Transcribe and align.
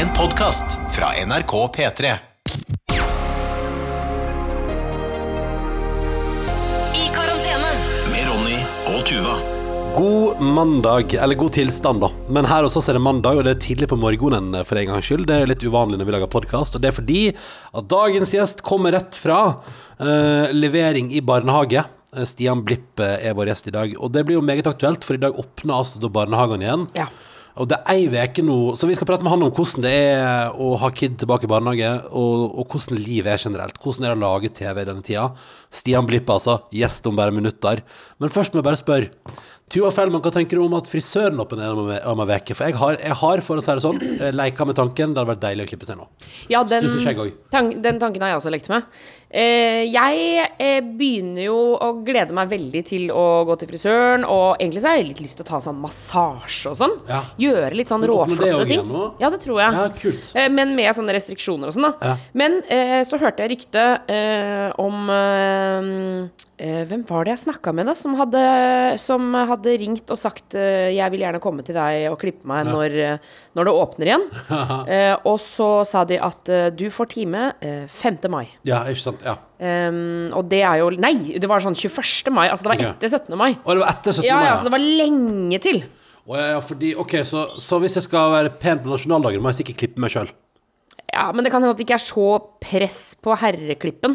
En 0.00 0.08
podkast 0.16 0.64
fra 0.96 1.06
NRK 1.26 1.52
P3. 1.76 2.12
I 6.96 7.08
karantene. 7.12 7.72
Med 8.08 8.24
Ronny 8.30 8.56
og 8.94 9.02
Tuva. 9.10 9.34
God 9.98 10.40
mandag, 10.40 11.12
eller 11.20 11.36
god 11.36 11.52
tilstand, 11.52 12.00
da. 12.00 12.08
Men 12.32 12.48
her 12.48 12.64
hos 12.64 12.80
oss 12.80 12.88
er 12.88 12.96
det 12.96 13.04
mandag, 13.04 13.36
og 13.36 13.44
det 13.44 13.58
er 13.58 13.62
tidlig 13.66 13.90
på 13.92 14.00
morgenen 14.00 14.56
for 14.64 14.80
en 14.80 14.88
gangs 14.88 15.10
skyld. 15.10 15.28
Det 15.28 15.36
er 15.36 15.52
litt 15.52 15.68
uvanlig 15.68 16.00
når 16.00 16.08
vi 16.08 16.16
lager 16.16 16.32
podkast, 16.32 16.78
og 16.78 16.80
det 16.80 16.94
er 16.94 16.96
fordi 16.96 17.22
at 17.36 17.92
dagens 17.92 18.32
gjest 18.40 18.64
kommer 18.64 18.96
rett 18.96 19.20
fra 19.20 19.40
eh, 20.00 20.48
levering 20.56 21.12
i 21.12 21.20
barnehage. 21.20 21.84
Eh, 22.16 22.24
Stian 22.24 22.64
Blipp 22.64 23.04
eh, 23.04 23.18
er 23.20 23.36
vår 23.36 23.52
gjest 23.52 23.68
i 23.68 23.76
dag, 23.76 23.98
og 24.00 24.16
det 24.16 24.24
blir 24.24 24.40
jo 24.40 24.48
meget 24.48 24.70
aktuelt, 24.70 25.04
for 25.04 25.20
i 25.20 25.20
dag 25.20 25.36
åpner 25.36 25.82
altså 25.82 26.00
da 26.00 26.08
barnehagen 26.22 26.64
igjen. 26.64 26.88
Ja. 26.96 27.12
Og 27.58 27.66
det 27.70 27.78
er 27.80 27.96
ei 27.96 28.06
uke 28.28 28.44
nå, 28.46 28.58
så 28.78 28.86
vi 28.86 28.94
skal 28.94 29.08
prate 29.08 29.26
med 29.26 29.32
han 29.34 29.42
om 29.42 29.50
hvordan 29.54 29.82
det 29.84 29.92
er 30.14 30.52
å 30.54 30.74
ha 30.80 30.90
kid 30.94 31.16
tilbake 31.20 31.48
i 31.48 31.50
barnehage, 31.50 31.90
og, 32.14 32.44
og 32.62 32.68
hvordan 32.74 33.00
livet 33.02 33.32
er 33.34 33.42
generelt. 33.42 33.80
Hvordan 33.82 34.06
er 34.06 34.12
det 34.14 34.18
å 34.18 34.22
lage 34.22 34.52
TV 34.60 34.82
i 34.82 34.88
denne 34.88 35.06
tida? 35.06 35.26
Stian 35.74 36.06
Blipp, 36.08 36.30
altså. 36.30 36.60
Gjest 36.74 37.06
om 37.10 37.18
bare 37.18 37.34
minutter. 37.34 37.82
Men 38.22 38.32
først 38.32 38.54
må 38.54 38.62
jeg 38.62 38.68
bare 38.70 38.80
spørre. 38.80 39.10
Tuva 39.70 39.92
Fellmann, 39.94 40.18
hva 40.24 40.32
tenker 40.34 40.58
du 40.58 40.64
om 40.64 40.72
at 40.74 40.88
frisøren 40.90 41.38
åpner 41.38 41.76
om 41.78 41.90
ei- 42.24 42.38
uke? 42.40 42.56
For 42.58 42.66
jeg 42.66 42.74
har, 42.80 42.96
jeg 42.98 43.16
har, 43.20 43.42
for 43.46 43.60
å 43.60 43.62
si 43.62 43.70
det 43.70 43.84
sånn, 43.84 44.00
eh, 44.18 44.32
leika 44.34 44.66
med 44.66 44.74
tanken. 44.74 45.14
Det 45.14 45.22
hadde 45.22 45.30
vært 45.30 45.44
deilig 45.44 45.66
å 45.66 45.70
klippe 45.70 45.86
seg 45.86 46.00
nå. 46.00 46.08
Ja, 46.50 46.64
den, 46.64 46.88
også. 46.90 47.42
den 47.82 48.00
tanken 48.02 48.22
har 48.24 48.32
jeg 48.32 48.40
også 48.40 48.50
lekt 48.50 48.68
med. 48.72 48.82
Eh, 49.30 49.84
jeg 49.86 50.46
eh, 50.58 50.80
begynner 50.82 51.44
jo 51.44 51.58
å 51.78 51.90
glede 52.02 52.34
meg 52.34 52.50
veldig 52.50 52.80
til 52.88 53.12
å 53.14 53.44
gå 53.46 53.54
til 53.60 53.70
frisøren, 53.70 54.24
og 54.26 54.56
egentlig 54.58 54.82
så 54.82 54.90
har 54.90 54.98
jeg 54.98 55.06
litt 55.12 55.22
lyst 55.22 55.38
til 55.38 55.46
å 55.46 55.50
ta 55.52 55.60
sånn 55.62 55.78
massasje 55.78 56.72
og 56.72 56.78
sånn. 56.80 56.96
Ja. 57.06 57.20
Gjøre 57.38 57.70
litt 57.78 57.92
sånn 57.92 58.02
råflotte 58.10 58.66
ting. 58.66 58.82
igjen? 58.82 59.14
Ja, 59.22 59.30
det 59.30 59.40
tror 59.44 59.62
jeg. 59.62 59.70
Ja. 59.78 60.42
Eh, 60.42 60.50
Men 60.50 60.74
med 60.74 60.90
sånne 60.98 61.14
restriksjoner 61.14 61.70
og 61.70 61.78
sånn, 61.78 61.86
da. 61.92 61.94
Ja. 62.10 62.16
Men 62.34 62.58
eh, 62.66 63.00
så 63.06 63.20
hørte 63.22 63.46
jeg 63.46 63.54
rykte 63.54 63.86
eh, 64.10 64.68
om 64.82 65.06
Hvem 66.60 67.06
var 67.08 67.24
det 67.24 67.30
jeg 67.32 67.40
snakka 67.46 67.72
med, 67.72 67.86
da? 67.88 67.94
Som 67.96 68.12
hadde, 68.18 68.40
som 69.00 69.30
hadde 69.48 69.78
ringt 69.80 70.10
og 70.12 70.18
sagt 70.20 70.52
jeg 70.52 71.12
vil 71.14 71.22
gjerne 71.24 71.40
komme 71.40 71.64
til 71.64 71.72
deg 71.78 72.02
og 72.10 72.18
klippe 72.20 72.44
meg 72.50 72.68
når, 72.68 72.96
eh, 73.00 73.30
når 73.56 73.64
det 73.70 73.72
åpner 73.80 74.10
igjen. 74.10 74.26
Eh, 74.90 75.14
og 75.28 75.36
så 75.40 75.84
sa 75.88 76.02
de 76.08 76.16
at 76.20 76.48
du 76.76 76.84
får 76.92 77.08
time 77.14 77.46
eh, 77.64 77.84
5. 77.88 78.18
mai. 78.32 78.44
Ja, 78.66 78.82
ikke 78.90 79.02
sant? 79.06 79.19
Ja. 79.24 79.36
Um, 79.60 80.30
og 80.36 80.46
det 80.48 80.62
er 80.64 80.78
jo 80.80 80.90
Nei, 80.96 81.14
det 81.40 81.48
var 81.50 81.60
sånn 81.64 81.76
21. 81.76 82.30
mai. 82.32 82.46
Altså 82.48 82.64
det 82.66 82.72
var 82.72 82.84
etter 82.90 83.08
17. 83.12 83.36
mai. 83.38 83.50
Og 83.64 83.74
det 83.76 83.82
var 83.84 83.90
etter 83.92 84.16
17. 84.16 84.24
Ja, 84.26 84.38
mai, 84.40 84.46
ja, 84.48 84.56
så 84.60 84.68
det 84.68 84.72
var 84.74 84.84
lenge 84.84 85.60
til. 85.64 85.82
Å, 86.30 86.36
ja, 86.38 86.46
ja, 86.54 86.60
fordi, 86.64 86.92
ok, 87.00 87.14
så, 87.26 87.44
så 87.60 87.80
hvis 87.82 87.96
jeg 87.98 88.06
skal 88.06 88.30
være 88.34 88.52
pen 88.60 88.80
på 88.84 88.92
nasjonaldagen, 88.92 89.42
må 89.42 89.50
jeg 89.52 89.62
sikkert 89.62 89.80
klippe 89.84 90.02
meg 90.04 90.12
sjøl? 90.14 90.28
Ja, 91.10 91.30
Men 91.34 91.42
det 91.44 91.50
kan 91.52 91.62
hende 91.64 91.74
at 91.74 91.80
det 91.80 91.86
ikke 91.88 91.96
er 91.98 92.04
så 92.06 92.26
press 92.62 93.00
på 93.18 93.34
herreklippen. 93.40 94.14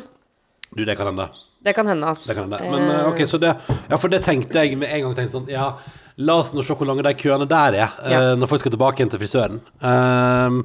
Du, 0.75 0.85
det 0.87 0.95
kan 0.97 1.09
hende. 1.11 1.27
Det 1.65 1.73
kan 1.75 1.87
hende, 1.89 2.07
altså. 2.07 2.29
Det 2.29 2.35
kan 2.37 2.45
hende. 2.45 2.71
Men 2.71 2.89
eh, 2.93 3.07
ok, 3.09 3.21
så 3.27 3.39
det 3.41 3.55
Ja, 3.89 3.97
for 3.97 4.11
det 4.13 4.21
tenkte 4.23 4.61
jeg 4.63 4.77
med 4.77 4.91
en 4.93 5.07
gang. 5.07 5.15
Tenkte 5.17 5.33
sånn, 5.39 5.49
ja, 5.51 5.71
la 6.21 6.35
oss 6.39 6.53
nå 6.55 6.63
se 6.63 6.75
hvor 6.77 6.87
lange 6.87 7.03
de 7.03 7.13
køene 7.19 7.47
der 7.49 7.77
er, 7.81 7.95
eh, 8.05 8.13
Ja. 8.13 8.19
når 8.37 8.51
folk 8.51 8.61
skal 8.63 8.75
tilbake 8.75 9.01
igjen 9.01 9.11
til 9.11 9.19
frisøren. 9.23 9.59
Ehm, 9.81 10.61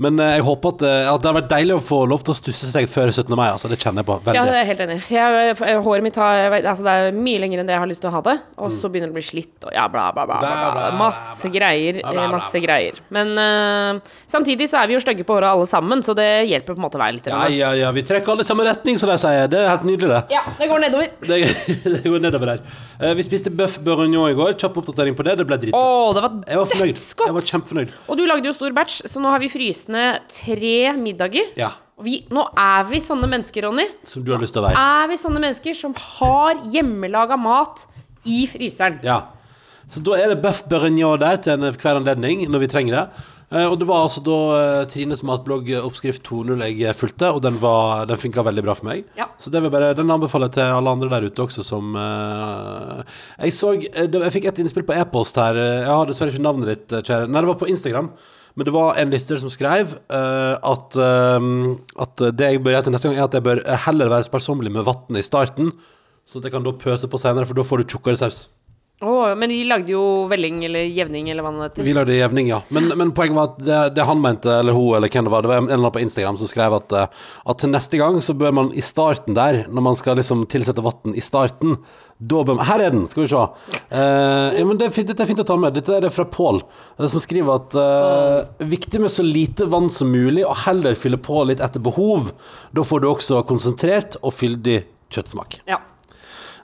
men 0.00 0.16
eh, 0.22 0.36
jeg 0.38 0.44
håper 0.46 0.72
at, 0.74 0.82
eh, 0.88 1.08
at 1.10 1.20
det 1.20 1.28
har 1.28 1.36
vært 1.36 1.50
deilig 1.50 1.74
å 1.76 1.82
få 1.84 1.98
lov 2.08 2.22
til 2.24 2.32
å 2.32 2.36
stusse 2.38 2.70
seg 2.72 2.86
før 2.88 3.10
17. 3.12 3.28
mai. 3.36 3.50
Altså, 3.52 3.68
det 3.68 3.76
kjenner 3.82 4.00
jeg 4.00 4.08
på 4.08 4.16
veldig. 4.24 4.38
Ja, 4.38 4.44
det 4.48 4.54
er 4.54 4.62
jeg 4.62 4.68
helt 4.70 4.82
enig. 4.86 4.98
i. 5.04 5.74
Håret 5.84 6.06
mitt 6.06 6.16
har, 6.20 6.56
altså 6.60 6.86
det 6.86 6.94
er 6.96 7.18
mye 7.18 7.42
lenger 7.42 7.60
enn 7.60 7.68
det 7.68 7.74
jeg 7.76 7.82
har 7.82 7.90
lyst 7.90 8.00
til 8.04 8.08
å 8.08 8.14
ha 8.14 8.22
det. 8.24 8.36
Og 8.64 8.72
så 8.72 8.88
begynner 8.88 9.10
det 9.10 9.14
å 9.14 9.18
bli 9.18 9.26
slitt 9.28 9.66
og 9.68 9.74
ja, 9.76 9.84
bla, 9.92 10.06
bla, 10.16 10.24
bla. 10.30 10.38
bla, 10.40 10.70
Bla, 10.72 10.86
Masse 10.96 11.50
greier. 11.52 12.00
Masse 12.32 12.62
greier. 12.64 12.96
Men 13.12 13.34
uh, 13.36 14.14
samtidig 14.30 14.70
så 14.72 14.80
er 14.80 14.88
vi 14.88 14.96
jo 14.96 15.02
stygge 15.04 15.26
på 15.28 15.36
håret 15.36 15.50
alle 15.50 15.68
sammen, 15.68 16.00
så 16.06 16.14
det 16.16 16.28
hjelper 16.48 16.78
på 16.78 16.80
en 16.80 16.86
måte 16.86 17.00
hver 17.00 17.18
litt. 17.18 17.28
Ja, 17.28 17.42
ja, 17.52 17.74
ja, 17.76 17.92
vi 17.92 18.04
trekker 18.06 18.32
alle 18.32 18.46
i 18.46 18.48
samme 18.48 18.64
retning, 18.68 18.96
som 19.00 19.12
de 19.12 19.18
sier. 19.20 19.50
Det 19.52 19.60
er 19.60 19.68
helt 19.74 19.84
nydelig, 19.88 20.08
det. 20.14 20.38
ja, 20.38 20.44
det 20.56 20.70
går 20.70 20.84
nedover. 20.86 21.12
Det, 21.30 21.36
det 21.84 22.10
går 22.10 22.22
nedover 22.24 22.54
der. 22.54 22.62
Uh, 22.98 23.12
vi 23.18 23.24
spiste 23.26 23.52
bøff 23.54 23.76
bourguignon 23.84 24.32
i 24.32 24.38
går. 24.38 24.56
Kjapp 24.60 24.80
oppdatering 24.80 25.14
på 25.18 25.26
det. 25.28 25.36
Det 25.42 25.46
ble 25.46 25.60
dritbra. 25.60 25.78
Oh, 25.80 26.10
det 26.16 26.24
var 26.24 26.40
Jeg 26.48 26.58
var 26.62 26.86
dødsgodt! 26.86 27.28
Jeg 27.28 27.36
var 27.36 27.46
kjempefornøyd. 27.52 27.92
Og 28.08 28.18
du 28.18 28.24
lagde 28.26 28.48
jo 28.50 28.56
stor 28.56 28.74
batch, 28.76 29.02
så 29.10 29.22
nå 29.22 29.30
har 29.32 29.42
vi 29.42 29.50
fryst 29.52 29.89
ned 29.92 30.26
tre 30.32 30.74
middager. 30.98 31.50
Ja, 31.58 31.72
vi, 32.00 32.22
nå 32.32 32.46
er 32.58 32.86
vi 32.88 33.00
sånne 33.04 33.28
mennesker, 33.28 33.66
Ronny. 33.68 33.84
som 34.08 34.24
du 34.24 34.32
har 34.32 34.40
lyst 34.40 34.54
til 34.56 34.62
å 34.62 34.68
være. 34.68 34.84
Er 35.02 35.10
vi 35.10 35.18
sånne 35.20 35.42
mennesker 35.42 35.76
som 35.76 35.92
har 35.98 36.62
hjemmelaga 36.72 37.36
mat 37.40 37.84
i 38.24 38.46
fryseren? 38.48 39.00
Ja. 39.04 39.20
Så 39.90 40.00
da 40.06 40.14
er 40.16 40.32
det 40.32 40.40
bøff 40.44 40.62
bourguignon 40.70 41.18
der 41.20 41.40
til 41.42 41.56
enhver 41.58 41.98
anledning 41.98 42.46
når 42.48 42.64
vi 42.64 42.70
trenger 42.72 42.96
det. 42.96 43.04
Eh, 43.50 43.66
og 43.66 43.80
det 43.80 43.86
var 43.88 44.04
altså 44.04 44.20
da 44.22 44.36
eh, 44.54 44.84
Trines 44.90 45.24
matblogg 45.26 45.72
oppskrift 45.80 46.22
2.0 46.28 46.60
jeg 46.68 46.84
eh, 46.86 46.94
fulgte, 46.94 47.32
og 47.34 47.40
den, 47.42 47.56
var- 47.58 48.04
den 48.06 48.20
funka 48.22 48.44
veldig 48.46 48.62
bra 48.62 48.76
for 48.78 48.86
meg. 48.86 49.02
Ja. 49.18 49.26
Så 49.42 49.50
bare, 49.50 49.90
den 49.98 50.12
anbefaler 50.14 50.46
jeg 50.46 50.60
til 50.60 50.74
alle 50.76 50.92
andre 50.94 51.10
der 51.10 51.26
ute 51.26 51.42
også 51.42 51.64
som 51.66 51.96
uh, 51.98 53.00
Jeg 53.40 53.54
så 53.56 53.72
Jeg 53.80 54.32
fikk 54.36 54.46
et 54.52 54.60
innspill 54.62 54.86
på 54.86 54.94
e-post 54.94 55.40
her. 55.42 55.58
Jeg 55.58 55.90
har 55.90 56.06
dessverre 56.06 56.30
ikke 56.30 56.46
navnet 56.46 56.70
ditt, 56.70 57.00
kjære. 57.02 57.26
Nei, 57.26 57.42
det 57.42 57.50
var 57.50 57.58
på 57.64 57.70
Instagram. 57.72 58.12
Men 58.58 58.66
det 58.66 58.74
var 58.74 58.98
en 58.98 59.12
lytter 59.12 59.40
som 59.42 59.52
skrev 59.52 59.96
eh, 59.96 60.54
at, 60.72 60.98
eh, 60.98 61.50
at 62.06 62.24
det 62.36 62.52
jeg 62.52 62.62
bør 62.64 62.76
gjøre 62.76 62.88
til 62.88 62.96
neste 62.96 63.10
gang, 63.10 63.18
er 63.18 63.28
at 63.28 63.36
jeg 63.38 63.46
bør 63.46 63.62
heller 63.86 64.12
være 64.12 64.26
sparsommelig 64.26 64.72
med 64.74 64.86
vann 64.88 65.20
i 65.20 65.26
starten, 65.26 65.74
så 66.26 66.38
at 66.38 66.48
jeg 66.48 66.54
kan 66.54 66.66
da 66.66 66.74
pøse 66.76 67.10
på 67.10 67.20
senere, 67.20 67.46
for 67.48 67.58
da 67.58 67.66
får 67.66 67.82
du 67.82 67.92
tjukkere 67.94 68.20
saus. 68.20 68.44
Å, 69.00 69.12
men 69.32 69.48
de 69.48 69.62
lagde 69.64 69.94
jo 69.94 70.02
velling 70.28 70.58
eller 70.66 70.84
jevning 70.92 71.30
eller 71.32 71.44
hva 71.46 71.54
det 71.54 71.68
heter. 71.70 71.84
Vi 71.86 71.92
lagde 71.96 72.18
jevning, 72.18 72.50
ja. 72.52 72.58
Men, 72.68 72.90
men 73.00 73.14
poenget 73.16 73.38
var 73.38 73.46
at 73.48 73.62
det, 73.64 73.78
det 73.96 74.04
han 74.04 74.20
mente, 74.20 74.52
eller 74.52 74.76
hun, 74.76 74.90
eller 74.98 75.08
hvem 75.08 75.24
det 75.24 75.32
var, 75.32 75.46
det 75.46 75.50
var 75.50 75.62
en 75.62 75.68
eller 75.70 75.78
annen 75.78 75.94
på 75.94 76.02
Instagram 76.04 76.36
som 76.36 76.50
skrev 76.50 76.76
at, 76.76 76.92
eh, 76.92 77.22
at 77.48 77.62
til 77.62 77.72
neste 77.72 78.00
gang 78.00 78.18
så 78.20 78.36
bør 78.36 78.52
man 78.58 78.68
i 78.76 78.84
starten 78.84 79.38
der, 79.38 79.62
når 79.72 79.86
man 79.88 79.96
skal 79.96 80.20
liksom 80.20 80.44
tilsette 80.52 80.84
vann 80.84 81.16
i 81.16 81.24
starten, 81.24 81.78
da 82.20 82.42
bør 82.44 82.58
man 82.58 82.68
Her 82.68 82.84
er 82.84 82.92
den, 82.92 83.06
skal 83.08 83.24
vi 83.24 83.30
se. 83.32 83.42
Uh, 83.88 84.52
ja, 84.52 84.64
men 84.68 84.76
det 84.76 84.90
er 84.90 84.92
fint, 84.92 85.08
dette 85.08 85.24
er 85.24 85.30
fint 85.30 85.40
å 85.40 85.46
ta 85.48 85.56
med. 85.56 85.72
Dette 85.78 85.96
er 85.96 86.12
fra 86.12 86.26
Pål, 86.28 86.60
eh, 86.98 87.08
som 87.08 87.24
skriver 87.24 87.56
at 87.56 87.76
uh, 87.80 88.66
viktig 88.68 89.00
med 89.00 89.14
så 89.14 89.24
lite 89.24 89.64
vann 89.72 89.88
som 89.88 90.12
mulig, 90.12 90.44
og 90.44 90.66
heller 90.66 90.98
fylle 91.00 91.16
på 91.16 91.46
litt 91.48 91.64
etter 91.64 91.80
behov. 91.80 92.34
Da 92.76 92.84
får 92.84 93.00
du 93.00 93.08
også 93.14 93.40
konsentrert 93.48 94.20
og 94.20 94.36
fyldig 94.36 94.82
kjøttsmak. 95.08 95.62
Ja. 95.70 95.80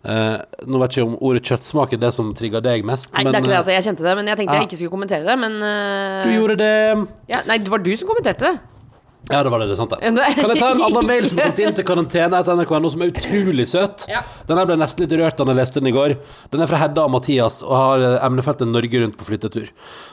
Eh, 0.07 0.37
nå 0.71 0.79
vet 0.79 0.95
jeg 0.95 1.03
ikke 1.03 1.11
om 1.11 1.17
ordet 1.27 1.43
kjøttsmak 1.49 1.95
er 1.97 2.01
det 2.05 2.13
som 2.15 2.29
trigger 2.37 2.63
deg 2.63 2.85
mest, 2.87 3.09
Nei, 3.11 3.25
det 3.27 3.33
er 3.33 3.41
ikke 3.41 3.49
det, 3.49 3.55
eh, 3.57 3.59
altså. 3.59 3.75
Jeg 3.75 3.87
kjente 3.89 4.05
det, 4.07 4.15
men 4.21 4.29
jeg 4.31 4.39
tenkte 4.39 4.55
Ja. 4.55 4.61
jeg 4.61 4.69
ikke 4.69 4.79
skulle 4.79 4.95
kommentere 4.95 5.27
det. 5.27 5.37
Men 5.43 5.59
uh, 5.59 6.23
du 6.23 6.31
gjorde 6.31 6.57
det. 6.63 6.73
ja, 7.33 7.43
Nei, 7.49 7.59
det 7.59 7.73
var 7.73 7.83
du 7.83 7.91
som 7.97 8.07
kommenterte 8.11 8.47
det. 8.53 8.76
Ja, 9.27 9.43
det 9.43 9.51
var 9.51 9.59
det, 9.59 9.67
det 9.67 9.75
er 9.75 9.79
sant 9.81 9.91
det. 9.91 9.99
Kan 10.39 10.53
jeg 10.53 10.61
ta 10.61 10.69
en 10.71 10.83
annen 10.87 11.09
mail 11.09 11.25
som 11.27 11.41
kom 11.41 11.61
inn 11.65 11.75
til 11.75 11.87
karantene 11.87 12.39
etter 12.39 12.59
NRK.no, 12.61 12.91
som 12.93 13.03
er 13.03 13.11
utrolig 13.11 13.65
søt? 13.73 14.05
Ja. 14.11 14.21
Den 14.47 14.61
her 14.61 14.69
ble 14.69 14.77
nesten 14.79 15.03
litt 15.03 15.15
rørt 15.19 15.41
da 15.41 15.47
jeg 15.51 15.59
leste 15.59 15.83
den 15.83 15.91
i 15.91 15.95
går. 15.97 16.15
Den 16.53 16.63
er 16.63 16.71
fra 16.71 16.79
Hedda 16.79 17.09
og 17.09 17.11
Mathias 17.17 17.59
og 17.67 17.75
har 17.75 18.05
eh, 18.07 18.15
emnefeltet 18.23 18.71
Norge 18.71 19.03
rundt 19.03 19.19
på 19.19 19.27
flyttetur. 19.27 19.73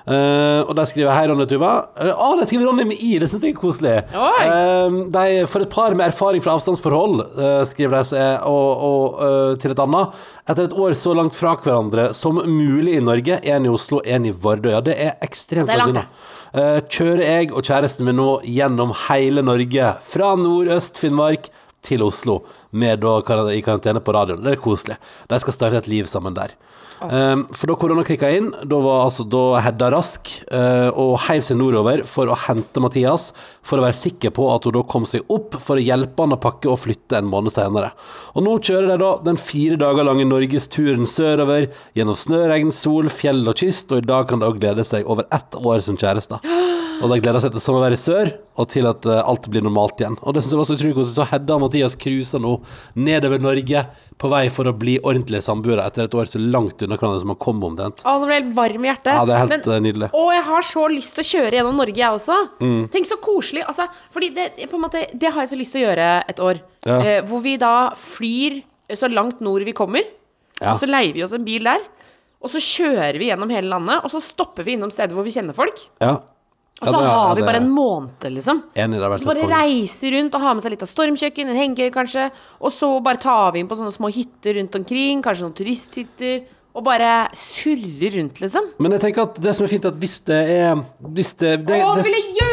Uh, 0.10 0.66
og 0.66 0.74
der 0.80 0.90
skriver 0.90 1.14
Hei, 1.14 1.28
Ronny 1.30 1.46
Tuva. 1.50 1.76
Eh, 2.02 2.10
Å, 2.10 2.32
de 2.42 2.50
skriver 2.50 2.72
Ronny 2.72 2.88
med 2.90 3.06
i, 3.06 3.14
det 3.22 3.30
syns 3.30 3.46
jeg 3.46 3.54
er 3.54 3.62
koselig. 3.62 3.96
Eh, 4.18 5.00
de, 5.14 5.46
for 5.52 5.68
et 5.68 5.74
par 5.78 5.94
med 5.94 6.10
erfaring 6.10 6.42
fra 6.44 6.58
avstandsforhold, 6.58 7.22
uh, 7.38 7.62
skriver 7.70 8.02
de 8.10 8.26
og, 8.50 8.86
og 8.90 9.58
til 9.62 9.76
et 9.76 9.86
annet. 9.86 10.22
Etter 10.50 10.66
et 10.66 10.74
år 10.76 10.98
så 10.98 11.14
langt 11.16 11.38
fra 11.38 11.54
hverandre 11.62 12.10
som 12.18 12.42
mulig 12.42 12.98
i 12.98 13.04
Norge, 13.06 13.38
en 13.46 13.70
i 13.70 13.72
Oslo, 13.72 14.02
en 14.04 14.26
i 14.26 14.34
Vardø. 14.34 14.74
Ja, 14.74 14.82
det 14.84 14.98
er 14.98 15.20
ekstremt 15.22 15.70
langt 15.70 15.94
unna. 15.94 16.10
Eh, 16.54 16.84
kjører 16.86 17.24
jeg 17.26 17.48
og 17.50 17.66
kjæresten 17.66 18.06
min 18.06 18.20
nå 18.20 18.28
gjennom 18.46 18.92
hele 19.08 19.42
Norge, 19.42 19.88
fra 20.06 20.36
nordøst-Finnmark 20.38 21.48
til 21.82 22.04
Oslo, 22.06 22.44
med 22.70 23.02
da 23.02 23.16
i 23.50 23.64
karantene 23.66 24.04
på 24.04 24.14
radioen. 24.14 24.44
Det 24.46 24.54
er 24.54 24.62
koselig. 24.62 25.00
De 25.32 25.40
skal 25.42 25.56
starte 25.56 25.82
et 25.82 25.90
liv 25.90 26.06
sammen 26.06 26.38
der. 26.38 26.54
Um, 27.02 27.48
for 27.52 27.68
da 27.68 27.76
korona 27.80 28.04
kicka 28.08 28.30
inn, 28.32 28.52
da 28.70 28.80
var 28.84 29.06
altså 29.08 29.26
da 29.28 29.60
Hedda 29.64 29.90
rask 29.94 30.30
uh, 30.54 30.90
og 30.90 31.18
heiv 31.26 31.44
seg 31.46 31.60
nordover 31.60 32.04
for 32.08 32.32
å 32.32 32.38
hente 32.46 32.84
Mathias, 32.84 33.32
for 33.66 33.80
å 33.80 33.86
være 33.86 34.00
sikker 34.00 34.34
på 34.36 34.48
at 34.54 34.68
hun 34.68 34.78
da 34.78 34.84
kom 34.88 35.08
seg 35.10 35.26
opp 35.34 35.58
for 35.60 35.80
å 35.80 35.84
hjelpe 35.84 36.24
han 36.24 36.36
å 36.36 36.40
pakke 36.42 36.72
og 36.72 36.80
flytte 36.86 37.20
en 37.20 37.30
måned 37.32 37.56
senere. 37.56 37.92
Og 38.38 38.46
nå 38.46 38.56
kjører 38.64 38.94
de 38.94 39.00
da 39.02 39.12
den 39.26 39.40
fire 39.42 39.80
dager 39.82 40.08
lange 40.08 40.28
norgesturen 40.30 41.08
sørover, 41.10 41.70
gjennom 41.98 42.20
snø, 42.20 42.46
regn, 42.52 42.72
sol, 42.76 43.12
fjell 43.12 43.44
og 43.50 43.60
kyst, 43.60 43.92
og 43.92 44.04
i 44.04 44.08
dag 44.14 44.30
kan 44.30 44.44
de 44.44 44.50
òg 44.50 44.62
glede 44.64 44.88
seg 44.88 45.10
over 45.10 45.28
ett 45.34 45.60
år 45.60 45.84
som 45.86 46.00
kjærester. 46.00 46.44
Og 47.02 47.10
de 47.12 47.18
gleder 47.24 47.42
seg 47.44 47.52
til 47.56 47.62
sommervær 47.64 47.96
i 47.96 48.00
sør, 48.00 48.30
og 48.60 48.68
til 48.70 48.86
at 48.88 49.06
uh, 49.10 49.22
alt 49.28 49.48
blir 49.52 49.64
normalt 49.66 50.00
igjen. 50.00 50.16
Og 50.22 50.36
det 50.36 50.44
synes 50.44 50.54
jeg 50.54 50.60
var 50.60 50.68
så 50.70 50.76
utrolig 50.78 50.96
koselig. 50.98 51.16
Så 51.18 51.26
Hedda 51.32 51.56
og 51.56 51.64
Mathias 51.66 51.96
cruiser 52.00 52.42
nå 52.44 52.52
nedover 52.96 53.42
Norge, 53.42 53.82
på 54.22 54.30
vei 54.32 54.44
for 54.54 54.70
å 54.70 54.74
bli 54.78 55.00
ordentlige 55.02 55.42
samboere 55.44 55.84
etter 55.90 56.06
et 56.06 56.14
år 56.16 56.30
så 56.30 56.40
langt 56.40 56.84
unna 56.86 56.96
hverandre 57.00 57.24
som 57.24 57.32
man 57.34 57.40
kom 57.42 57.64
omtrent. 57.66 58.04
Å, 58.06 58.14
nå 58.22 58.28
ble 58.30 58.38
jeg 58.38 58.44
helt 58.46 58.56
varm 58.60 58.86
i 58.86 58.92
hjertet. 58.92 59.12
Ja, 59.18 59.24
det 59.28 59.34
er 59.36 59.42
helt 59.44 59.56
Men- 59.68 59.74
eh, 59.76 59.84
nydelig. 59.88 60.10
Å, 60.14 60.26
jeg 60.38 60.44
har 60.52 60.68
så 60.70 60.84
lyst 60.94 61.16
til 61.18 61.26
å 61.26 61.30
kjøre 61.32 61.58
gjennom 61.60 61.80
Norge, 61.82 61.98
jeg 62.04 62.20
også. 62.20 62.38
Mm. 62.62 62.84
Tenk 62.94 63.10
så 63.10 63.18
koselig. 63.24 63.66
Altså, 63.68 63.88
fordi 64.14 64.30
det, 64.38 64.46
på 64.70 64.78
en 64.78 64.86
måte, 64.86 65.02
det 65.12 65.32
har 65.34 65.42
jeg 65.44 65.54
så 65.56 65.60
lyst 65.60 65.76
til 65.76 65.82
å 65.84 65.88
gjøre 65.90 66.12
et 66.30 66.40
år. 66.40 66.62
Ja. 66.86 67.00
Uh, 67.02 67.28
hvor 67.32 67.42
vi 67.44 67.58
da 67.58 67.74
flyr 68.00 68.62
så 68.94 69.10
langt 69.12 69.42
nord 69.42 69.66
vi 69.66 69.74
kommer, 69.74 70.06
Ja. 70.62 70.74
og 70.76 70.80
så 70.80 70.88
leier 70.88 71.14
vi 71.18 71.24
oss 71.26 71.34
en 71.34 71.44
bil 71.44 71.64
der. 71.66 71.82
Og 72.44 72.52
så 72.52 72.60
kjører 72.60 73.18
vi 73.18 73.30
gjennom 73.32 73.50
hele 73.50 73.72
landet, 73.72 74.04
og 74.04 74.12
så 74.12 74.20
stopper 74.22 74.64
vi 74.68 74.76
innom 74.76 74.92
steder 74.92 75.16
hvor 75.16 75.24
vi 75.24 75.32
kjenner 75.32 75.56
folk. 75.56 75.80
Ja. 76.04 76.18
Og 76.82 76.88
så 76.88 76.92
Ja, 76.92 77.00
det- 77.00 77.10
har 77.14 77.36
vi 77.36 77.42
bare 77.44 77.62
en 77.62 77.70
måned, 77.70 78.34
liksom. 78.34 78.64
Enig, 78.76 79.00
det 79.00 79.22
Så 79.22 79.26
bare 79.26 79.48
reise 79.48 80.12
rundt 80.12 80.36
og 80.36 80.42
ha 80.42 80.54
med 80.54 80.64
seg 80.64 80.72
litt 80.72 80.82
av 80.82 80.88
stormkjøkken, 80.88 81.48
en 81.50 81.56
hengekøye 81.56 81.92
kanskje, 81.94 82.32
og 82.60 82.72
så 82.72 83.02
bare 83.02 83.18
tar 83.18 83.52
vi 83.54 83.60
inn 83.60 83.68
på 83.68 83.78
sånne 83.78 83.94
små 83.94 84.12
hytter 84.12 84.56
rundt 84.56 84.76
omkring, 84.76 85.22
kanskje 85.22 85.44
noen 85.44 85.56
turisthytter, 85.56 86.44
og 86.76 86.84
bare 86.84 87.30
surrer 87.34 88.12
rundt, 88.18 88.42
liksom. 88.42 88.72
Men 88.80 88.92
jeg 88.94 89.02
tenker 89.02 89.22
at 89.22 89.36
det 89.40 89.56
som 89.56 89.66
er 89.66 89.70
fint, 89.70 89.86
at 89.86 89.94
hvis 89.94 90.20
det 90.26 90.42
er 90.50 90.84
hvis 91.14 91.34
det, 91.38 91.66
det, 91.68 91.84
Å, 91.84 91.96
det, 91.96 92.06
gjøre! 92.10 92.53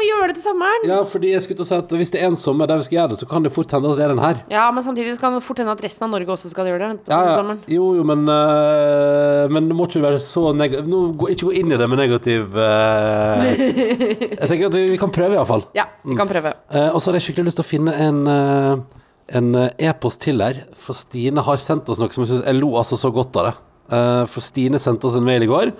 Vi 0.00 0.06
gjøre 0.08 0.28
det 0.30 0.36
til 0.38 0.44
sommeren? 0.46 0.84
Ja, 0.88 0.98
fordi 1.04 1.30
jeg 1.34 1.42
skulle 1.44 1.58
til 1.60 1.66
å 1.66 1.68
si 1.68 1.76
at 1.76 1.90
hvis 2.00 2.10
det 2.14 2.20
er 2.22 2.30
en 2.30 2.36
sommer 2.40 2.66
der 2.70 2.80
vi 2.80 2.86
skal 2.88 2.96
gjøre 2.98 3.10
det, 3.12 3.18
så 3.20 3.26
kan 3.28 3.44
det 3.44 3.52
fort 3.52 3.72
hende 3.76 3.90
at 3.92 3.98
det 4.00 4.04
er 4.06 4.12
den 4.14 4.22
her. 4.24 4.38
Ja, 4.52 4.64
men 4.72 4.84
samtidig 4.86 5.12
så 5.16 5.20
kan 5.20 5.34
det 5.36 5.42
fort 5.44 5.60
hende 5.60 5.74
at 5.76 5.82
resten 5.84 6.06
av 6.06 6.12
Norge 6.14 6.32
også 6.34 6.50
skal 6.52 6.70
gjøre 6.70 6.80
det 6.96 7.10
Ja, 7.12 7.18
ja. 7.28 7.34
sommeren. 7.36 7.60
Jo, 7.68 7.90
jo, 7.98 8.04
men 8.08 8.24
øh, 8.28 9.50
Men 9.52 9.68
det 9.68 9.76
må 9.76 9.86
ikke 9.90 10.02
være 10.04 10.20
så 10.22 10.52
negativ 10.56 10.88
Nå, 10.90 11.00
gå- 11.20 11.30
Ikke 11.34 11.48
gå 11.50 11.54
inn 11.60 11.72
i 11.74 11.78
det 11.80 11.88
med 11.92 12.00
negativ 12.00 12.56
øh, 12.56 13.44
Jeg 14.40 14.48
tenker 14.48 14.66
at 14.70 14.74
vi, 14.78 14.84
vi 14.94 15.00
kan 15.00 15.12
prøve, 15.14 15.36
iallfall. 15.36 15.66
Ja, 15.76 15.84
vi 16.04 16.16
kan 16.18 16.28
prøve. 16.30 16.54
Uh, 16.72 16.88
og 16.94 17.00
så 17.00 17.10
hadde 17.10 17.20
jeg 17.20 17.28
skikkelig 17.28 17.50
lyst 17.50 17.60
til 17.60 17.66
å 17.66 17.70
finne 17.70 17.96
en 18.06 18.22
uh, 18.30 19.00
En 19.30 19.52
e-post 19.78 20.24
til 20.24 20.40
her, 20.42 20.64
for 20.74 20.96
Stine 20.98 21.44
har 21.46 21.60
sendt 21.62 21.86
oss 21.92 22.00
noe 22.02 22.10
som 22.10 22.24
jeg 22.24 22.32
syns 22.32 22.46
Jeg 22.48 22.56
lo 22.58 22.72
altså 22.80 22.96
så 22.98 23.12
godt 23.14 23.36
av 23.38 23.50
det. 23.50 23.52
Eh, 23.90 24.24
for 24.30 24.44
Stine 24.44 24.80
sendte 24.82 25.08
oss 25.08 25.18
en 25.18 25.26
mail 25.26 25.44
i 25.46 25.50
går. 25.50 25.72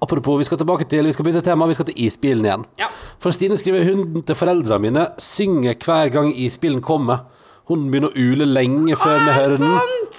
Apropos, 0.00 0.38
vi 0.38 0.46
skal 0.46 0.60
tilbake 0.60 0.86
til 0.88 1.04
Vi 1.04 1.12
skal 1.12 1.26
bytte 1.26 1.42
tema, 1.42 1.66
vi 1.66 1.74
skal 1.74 1.88
til 1.88 1.98
isbilen 2.06 2.46
igjen. 2.46 2.66
Ja. 2.78 2.90
For 3.18 3.34
Stine 3.34 3.58
skriver 3.58 3.86
hunden 3.88 4.22
til 4.22 4.38
foreldrene 4.38 4.84
mine 4.86 5.08
synger 5.18 5.74
hver 5.84 6.12
gang 6.14 6.30
isbilen 6.34 6.80
kommer. 6.84 7.26
Hun 7.68 7.90
begynner 7.92 8.08
å 8.08 8.16
ule 8.16 8.46
lenge 8.48 8.96
før 8.96 9.18
vi 9.26 9.32
hører 9.36 9.58
den. 9.60 9.74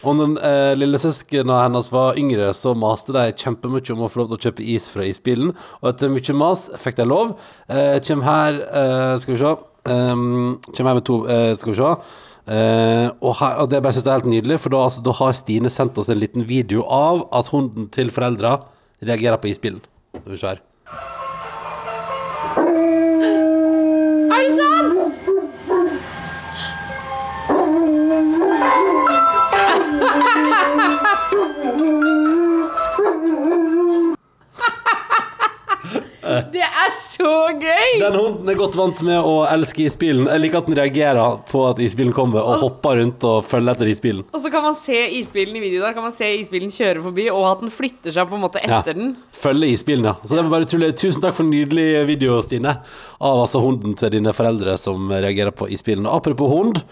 Og 0.06 0.20
den 0.20 0.36
eh, 0.46 0.76
lille 0.78 1.00
søskena 1.02 1.64
hennes 1.64 1.90
var 1.90 2.20
yngre, 2.22 2.52
så 2.54 2.76
maste 2.78 3.16
de 3.16 3.24
kjempemye 3.42 3.96
om 3.96 4.04
å 4.06 4.10
få 4.12 4.22
lov 4.22 4.30
til 4.30 4.38
å 4.38 4.44
kjøpe 4.44 4.68
is 4.76 4.90
fra 4.94 5.08
isbilen. 5.10 5.56
Og 5.82 5.90
etter 5.90 6.14
mye 6.14 6.36
mas 6.38 6.68
fikk 6.84 7.00
de 7.00 7.08
lov. 7.10 7.34
Eh, 7.66 7.98
Kjem 8.06 8.22
her 8.28 8.62
eh, 8.70 9.16
Skal 9.24 9.34
vi 9.34 9.42
se. 9.42 9.56
Um, 9.90 10.60
Kjem 10.76 10.92
her 10.92 11.00
med 11.00 11.06
to 11.08 11.24
eh, 11.32 11.54
Skal 11.58 11.74
vi 11.74 11.80
se. 11.80 11.94
Eh, 12.50 13.08
og, 13.22 13.36
her, 13.42 13.60
og 13.62 13.70
det 13.70 13.82
bare 13.84 13.94
synes 13.94 14.08
jeg 14.08 14.14
er 14.14 14.24
helt 14.24 14.32
nydelig, 14.34 14.58
for 14.64 14.74
da, 14.74 14.82
altså, 14.88 15.04
da 15.06 15.14
har 15.20 15.38
Stine 15.38 15.70
sendt 15.74 16.00
oss 16.02 16.10
en 16.10 16.22
liten 16.22 16.48
video 16.50 16.86
av 16.90 17.28
at 17.36 17.52
hunden 17.54 17.90
til 17.94 18.10
foreldra 18.14 18.56
reagerer 19.06 19.38
på 19.42 19.52
isbilen. 19.52 19.84
Skal 20.16 20.34
vi 20.34 20.42
se 20.42 20.54
her. 20.56 20.64
Det 36.56 36.64
er 36.66 36.92
så 36.96 37.32
gøy! 37.60 38.00
Den 38.02 38.16
hunden 38.18 38.50
er 38.52 38.58
godt 38.60 38.76
vant 38.80 39.02
med 39.06 39.20
å 39.20 39.36
elske 39.52 39.86
isbilen. 39.88 40.28
Jeg 40.32 40.44
liker 40.44 40.62
at 40.62 40.70
den 40.70 40.78
reagerer 40.80 41.38
på 41.50 41.64
at 41.70 41.82
isbilen 41.84 42.14
kommer, 42.16 42.42
og 42.46 42.64
hopper 42.64 43.00
rundt 43.02 43.24
og 43.28 43.44
følger 43.48 43.76
etter 43.76 43.92
isbilen. 43.92 44.24
Og 44.34 44.44
så 44.44 44.52
kan 44.54 44.66
man 44.66 44.78
se 44.80 44.98
isbilen 45.20 45.60
i 45.60 45.64
videoen 45.64 45.88
der. 45.90 45.98
Kan 45.98 46.08
man 46.08 46.16
se 46.16 46.30
isbilen 46.40 46.74
kjøre 46.74 47.04
forbi, 47.06 47.28
og 47.34 47.46
at 47.52 47.64
den 47.66 47.74
flytter 47.74 48.16
seg 48.16 48.30
på 48.32 48.40
en 48.40 48.44
måte 48.48 48.64
Ja. 48.66 48.80
etter 48.80 48.98
den. 48.98 49.16
Følge 49.36 49.72
isbilen, 49.76 50.06
ja. 50.12 50.16
Så 50.24 50.36
det 50.36 50.44
var 50.46 50.52
bare 50.58 50.68
utrolig. 50.70 50.94
Tusen 51.00 51.22
takk 51.22 51.36
for 51.38 51.44
en 51.48 51.52
nydelig 51.54 51.88
video, 52.08 52.42
Stine. 52.46 52.78
Av 53.20 53.44
altså 53.46 53.62
hunden 53.64 53.96
til 54.00 54.10
dine 54.18 54.34
foreldre 54.36 54.78
som 54.80 55.10
reagerer 55.12 55.52
på 55.56 55.70
isbilen. 55.70 56.08
Apropos 56.08 56.50
hund. 56.52 56.84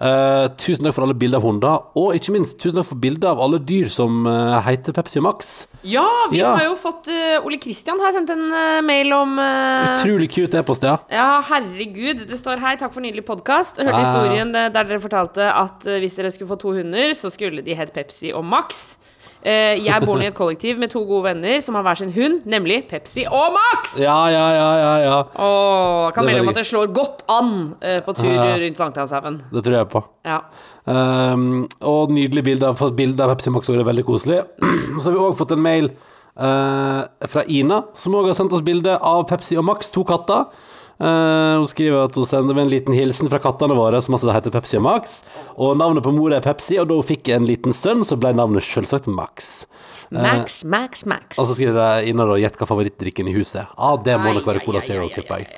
Eh, 0.00 0.46
tusen 0.60 0.84
takk 0.84 0.94
for 0.96 1.06
alle 1.06 1.14
bilder 1.18 1.40
av 1.40 1.46
hunder, 1.46 1.82
og 1.96 2.14
ikke 2.16 2.34
minst 2.34 2.58
tusen 2.62 2.76
takk 2.80 2.88
for 2.90 3.00
bilder 3.00 3.30
av 3.32 3.40
alle 3.44 3.58
dyr 3.58 3.88
som 3.92 4.26
uh, 4.26 4.58
heter 4.66 4.92
Pepsi 4.96 5.22
Max. 5.24 5.66
Ja, 5.86 6.04
vi 6.30 6.38
Ja. 6.40 6.54
har 6.56 6.64
jo 6.66 6.74
fått 6.80 7.08
uh, 7.08 7.44
Ole 7.46 7.58
Kristian 7.62 8.00
har 8.02 8.12
sendt 8.12 8.30
en 8.34 8.46
mail 8.86 9.12
om 9.12 9.38
Utrolig 9.38 10.30
cute 10.34 10.58
e-post, 10.58 10.82
ja. 10.82 10.98
Ja, 11.10 11.40
herregud. 11.46 12.26
Det 12.28 12.38
står 12.38 12.58
her 12.60 12.76
'Takk 12.76 12.92
for 12.92 13.00
nydelig 13.00 13.24
podkast'. 13.24 13.78
Hørte 13.78 14.04
historien 14.04 14.52
der 14.52 14.70
dere 14.70 15.00
fortalte 15.00 15.46
at 15.52 15.82
hvis 15.86 16.16
dere 16.16 16.30
skulle 16.30 16.48
få 16.48 16.58
to 16.60 16.72
hunder, 16.72 17.14
så 17.14 17.30
skulle 17.30 17.62
de 17.62 17.74
hett 17.74 17.92
Pepsi 17.94 18.32
og 18.32 18.44
Max. 18.44 18.96
Eh, 19.44 19.76
jeg 19.84 20.02
bor 20.02 20.20
i 20.22 20.26
et 20.26 20.34
kollektiv 20.34 20.78
med 20.80 20.90
to 20.90 21.02
gode 21.06 21.28
venner 21.28 21.60
som 21.62 21.76
har 21.78 21.84
hver 21.86 21.98
sin 22.00 22.12
hund, 22.14 22.40
nemlig 22.48 22.80
Pepsi 22.90 23.26
og 23.28 23.54
Max! 23.54 23.92
Ja, 24.00 24.16
ja, 24.32 24.46
ja, 24.56 24.70
ja. 24.80 24.94
ja. 25.04 25.18
Og 25.44 26.16
kan 26.16 26.26
melde 26.26 26.42
om 26.42 26.50
at 26.50 26.58
det 26.58 26.66
slår 26.66 26.90
godt 26.96 27.26
an 27.30 27.52
eh, 27.80 28.00
på 28.04 28.16
tur 28.16 28.32
rundt 28.32 28.80
Sankthanshaugen. 28.80 29.40
Det 29.52 29.62
tror 29.66 29.78
jeg 29.78 29.90
på. 29.92 30.02
Ja. 30.26 30.40
Um, 30.86 31.66
og 31.82 32.12
nydelig 32.14 32.44
bilde 32.46 32.68
av, 32.70 32.82
bilde 32.96 33.24
av 33.24 33.34
Pepsi 33.34 33.52
Max, 33.54 33.68
og 33.68 33.78
det 33.78 33.84
er 33.84 33.90
veldig 33.90 34.06
koselig. 34.06 34.40
Så 35.00 35.10
har 35.10 35.16
vi 35.16 35.24
òg 35.24 35.36
fått 35.38 35.54
en 35.56 35.62
mail 35.62 35.90
uh, 36.38 37.02
fra 37.30 37.44
Ina, 37.46 37.82
som 37.98 38.14
òg 38.18 38.30
har 38.30 38.38
sendt 38.38 38.54
oss 38.56 38.64
bilde 38.66 38.96
av 38.98 39.26
Pepsi 39.30 39.58
og 39.58 39.66
Max, 39.66 39.92
to 39.94 40.06
katter. 40.06 40.46
Eh, 40.96 41.54
hun 41.60 41.66
skriver 41.68 42.06
at 42.06 42.14
hun 42.16 42.24
sender 42.28 42.56
med 42.56 42.66
en 42.66 42.72
liten 42.72 42.94
hilsen 42.96 43.28
fra 43.28 43.40
kattene 43.42 43.76
våre, 43.76 44.00
som 44.02 44.16
altså 44.16 44.32
heter 44.32 44.54
Pepsi 44.54 44.78
og 44.78 44.86
Max. 44.86 45.18
Og 45.60 45.76
navnet 45.76 46.04
på 46.06 46.12
mor 46.16 46.32
er 46.32 46.44
Pepsi, 46.44 46.78
og 46.80 46.88
da 46.88 46.96
hun 46.96 47.04
fikk 47.06 47.28
en 47.36 47.44
liten 47.48 47.74
sønn, 47.76 48.04
så 48.06 48.16
ble 48.20 48.32
navnet 48.36 48.64
selvsagt 48.64 49.06
Max. 49.12 49.66
Max, 50.14 50.62
Max, 50.64 51.04
Max. 51.04 51.36
Og 51.36 51.48
så 51.48 51.56
skriver 51.58 51.76
de 51.76 52.10
Ina 52.12 52.24
og 52.30 52.38
gjett 52.40 52.56
hva 52.60 52.68
favorittdrikken 52.70 53.28
i 53.28 53.34
huset. 53.36 53.66
Ah, 53.76 53.96
det 53.98 54.14
må 54.22 54.32
nok 54.36 54.46
være 54.46 54.62
Cola 54.64 54.80
Zero, 54.84 55.08
tipper 55.12 55.42
jeg. 55.42 55.50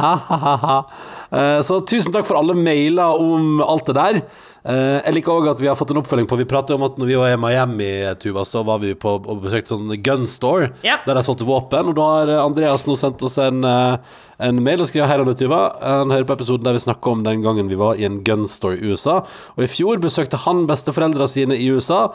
Ha, 0.00 0.14
ha, 0.28 0.36
ha, 0.46 0.54
ha. 0.64 0.76
Eh, 1.30 1.58
Så 1.66 1.80
tusen 1.86 2.12
takk 2.14 2.26
for 2.28 2.38
alle 2.40 2.54
mailer 2.56 3.20
om 3.20 3.60
alt 3.62 3.86
det 3.90 3.94
der. 3.98 4.20
Eh, 4.64 5.00
Jeg 5.06 5.14
liker 5.16 5.32
òg 5.32 5.46
at 5.48 5.60
vi 5.62 5.68
har 5.70 5.76
fått 5.78 5.90
en 5.94 5.96
oppfølging 6.02 6.26
på 6.28 6.36
Vi 6.36 6.44
pratet 6.44 6.74
om 6.76 6.82
at 6.84 6.98
når 7.00 7.06
vi 7.08 7.14
var 7.16 7.32
i 7.32 7.36
Miami, 7.40 7.86
Tuva, 8.20 8.42
så 8.44 8.60
var 8.66 8.78
vi 8.82 8.90
på 8.94 9.14
og 9.16 9.40
besøkte 9.42 9.72
sånn 9.72 9.94
gun 10.04 10.26
store 10.28 10.72
Ja. 10.84 10.98
der 11.06 11.14
de 11.16 11.22
solgte 11.24 11.46
våpen. 11.48 11.88
Og 11.88 11.94
da 11.96 12.02
har 12.02 12.28
eh, 12.28 12.44
Andreas 12.44 12.84
nå 12.86 12.96
sendt 13.00 13.22
oss 13.24 13.38
en, 13.38 13.64
eh, 13.64 13.96
en 14.40 14.62
mail 14.62 14.80
og 14.84 14.88
skriver 14.90 15.06
Hei, 15.08 15.16
Anne 15.18 15.34
Tuva. 15.34 15.62
Han 15.80 16.10
hører 16.12 16.26
på 16.28 16.36
episoden 16.36 16.64
der 16.64 16.76
vi 16.76 16.84
snakker 16.84 17.10
om 17.12 17.22
den 17.24 17.40
gangen 17.42 17.68
vi 17.68 17.74
var 17.80 17.94
i 17.96 18.04
en 18.04 18.22
gun 18.22 18.46
store 18.46 18.76
i 18.76 18.90
USA. 18.92 19.22
Og 19.56 19.64
i 19.64 19.70
fjor 19.72 19.96
besøkte 20.00 20.36
han 20.44 20.66
besteforeldra 20.68 21.26
sine 21.28 21.56
i 21.56 21.70
USA. 21.72 22.10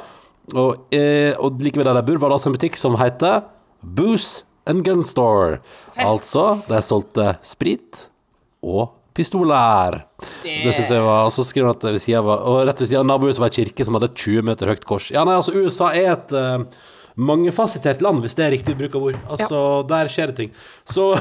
Og, 0.53 0.77
og 0.93 1.61
like 1.61 1.77
ved 1.81 1.85
der 1.89 1.97
de 1.97 2.03
bor, 2.05 2.19
var 2.21 2.29
det 2.29 2.37
altså 2.37 2.51
en 2.51 2.57
butikk 2.59 2.77
som 2.77 2.95
heter 3.01 3.41
Booze 3.81 4.43
and 4.67 4.83
Gun 4.85 5.03
Store. 5.03 5.59
Altså, 5.97 6.61
de 6.69 6.81
solgte 6.85 7.31
sprit 7.45 8.07
og 8.65 8.89
pistoler. 9.15 10.01
Det, 10.43 10.73
synes 10.73 10.91
jeg 10.91 11.03
var 11.03 11.27
Og 11.27 11.31
så 11.33 11.45
skriver 11.47 11.69
han 11.71 11.77
at 11.77 11.85
ved 11.87 12.01
siden 12.03 12.19
av 12.21 12.29
Og 12.35 12.57
rett 12.67 12.81
ved 12.81 12.89
siden 12.89 13.03
av 13.03 13.07
nabohuset 13.13 13.41
var 13.43 13.51
ei 13.53 13.57
kirke 13.63 13.87
som 13.87 13.97
hadde 13.97 14.11
et 14.11 14.25
20 14.25 14.45
meter 14.49 14.71
høyt 14.71 14.85
kors. 14.87 15.07
Ja, 15.13 15.23
nei, 15.27 15.37
altså, 15.39 15.55
USA 15.55 15.91
er 15.95 16.11
et 16.13 16.35
uh, 16.35 16.63
mangefasitert 17.15 18.01
land, 18.03 18.19
hvis 18.23 18.35
det 18.35 18.45
er 18.45 18.53
riktig 18.55 18.75
bruk 18.77 18.95
av 18.97 19.05
ord. 19.09 19.19
Altså, 19.31 19.59
der 19.87 20.09
skjer 20.11 20.31
det 20.31 20.37
ting. 20.41 20.51
Så 20.91 21.13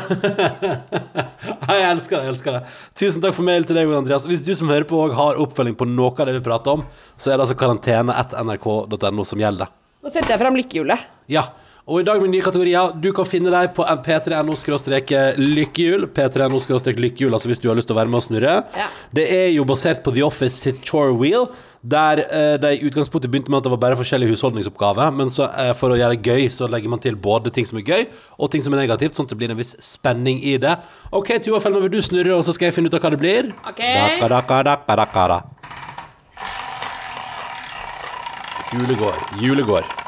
Jeg 1.71 1.85
elsker 1.91 2.19
det, 2.19 2.25
jeg 2.25 2.33
elsker 2.33 2.59
det. 2.59 2.63
Tusen 2.99 3.23
takk 3.23 3.37
for 3.37 3.47
mail 3.47 3.67
til 3.69 3.79
deg, 3.79 3.93
Andreas. 3.95 4.27
Hvis 4.29 4.43
du 4.47 4.53
som 4.59 4.73
hører 4.73 4.87
på 4.91 4.99
òg 5.07 5.15
har 5.19 5.39
oppfølging 5.43 5.79
på 5.79 5.89
noe 5.91 6.15
av 6.19 6.29
det 6.29 6.37
vi 6.41 6.45
prater 6.47 6.81
om, 6.81 6.85
så 7.17 7.31
er 7.31 7.39
det 7.39 7.47
altså 7.47 7.59
karantene1nrk.no 7.63 9.29
som 9.29 9.45
gjelder. 9.47 9.71
Nå 10.05 10.13
setter 10.13 10.35
jeg 10.35 10.43
fram 10.43 10.59
lykkehjulet. 10.59 11.07
Ja, 11.33 11.47
og 11.85 12.01
i 12.01 12.05
dag 12.07 12.17
med 12.23 12.31
nye 12.33 12.41
kategorier. 12.41 12.95
Du 12.97 13.11
kan 13.13 13.27
finne 13.29 13.51
deg 13.53 13.75
på 13.77 13.85
p3no-lykkehjul. 14.07 16.07
P3no-lykkehjul, 16.17 17.35
altså 17.37 17.51
hvis 17.51 17.61
du 17.61 17.69
har 17.69 17.77
lyst 17.77 17.91
til 17.91 17.97
å 17.97 17.99
være 17.99 18.09
med 18.09 18.23
og 18.23 18.25
snurre. 18.25 18.55
Ja. 18.73 18.87
Det 19.13 19.27
er 19.29 19.51
jo 19.53 19.67
basert 19.69 20.01
på 20.05 20.11
The 20.15 20.23
Office 20.25 20.57
sitt 20.63 20.81
Chore 20.89 21.13
Wheel, 21.13 21.51
der 21.85 22.23
eh, 22.25 22.57
de 22.63 22.71
i 22.79 22.81
utgangspunktet 22.89 23.29
begynte 23.29 23.53
med 23.53 23.61
at 23.61 23.67
det 23.67 23.73
var 23.75 23.83
bare 23.83 23.99
forskjellige 24.01 24.33
husholdningsoppgaver, 24.33 25.13
men 25.13 25.29
så 25.33 25.45
eh, 25.61 25.75
for 25.77 25.93
å 25.93 25.99
gjøre 26.01 26.17
det 26.17 26.25
gøy, 26.25 26.49
så 26.55 26.65
legger 26.73 26.89
man 26.89 27.01
til 27.05 27.17
både 27.21 27.53
ting 27.53 27.69
som 27.69 27.77
er 27.77 27.85
gøy, 27.85 28.07
og 28.41 28.49
ting 28.55 28.65
som 28.65 28.73
er 28.73 28.81
negativt, 28.87 29.13
sånn 29.19 29.29
at 29.29 29.33
det 29.35 29.39
blir 29.43 29.53
en 29.53 29.61
viss 29.61 29.77
spenning 29.85 30.41
i 30.41 30.57
det. 30.63 30.73
OK, 31.13 31.37
Tuva 31.45 31.61
Fellmann, 31.61 31.85
vil 31.85 31.93
du 31.99 32.03
snurre, 32.07 32.33
og 32.39 32.45
så 32.49 32.55
skal 32.57 32.67
jeg 32.71 32.77
finne 32.79 32.89
ut 32.89 32.97
av 32.97 33.05
hva 33.05 33.13
det 33.13 33.21
blir? 33.21 33.53
Ok. 33.61 33.85
Daka, 33.85 34.27
daka, 34.33 34.57
daka, 34.71 34.97
daka, 35.03 35.23
da. 35.35 35.39
Julegård. 38.73 39.21
Julegård. 39.45 40.04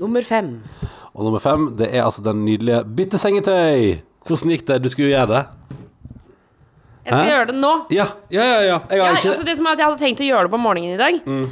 Nummer 0.00 0.22
fem. 0.22 0.60
Og 1.14 1.24
nummer 1.24 1.40
fem, 1.40 1.70
det 1.78 1.88
er 1.94 2.04
altså 2.04 2.22
den 2.24 2.44
nydelige 2.44 2.84
byttesengetøy. 2.96 3.96
Hvordan 4.26 4.52
gikk 4.52 4.66
det? 4.68 4.82
Du 4.84 4.88
skulle 4.92 5.08
gjøre 5.08 5.26
det. 5.32 5.44
Jeg 7.06 7.14
skal 7.14 7.22
Hæ? 7.22 7.30
gjøre 7.30 7.46
det 7.46 7.54
nå. 7.62 7.72
Ja, 7.94 8.04
ja, 8.34 8.44
ja. 8.44 8.62
ja. 8.66 8.78
Jeg 8.90 8.98
Ja, 8.98 9.10
altså 9.14 9.44
det 9.46 9.56
som 9.56 9.66
er 9.66 9.76
at 9.76 9.78
Jeg 9.78 9.86
hadde 9.86 10.00
tenkt 10.00 10.20
å 10.20 10.26
gjøre 10.26 10.48
det 10.48 10.50
på 10.50 10.58
morgenen 10.58 10.96
i 10.96 10.98
dag, 10.98 11.20
mm. 11.22 11.44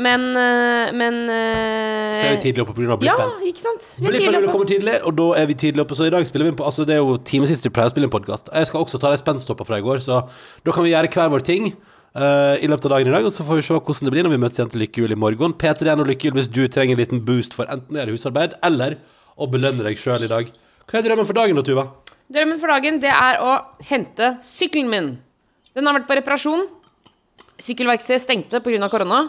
men 0.00 0.24
eh, 0.40 0.92
Men 0.96 1.18
eh, 1.28 2.14
Så 2.16 2.22
er 2.30 2.32
vi 2.32 2.40
tidlig 2.46 2.64
oppe 2.64 2.72
pga. 2.78 2.96
Ja, 3.04 3.16
blippen. 3.18 3.34
ikke 3.50 3.60
sant? 3.60 3.90
Vi 3.98 4.06
Blippen 4.06 4.24
kommer 4.24 4.40
vil 4.40 4.54
komme 4.54 4.68
tidlig, 4.70 4.94
og 5.04 5.16
da 5.18 5.26
er 5.42 5.50
vi 5.50 5.58
tidlig 5.60 5.84
oppe. 5.84 5.98
Så 5.98 6.08
i 6.08 6.14
dag 6.14 6.24
spiller 6.26 6.48
vi 6.48 6.54
inn 6.54 6.56
på 6.56 6.64
Altså 6.64 6.88
Det 6.88 6.96
er 6.96 7.02
jo 7.04 7.18
time 7.28 7.50
sist 7.50 7.68
vi 7.68 7.74
pleier 7.76 7.92
å 7.92 7.94
spille 7.94 8.08
en 8.08 8.14
podkast. 8.14 8.48
Jeg 8.56 8.70
skal 8.70 8.86
også 8.86 9.02
ta 9.02 9.12
de 9.12 9.20
spenstopper 9.20 9.68
fra 9.68 9.82
i 9.82 9.84
går, 9.84 10.00
så 10.00 10.22
da 10.64 10.72
kan 10.72 10.88
vi 10.88 10.94
gjøre 10.94 11.12
hver 11.12 11.34
vår 11.36 11.44
ting. 11.44 11.74
Eh, 12.16 12.62
I 12.64 12.68
løpet 12.70 12.88
av 12.88 12.94
dagen 12.96 13.10
i 13.10 13.14
dag 13.14 13.26
Og 13.28 13.34
så 13.34 13.46
får 13.46 13.60
vi 13.60 13.64
se 13.66 13.76
hvordan 13.78 14.08
det 14.08 14.14
blir 14.14 14.26
når 14.26 14.34
vi 14.34 14.40
møtes 14.44 14.60
igjen 14.60 14.72
til 14.72 14.82
Lykkehjul 14.84 15.14
i 15.14 15.18
morgen. 15.18 15.56
Peter 15.58 15.88
igjen 15.88 16.04
og 16.04 16.08
Lykkehjul 16.10 16.38
hvis 16.38 16.50
du 16.52 16.62
trenger 16.68 16.96
en 16.96 17.02
liten 17.02 17.24
boost 17.26 17.56
for 17.56 17.70
enten 17.72 17.96
å 17.96 18.02
gjøre 18.02 18.16
husarbeid 18.16 18.56
eller 18.66 18.98
å 19.36 19.48
belønne 19.50 19.84
deg 19.86 20.00
sjøl 20.00 20.26
i 20.26 20.30
dag. 20.30 20.50
Hva 20.88 21.00
er 21.00 21.06
drømmen 21.06 21.28
for 21.28 21.38
dagen 21.38 21.58
da, 21.58 21.64
Tuva? 21.66 21.86
Drømmen 22.32 22.60
for 22.60 22.72
dagen, 22.72 22.98
det 23.02 23.12
er 23.12 23.40
å 23.44 23.54
hente 23.88 24.34
sykkelen 24.44 24.90
min. 24.92 25.10
Den 25.76 25.88
har 25.88 25.96
vært 25.98 26.08
på 26.08 26.16
reparasjon. 26.18 26.66
Sykkelverkstedet 27.60 28.22
stengte 28.22 28.60
pga. 28.64 28.88
korona. 28.92 29.22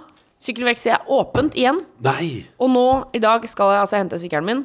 Sykkelverkstedet 0.43 0.99
er 0.99 1.11
åpent 1.11 1.55
igjen. 1.55 1.83
Nei! 2.03 2.45
Og 2.59 2.71
nå, 2.71 2.87
i 3.15 3.21
dag, 3.23 3.45
skal 3.47 3.73
jeg 3.73 3.83
altså 3.85 3.99
hente 3.99 4.19
sykkelen 4.19 4.47
min. 4.49 4.63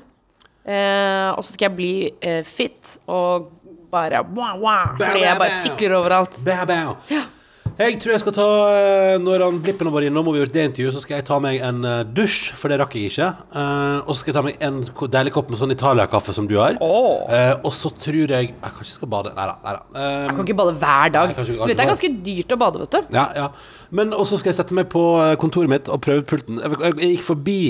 Eh, 0.69 1.31
og 1.33 1.43
så 1.47 1.55
skal 1.55 1.71
jeg 1.71 1.77
bli 1.79 1.93
eh, 2.21 2.43
fit 2.45 2.99
og 3.07 3.49
bare 3.89 4.21
wow, 4.21 4.59
wow, 4.61 4.97
Fordi 4.99 5.23
jeg 5.23 5.39
bare 5.41 5.61
sykler 5.63 5.95
overalt. 5.97 6.41
Bæ, 6.45 6.59
bæ. 6.69 7.23
Jeg 7.79 7.99
tror 8.03 8.11
jeg 8.11 8.23
skal 8.25 8.35
ta 8.35 8.45
eh, 8.75 9.17
Når 9.23 9.43
han 9.45 9.59
Blippen 9.63 9.91
vært 9.95 10.09
innom 10.09 10.27
og 10.27 10.35
vi 10.35 10.41
har 10.41 10.49
gjort 10.49 10.55
det 10.57 10.65
intervjuet, 10.69 10.95
så 10.97 11.03
skal 11.05 11.21
jeg 11.21 11.27
ta 11.29 11.37
meg 11.43 11.61
en 11.63 11.85
eh, 11.87 12.01
dusj, 12.11 12.39
for 12.59 12.73
det 12.73 12.81
rakk 12.81 12.97
jeg 12.99 13.13
ikke. 13.13 13.29
Eh, 13.55 13.99
og 14.03 14.11
så 14.11 14.17
skal 14.19 14.33
jeg 14.33 14.37
ta 14.39 14.43
meg 14.49 14.65
en 14.67 14.81
deilig 15.15 15.35
kopp 15.37 15.53
med 15.53 15.61
sånn 15.61 15.75
Italia-kaffe 15.75 16.35
som 16.35 16.49
du 16.51 16.57
har. 16.59 16.81
Oh. 16.83 17.23
Og 17.63 17.71
så 17.77 17.93
tror 17.95 18.19
jeg 18.35 18.51
Jeg 18.51 18.75
kanskje 18.81 18.97
skal 18.97 19.13
bade. 19.13 19.35
Nei 19.37 19.47
da. 19.51 19.55
Nei 19.63 19.77
da. 19.77 20.07
Jeg 20.25 20.35
kan 20.35 20.49
ikke 20.49 20.59
bade 20.59 20.75
hver 20.83 21.15
dag. 21.15 21.35
Nei, 21.37 21.45
ikke 21.45 21.55
Du 21.55 21.63
vet, 21.63 21.77
det 21.77 21.85
er 21.87 21.93
ganske 21.93 22.13
dyrt 22.27 22.57
å 22.57 22.61
bade, 22.65 22.83
vet 22.83 22.97
du. 22.97 23.15
Ja, 23.15 23.27
ja. 23.37 23.47
Men 23.95 24.11
også 24.17 24.41
skal 24.41 24.53
jeg 24.53 24.59
sette 24.59 24.77
meg 24.77 24.91
på 24.93 25.05
kontoret 25.43 25.71
mitt 25.71 25.93
og 25.93 26.03
prøve 26.05 26.27
pulten. 26.27 26.59
Jeg, 26.65 26.81
jeg, 26.83 26.99
jeg 27.05 27.15
gikk 27.15 27.29
forbi 27.29 27.61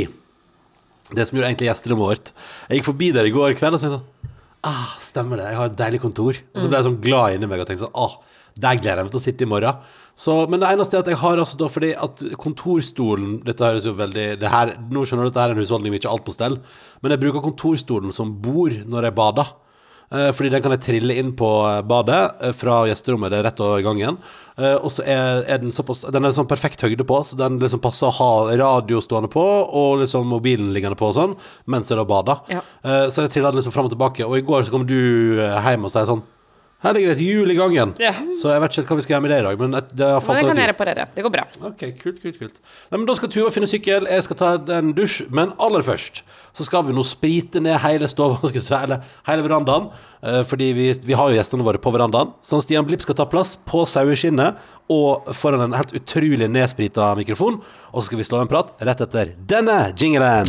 det 1.12 1.28
som 1.28 1.36
gjorde 1.36 1.52
egentlig 1.52 1.68
gjesterommet 1.68 2.08
vårt. 2.14 2.32
Jeg 2.68 2.80
gikk 2.80 2.88
forbi 2.88 3.12
der 3.16 3.28
i 3.28 3.34
går 3.34 3.56
kveld 3.60 3.76
og 3.76 3.82
så 3.82 3.88
tenkte 3.88 4.00
sånn 4.00 4.34
Ah, 4.68 4.96
stemmer 4.98 5.38
det. 5.38 5.52
Jeg 5.52 5.56
har 5.60 5.68
et 5.70 5.76
deilig 5.78 6.00
kontor. 6.02 6.34
Og 6.34 6.58
så 6.58 6.66
ble 6.66 6.80
jeg 6.80 6.88
sånn 6.88 6.98
glad 7.02 7.36
inni 7.36 7.46
meg 7.48 7.60
og 7.62 7.68
tenkte 7.68 7.86
sånn 7.86 7.94
Ah, 7.94 8.16
der 8.58 8.80
gleder 8.80 9.00
jeg 9.00 9.08
meg 9.08 9.14
til 9.14 9.20
å 9.20 9.24
sitte 9.24 9.46
i 9.46 9.50
morgen. 9.50 9.86
Så, 10.18 10.34
men 10.50 10.62
det 10.62 10.72
eneste 10.72 10.98
er 10.98 11.04
at 11.04 11.10
jeg 11.12 11.20
har 11.20 11.38
altså 11.38 11.60
da 11.60 11.68
fordi 11.70 11.92
at 11.94 12.24
kontorstolen 12.42 13.36
Dette 13.46 13.62
høres 13.62 13.86
jo 13.86 13.94
veldig 13.94 14.26
det 14.40 14.50
her, 14.50 14.72
Nå 14.90 15.04
skjønner 15.06 15.28
du 15.28 15.30
at 15.30 15.36
dette 15.36 15.44
er 15.46 15.54
en 15.54 15.62
husholdning 15.62 15.94
med 15.94 16.02
ikke 16.02 16.10
alt 16.10 16.26
på 16.26 16.34
stell, 16.34 16.58
men 17.04 17.14
jeg 17.14 17.22
bruker 17.22 17.44
kontorstolen 17.44 18.14
som 18.14 18.34
bord 18.42 18.74
når 18.90 19.08
jeg 19.08 19.18
bader. 19.20 19.54
Eh, 20.08 20.30
fordi 20.32 20.48
den 20.54 20.62
kan 20.64 20.72
jeg 20.72 20.84
trille 20.86 21.16
inn 21.20 21.34
på 21.36 21.48
eh, 21.68 21.82
badet 21.84 22.20
eh, 22.40 22.54
fra 22.56 22.80
gjesterommet. 22.88 23.28
Det 23.32 23.40
er 23.40 23.44
rett 23.50 23.60
over 23.64 23.82
gangen. 23.84 24.20
Og 24.58 24.88
så 24.90 25.04
er, 25.06 25.44
er 25.46 25.60
den 25.62 25.70
såpass 25.70 26.00
Den 26.10 26.26
er 26.26 26.32
sånn 26.34 26.48
perfekt 26.50 26.80
høyde 26.82 27.04
på, 27.06 27.20
så 27.22 27.36
den 27.38 27.60
liksom 27.62 27.78
passer 27.78 28.08
å 28.08 28.16
ha 28.16 28.56
radio 28.58 28.98
stående 28.98 29.30
på 29.30 29.44
og 29.44 30.00
liksom 30.00 30.26
mobilen 30.26 30.72
liggende 30.74 30.98
på 30.98 31.12
og 31.12 31.14
sånn 31.14 31.36
mens 31.70 31.92
jeg 31.92 32.00
da 32.00 32.02
bader. 32.08 32.40
Ja. 32.50 32.64
Så 33.06 33.22
jeg 33.22 33.36
triller 33.36 33.54
den 33.54 33.60
liksom 33.60 33.76
fram 33.76 33.86
og 33.86 33.94
tilbake. 33.94 34.26
Og 34.26 34.34
i 34.34 34.42
går 34.48 34.66
så 34.66 34.74
kom 34.74 34.88
du 34.88 34.98
hjem 35.38 35.86
og 35.86 35.94
sa 35.94 36.02
sånn 36.08 36.24
Her 36.78 36.94
ligger 36.94 37.10
det 37.10 37.18
et 37.18 37.24
hjul 37.26 37.50
i 37.50 37.56
gangen. 37.58 37.92
Ja. 37.98 38.12
Så 38.38 38.52
jeg 38.52 38.60
vet 38.62 38.76
ikke 38.78 38.92
hva 38.92 38.96
vi 39.00 39.02
skal 39.02 39.14
gjøre 39.16 39.22
med 39.24 39.32
det 39.32 39.38
i 39.40 39.46
dag, 39.48 39.58
men 39.58 39.74
et- 39.74 39.88
det 39.98 40.06
har 40.06 40.20
Men 40.22 40.36
det 40.38 40.46
kan 40.46 40.60
jeg 40.62 40.68
reparere. 40.70 41.06
Det 41.14 41.24
går 41.24 41.32
bra. 41.34 41.44
Ok, 41.66 41.80
kult, 41.98 42.22
kult, 42.22 42.38
kult. 42.38 42.60
Nei, 42.92 42.98
men 42.98 43.04
Da 43.06 43.14
skal 43.18 43.28
Tuva 43.28 43.50
finne 43.50 43.66
sykkel, 43.66 44.06
jeg 44.06 44.22
skal 44.22 44.36
ta 44.36 44.52
en 44.78 44.92
dusj. 44.94 45.26
Men 45.28 45.52
aller 45.58 45.82
først 45.82 46.22
så 46.54 46.64
skal 46.64 46.84
vi 46.84 46.92
nå 46.92 47.02
sprite 47.04 47.60
ned 47.60 47.80
hele 47.80 48.06
stova, 48.06 48.38
eller 48.44 49.02
hele 49.26 49.42
verandaen. 49.42 49.90
Eh, 50.22 50.42
fordi 50.44 50.72
vi, 50.72 50.92
vi 51.02 51.14
har 51.14 51.30
jo 51.30 51.36
gjestene 51.36 51.64
våre 51.66 51.78
på 51.82 51.90
verandaen. 51.92 52.32
Så 52.46 52.62
Stian 52.62 52.86
Blipp 52.86 53.02
skal 53.02 53.14
ta 53.16 53.24
plass 53.26 53.56
på 53.56 53.82
saueskinnet 53.84 54.54
og 54.88 55.26
foran 55.34 55.60
en 55.60 55.72
helt 55.72 55.92
utrolig 55.92 56.48
nedsprita 56.48 57.10
mikrofon. 57.18 57.60
Og 57.92 58.02
så 58.02 58.06
skal 58.06 58.18
vi 58.18 58.24
slå 58.30 58.40
en 58.40 58.46
prat 58.48 58.70
rett 58.80 59.00
etter 59.00 59.34
denne 59.50 59.92
jingelen. 59.98 60.46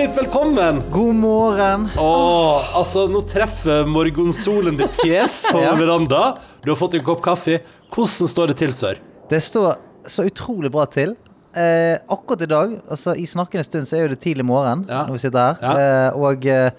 Blipp, 0.00 0.16
velkommen! 0.16 0.78
God 0.90 1.14
morgen. 1.14 1.82
Åh, 2.00 2.76
altså, 2.78 3.02
nå 3.12 3.20
treffer 3.28 3.82
morgensolen 3.84 4.78
ditt 4.78 4.94
fjes 4.96 5.42
på 5.52 5.60
Ja. 5.60 5.74
veranda. 5.76 6.38
Du 6.64 6.70
har 6.70 6.78
fått 6.80 6.94
en 6.96 7.02
kopp 7.04 7.20
kaffe. 7.20 7.58
Hvordan 7.92 8.30
står 8.32 8.48
det 8.48 8.56
til, 8.62 8.72
sør? 8.72 8.96
Det 9.28 9.42
står 9.44 9.74
så 10.08 10.24
utrolig 10.24 10.70
bra 10.72 10.86
til. 10.88 11.12
Eh, 11.52 11.98
akkurat 12.08 12.46
i 12.46 12.48
dag, 12.48 12.72
altså 12.88 13.12
i 13.12 13.26
snakkende 13.28 13.66
stund, 13.68 13.90
så 13.90 13.98
er 13.98 14.06
jo 14.06 14.14
det 14.14 14.22
tidlig 14.24 14.46
morgen 14.48 14.86
Ja. 14.88 15.02
når 15.04 15.18
vi 15.18 15.22
sitter 15.26 15.38
her. 15.50 15.60
Ja. 15.68 15.76
Eh, 15.84 16.16
og 16.16 16.46
eh, 16.48 16.70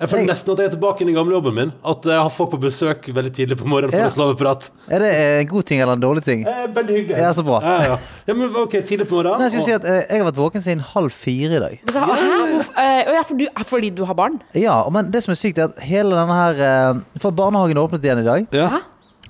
Jeg 0.00 0.08
føler 0.08 0.22
Jeg- 0.24 0.28
nesten 0.32 0.52
at 0.52 0.58
jeg 0.58 0.66
er 0.66 0.70
tilbake 0.76 1.02
i 1.02 1.04
den 1.04 1.14
gamle 1.14 1.34
jobben 1.36 1.54
min. 1.54 1.72
At 1.84 2.02
jeg 2.08 2.16
har 2.16 2.30
folk 2.30 2.50
på 2.54 2.60
besøk 2.60 3.04
veldig 3.12 3.32
tidlig 3.36 3.56
på 3.60 3.66
morgenen 3.68 3.90
for 3.92 3.98
Ja. 3.98 4.08
å 4.08 4.14
slå 4.14 4.30
av 4.30 4.38
prat. 4.38 4.70
er 4.88 4.98
det 4.98 5.10
en 5.14 5.46
god 5.46 5.62
ting 5.66 5.80
eller 5.82 5.92
en 5.92 6.00
dårlig 6.00 6.24
ting? 6.24 6.46
Eh, 6.46 6.66
veldig 6.68 6.94
hyggelig. 6.96 7.18
Ja, 7.18 7.30
så 7.32 7.44
bra. 7.44 7.60
Ja, 7.60 7.82
ja. 7.84 7.98
ja, 8.26 8.34
men 8.34 8.48
ok, 8.56 8.70
tidlig 8.88 9.06
på 9.08 9.20
morgenen. 9.20 9.38
Nei, 9.38 9.48
jeg 9.50 9.60
skulle 9.60 9.64
si 9.64 9.72
at 9.72 9.84
eh, 9.84 10.06
jeg 10.08 10.22
har 10.24 10.32
vært 10.32 10.40
våken 10.40 10.60
siden 10.64 10.80
halv 10.80 11.10
fire 11.12 11.56
i 11.56 11.60
dag. 11.60 11.80
Så, 11.92 12.00
hæ? 12.00 12.64
Eh, 12.80 13.12
ja, 13.12 13.22
for 13.22 13.34
du, 13.36 13.46
fordi 13.64 13.90
du 13.94 14.04
har 14.06 14.14
barn? 14.14 14.40
Ja, 14.54 14.88
men 14.88 15.10
det 15.10 15.22
som 15.22 15.32
er 15.32 15.36
sykt, 15.36 15.58
er 15.58 15.64
at 15.68 15.78
hele 15.80 16.10
denne 16.16 16.32
her 16.32 16.54
eh, 16.96 17.00
For 17.20 17.30
barnehagen 17.30 17.76
åpnet 17.76 18.00
igjen 18.02 18.18
i 18.20 18.24
dag. 18.24 18.46
ja. 18.52 18.80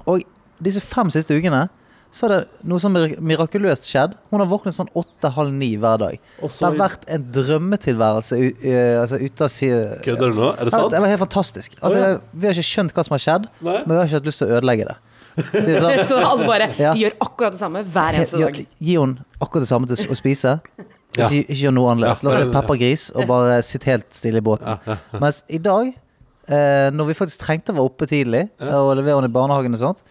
Og 0.07 0.23
disse 0.62 0.81
fem 0.81 1.11
siste 1.11 1.35
ukene 1.35 1.69
så 2.11 2.26
har 2.26 2.33
det 2.33 2.67
noe 2.67 2.83
som 2.83 2.95
mirakuløst 2.95 3.87
skjedd. 3.87 4.17
Hun 4.33 4.43
har 4.43 4.49
våknet 4.50 4.75
sånn 4.75 4.88
åtte-halv 4.99 5.52
ni 5.55 5.69
hver 5.79 6.00
dag. 6.02 6.17
Også, 6.43 6.59
Det 6.59 6.67
har 6.67 6.79
vært 6.81 7.05
en 7.07 7.26
drømmetilværelse 7.37 8.38
eh, 8.40 8.97
altså, 8.99 9.21
ute 9.23 9.47
av 9.47 9.52
si 9.55 9.69
Kødder 10.02 10.33
du 10.35 10.40
nå? 10.40 10.49
Er 10.57 10.67
det 10.67 10.75
sant? 10.75 10.90
Det 10.90 11.02
var 11.05 11.12
helt 11.12 11.23
fantastisk. 11.23 11.76
Altså, 11.79 12.00
oh, 12.00 12.09
ja. 12.09 12.17
Vi 12.33 12.49
har 12.50 12.59
ikke 12.59 12.71
skjønt 12.71 12.97
hva 12.97 13.05
som 13.07 13.14
har 13.14 13.23
skjedd, 13.26 13.47
Nei. 13.62 13.76
men 13.85 13.95
vi 13.95 14.00
har 14.00 14.11
ikke 14.11 14.19
hatt 14.19 14.31
lyst 14.31 14.43
til 14.43 14.50
å 14.50 14.59
ødelegge 14.59 14.88
det. 14.90 14.97
det 15.52 15.76
er 15.76 15.85
sånn, 15.85 16.00
Så 16.11 16.19
alle 16.19 16.49
bare 16.50 16.69
Ja. 16.81 16.95
gjør 16.99 17.14
akkurat 17.29 17.55
det 17.55 17.61
samme 17.62 17.85
hver 17.87 18.19
eneste 18.19 18.43
dag. 18.43 18.59
gi 18.59 18.97
henne 18.99 19.26
akkurat 19.38 19.62
det 19.62 19.71
samme 19.71 19.90
til 19.93 20.11
å 20.11 20.19
spise. 20.19 20.57
Ja. 21.14 21.26
Ikke, 21.26 21.45
ikke 21.47 21.61
gjør 21.62 21.76
noe 21.79 21.95
annerledes. 21.95 22.25
La 22.26 22.35
oss 22.35 22.43
se 22.43 22.50
peppergris 22.50 23.07
og 23.14 23.31
bare 23.31 23.62
sitte 23.67 23.90
helt 23.90 24.11
stille 24.14 24.43
i 24.43 24.47
båten. 24.47 24.99
Mens 25.23 25.45
i 25.47 25.62
dag, 25.62 25.95
eh, 26.50 26.90
når 26.90 27.12
vi 27.12 27.19
faktisk 27.23 27.47
trengte 27.47 27.71
å 27.71 27.79
være 27.79 27.87
oppe 27.87 28.11
tidlig 28.11 28.49
og 28.67 28.97
levere 28.99 29.21
henne 29.21 29.31
i 29.31 29.37
barnehagen 29.38 29.79
og 29.79 29.83
sånt, 29.87 30.02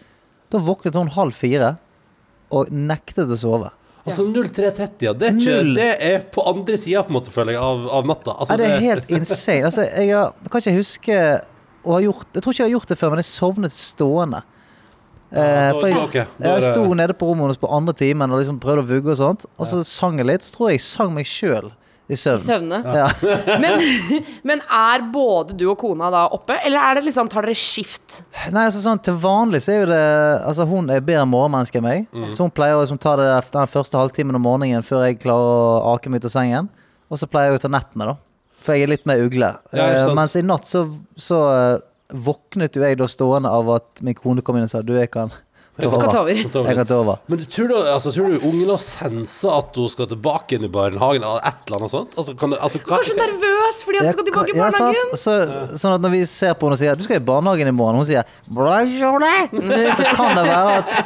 da 0.50 0.58
våknet 0.64 0.96
hun 0.96 1.12
halv 1.14 1.36
fire 1.36 1.76
og 2.50 2.72
nektet 2.74 3.30
å 3.30 3.38
sove. 3.38 3.70
Altså 4.00 4.24
03.30, 4.24 5.04
ja. 5.04 5.12
Det 5.12 5.28
er, 5.28 5.34
ikke, 5.36 5.56
Null. 5.60 5.74
det 5.76 5.88
er 6.06 6.22
på 6.32 6.44
andre 6.48 6.78
sida, 6.80 7.02
på 7.04 7.12
en 7.12 7.18
måte, 7.18 7.32
føler 7.34 7.54
jeg, 7.54 7.62
av, 7.62 7.82
av 7.98 8.08
natta. 8.08 8.36
Altså, 8.36 8.54
Nei, 8.54 8.60
det 8.62 8.70
er 8.70 8.86
helt 8.86 9.12
insane. 9.12 9.66
Altså, 9.68 9.84
jeg 9.84 10.14
har, 10.16 10.32
kan 10.48 10.64
ikke 10.64 10.78
huske 10.78 11.18
å 11.80 11.94
ha 11.94 12.00
gjort 12.04 12.36
Jeg 12.36 12.44
tror 12.44 12.52
ikke 12.52 12.60
jeg 12.60 12.68
har 12.68 12.74
gjort 12.74 12.90
det 12.90 12.96
før, 13.00 13.12
men 13.12 13.22
jeg 13.22 13.28
sovnet 13.30 13.76
stående. 13.76 14.40
Eh, 15.30 15.68
for 15.76 15.86
jeg, 15.86 16.24
jeg 16.42 16.64
sto 16.64 16.82
nede 16.98 17.14
på 17.14 17.28
rommet 17.28 17.46
hennes 17.46 17.60
på 17.60 17.70
andre 17.70 17.94
timen 17.94 18.32
og 18.32 18.40
liksom 18.40 18.58
prøvde 18.62 18.82
å 18.82 18.88
vugge 18.88 19.12
og 19.14 19.20
sånt. 19.20 19.46
Og 19.60 19.68
så 19.70 19.82
sang 19.86 20.18
jeg 20.18 20.28
litt. 20.32 20.46
Så 20.46 20.56
tror 20.56 20.72
jeg 20.72 20.80
jeg 20.80 20.86
sang 20.88 21.12
meg 21.14 21.28
sjøl 21.28 21.70
i 22.10 22.16
søvn. 22.18 22.42
Søvne. 22.42 22.80
Ja. 22.84 23.08
Men, 23.62 23.82
men 24.46 24.62
er 24.66 25.02
både 25.12 25.54
du 25.58 25.66
og 25.70 25.76
kona 25.78 26.08
da 26.12 26.24
oppe, 26.34 26.56
eller 26.66 26.82
er 26.82 26.98
det 26.98 27.04
liksom, 27.06 27.28
tar 27.30 27.46
dere 27.46 27.58
skift? 27.58 28.20
Nei, 28.50 28.64
altså 28.66 28.80
sånn 28.82 29.00
Til 29.04 29.18
vanlig 29.20 29.60
så 29.64 29.72
er 29.74 29.78
jo 29.80 29.88
det 29.90 30.00
Altså 30.48 30.66
Hun 30.68 30.90
er 30.92 31.02
bedre 31.04 31.26
morgenmenneske 31.28 31.78
enn 31.80 31.86
meg. 31.86 32.08
Mm. 32.14 32.30
Så 32.34 32.46
hun 32.46 32.54
pleier 32.54 32.78
å 32.78 32.82
liksom, 32.82 32.98
ta 33.02 33.14
det 33.20 33.28
den 33.52 33.70
første 33.70 34.00
halvtimen 34.00 34.38
om 34.38 34.44
morgenen 34.46 34.86
før 34.86 35.06
jeg 35.06 35.20
klarer 35.22 35.50
å 35.50 35.94
ake 35.94 36.10
meg 36.10 36.22
ut 36.22 36.30
av 36.30 36.34
sengen. 36.34 36.70
Og 37.10 37.20
så 37.20 37.28
pleier 37.30 37.52
jeg 37.52 37.60
å 37.60 37.64
ta 37.66 37.72
nettene, 37.72 38.12
da. 38.12 38.16
For 38.64 38.76
jeg 38.76 38.86
er 38.86 38.92
litt 38.92 39.06
mer 39.08 39.22
ugle. 39.24 39.52
Ja, 39.76 39.86
uh. 40.06 40.14
Mens 40.16 40.36
i 40.38 40.44
natt 40.46 40.68
så, 40.68 40.84
så 41.18 41.40
uh, 41.48 41.78
våknet 42.10 42.76
jo 42.76 42.84
jeg 42.84 42.98
da 43.00 43.08
stående 43.10 43.52
av 43.54 43.70
at 43.76 44.02
min 44.06 44.18
kone 44.18 44.44
kom 44.44 44.58
inn 44.58 44.66
og 44.66 44.72
sa 44.72 44.82
du, 44.84 44.96
jeg 44.98 45.12
kan 45.14 45.32
Du 45.80 45.88
kan 45.90 46.10
ta 46.12 46.20
over. 46.22 46.30
Jeg 46.34 46.76
kan 46.78 46.86
ta 46.90 46.98
over. 47.00 47.18
Men 47.30 47.40
du, 47.40 47.44
tror, 47.50 47.68
du, 47.70 47.74
altså, 47.80 48.12
tror 48.14 48.30
du 48.34 48.46
ungen 48.48 48.70
har 48.72 48.80
sensa 48.82 49.56
at 49.58 49.76
hun 49.80 49.88
skal 49.92 50.08
tilbake 50.10 50.56
inn 50.58 50.66
i 50.68 50.70
barnehagen, 50.72 51.24
eller 51.26 51.40
et 51.50 51.62
eller 51.66 51.80
annet 51.80 51.94
sånt? 51.94 52.16
Altså, 52.20 52.34
kan 52.38 52.54
altså, 52.58 52.80
hva, 52.84 52.98
Kanskje 53.00 53.16
nervøs 53.18 53.82
fordi 53.86 54.02
hun 54.04 54.12
skal 54.14 54.28
tilbake 54.30 54.54
i 54.54 54.58
Ja, 54.58 54.70
sant? 54.70 54.98
barnehagen? 55.00 55.20
Så, 55.24 55.36
sånn 55.82 55.96
at 55.98 56.04
når 56.06 56.14
vi 56.16 56.22
ser 56.30 56.54
på 56.58 56.68
henne 56.68 56.78
og 56.78 56.82
sier 56.82 56.98
du 57.00 57.04
skal 57.06 57.20
i 57.20 57.24
barnehagen 57.32 57.72
i 57.72 57.76
morgen, 57.76 58.00
hun 58.02 58.08
sier 58.08 58.28
Bla, 58.50 58.80
Jole!» 59.00 59.34
så 59.96 60.06
kan 60.14 60.36
det 60.38 60.46
være 60.48 60.78
at, 60.80 60.96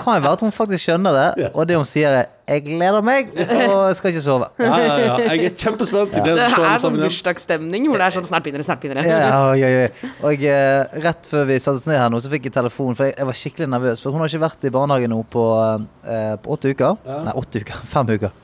kan 0.00 0.14
det 0.18 0.22
være 0.24 0.32
at 0.38 0.46
hun 0.46 0.54
faktisk 0.54 0.88
skjønner 0.88 1.20
det, 1.20 1.50
og 1.54 1.68
det 1.68 1.78
hun 1.80 1.88
sier 1.88 2.20
er 2.22 2.30
'jeg 2.44 2.64
gleder 2.64 3.00
meg' 3.00 3.30
og 3.32 3.86
jeg 3.88 3.96
skal 3.96 4.10
ikke 4.10 4.22
sove. 4.24 4.48
ja, 4.58 4.76
ja, 4.78 4.96
ja. 5.00 5.14
Jeg 5.32 5.44
er 5.48 5.54
kjempespent. 5.56 6.12
Det 6.12 6.34
se 6.52 6.60
er 6.60 6.82
sånn 6.82 6.98
bursdagsstemning 7.00 7.88
hvor 7.88 8.02
det 8.02 8.08
er 8.08 8.16
sånn 8.18 8.28
snart 8.28 8.44
begynner 8.44 8.60
det, 8.60 8.66
snart 8.68 8.82
begynner 8.82 9.00
det. 9.00 9.08
Ja. 9.08 10.10
Og 10.24 10.44
eh, 10.44 10.98
rett 11.06 11.30
før 11.30 11.48
vi 11.48 11.58
satte 11.58 11.80
oss 11.80 11.88
ned 11.88 11.98
her 12.00 12.12
nå, 12.12 12.20
så 12.20 12.32
fikk 12.32 12.50
jeg 12.50 12.56
telefon, 12.58 12.92
for 12.98 13.08
jeg, 13.08 13.16
jeg 13.16 13.30
var 13.30 13.40
skikkelig 13.40 13.70
nervøs. 13.76 14.04
For 14.04 14.12
hun 14.12 14.24
har 14.24 14.32
ikke 14.32 14.44
vært 14.44 14.68
i 14.68 14.74
barnehagen 14.74 15.14
nå 15.14 15.22
på, 15.32 15.46
eh, 16.04 16.34
på 16.44 16.58
åtte 16.58 16.74
uker. 16.74 17.00
Nei, 17.08 17.34
åtte 17.40 17.64
uker. 17.64 17.80
Fem 17.94 18.12
uker. 18.12 18.36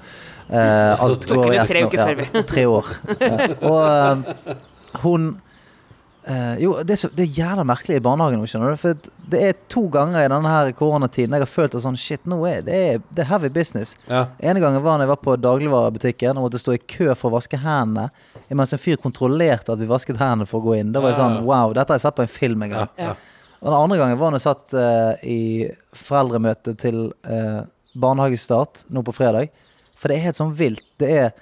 Eh, 0.50 1.04
alt 1.04 1.28
går 1.36 1.52
i 1.52 1.60
ett 1.60 1.70
tre 1.70 1.84
nå. 1.84 1.92
Ja, 1.94 2.42
tre 2.48 2.66
år. 2.66 2.90
Ja. 3.20 3.52
Og 3.60 3.80
eh, 3.84 4.58
hun 5.04 5.30
eh, 6.26 6.58
Jo, 6.62 6.74
det 6.84 6.94
er, 6.94 6.98
så, 7.02 7.08
det 7.14 7.24
er 7.24 7.38
jævla 7.38 7.64
merkelig 7.66 7.98
i 7.98 8.02
barnehagen 8.04 8.42
du. 8.42 8.76
For 8.80 8.98
det 9.32 9.40
er 9.46 9.58
to 9.72 9.86
ganger 9.92 10.24
i 10.24 10.30
denne 10.32 10.52
her 10.52 10.72
koronatiden 10.76 11.36
jeg 11.36 11.44
har 11.44 11.50
følt 11.50 11.76
at 11.76 11.84
sånn 11.84 11.98
Shit, 12.00 12.26
nå 12.30 12.40
er 12.48 12.64
det, 12.66 12.76
er, 12.76 13.02
det 13.14 13.24
er 13.24 13.30
heavy 13.30 13.50
business. 13.54 13.96
Ja. 14.10 14.26
ene 14.38 14.62
gangen 14.62 14.82
var 14.84 14.98
når 14.98 15.06
jeg 15.06 15.12
var 15.12 15.22
på 15.24 15.36
dagligvarebutikken 15.40 16.38
og 16.38 16.48
måtte 16.48 16.62
stå 16.62 16.76
i 16.76 16.82
kø 16.82 17.10
for 17.14 17.30
å 17.30 17.36
vaske 17.38 17.60
hendene. 17.60 18.08
Mens 18.50 18.74
en 18.74 18.82
fyr 18.82 18.98
kontrollerte 19.00 19.74
at 19.74 19.80
vi 19.80 19.90
vasket 19.90 20.18
hendene 20.20 20.48
for 20.50 20.60
å 20.60 20.70
gå 20.70 20.80
inn. 20.80 20.94
Da 20.94 21.02
var 21.02 21.14
jeg 21.14 21.20
sånn 21.20 21.44
Wow, 21.46 21.74
dette 21.76 21.94
har 21.94 22.00
jeg 22.00 22.06
sett 22.08 22.18
på 22.18 22.26
en 22.26 22.32
film 22.32 22.66
en 22.66 22.74
gang. 22.74 22.90
Ja. 22.98 23.14
Og 23.60 23.68
den 23.68 23.76
andre 23.76 24.00
gangen 24.00 24.18
var 24.18 24.32
når 24.32 24.40
jeg 24.40 24.48
satt 24.48 24.74
uh, 24.74 25.22
i 25.22 25.40
foreldremøte 25.94 26.74
til 26.80 27.10
uh, 27.28 27.62
barnehagestart 28.00 28.86
nå 28.90 29.04
på 29.06 29.14
fredag. 29.14 29.52
For 29.98 30.10
det 30.10 30.16
er 30.16 30.30
helt 30.30 30.40
sånn 30.40 30.56
vilt. 30.56 30.86
Det 31.00 31.10
er 31.12 31.32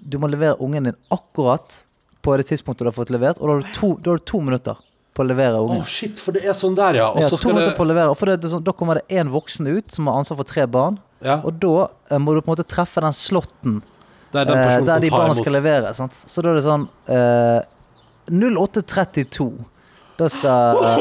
Du 0.00 0.16
må 0.16 0.30
levere 0.30 0.56
ungen 0.64 0.86
din 0.88 0.96
akkurat 1.12 1.82
på 2.26 2.34
det 2.40 2.48
tidspunktet 2.50 2.82
du 2.84 2.90
har 2.90 2.96
fått 2.98 3.14
levert, 3.14 3.38
og 3.40 3.46
da 3.48 3.54
har 3.56 3.64
du 3.64 3.72
to, 3.78 3.94
har 4.10 4.18
du 4.20 4.24
to 4.26 4.42
minutter 4.42 4.76
på 5.16 5.24
å 5.24 5.26
levere 5.30 5.56
Å, 5.62 5.66
Oh, 5.78 5.84
shit, 5.88 6.18
for 6.20 6.34
det 6.36 6.42
er 6.44 6.52
sånn 6.58 6.74
der, 6.76 6.98
ja. 6.98 7.06
Og 7.08 7.22
Ja, 7.22 7.28
så 7.32 7.38
to 7.40 7.48
minutter 7.54 7.70
det 7.70 7.76
på 7.78 7.86
å 7.86 7.88
levere. 7.88 8.12
For 8.18 8.28
det, 8.28 8.34
det, 8.42 8.50
sånn, 8.52 8.64
da 8.66 8.74
kommer 8.76 8.98
det 9.00 9.06
én 9.16 9.30
voksen 9.32 9.64
ut 9.70 9.94
som 9.94 10.10
har 10.10 10.18
ansvar 10.20 10.42
for 10.42 10.50
tre 10.50 10.66
barn. 10.68 10.98
ja, 11.24 11.38
Og 11.46 11.54
da 11.62 11.86
eh, 12.10 12.18
må 12.20 12.34
du 12.36 12.42
på 12.42 12.50
en 12.50 12.56
måte 12.58 12.66
treffe 12.68 13.00
den 13.00 13.14
slåtten 13.16 13.78
Der 14.34 14.44
den 14.44 14.58
eh, 14.60 14.82
der 14.84 15.00
de 15.00 15.08
barna 15.14 15.30
imot. 15.32 15.40
skal 15.40 15.56
levere. 15.56 15.94
Sant? 15.96 16.12
Så 16.18 16.44
da 16.44 16.52
er 16.52 16.58
det 16.60 16.66
sånn 16.66 16.84
eh, 17.08 17.62
0832. 18.28 19.48
Da 20.18 20.28
skal 20.32 20.84
eh, 20.84 20.98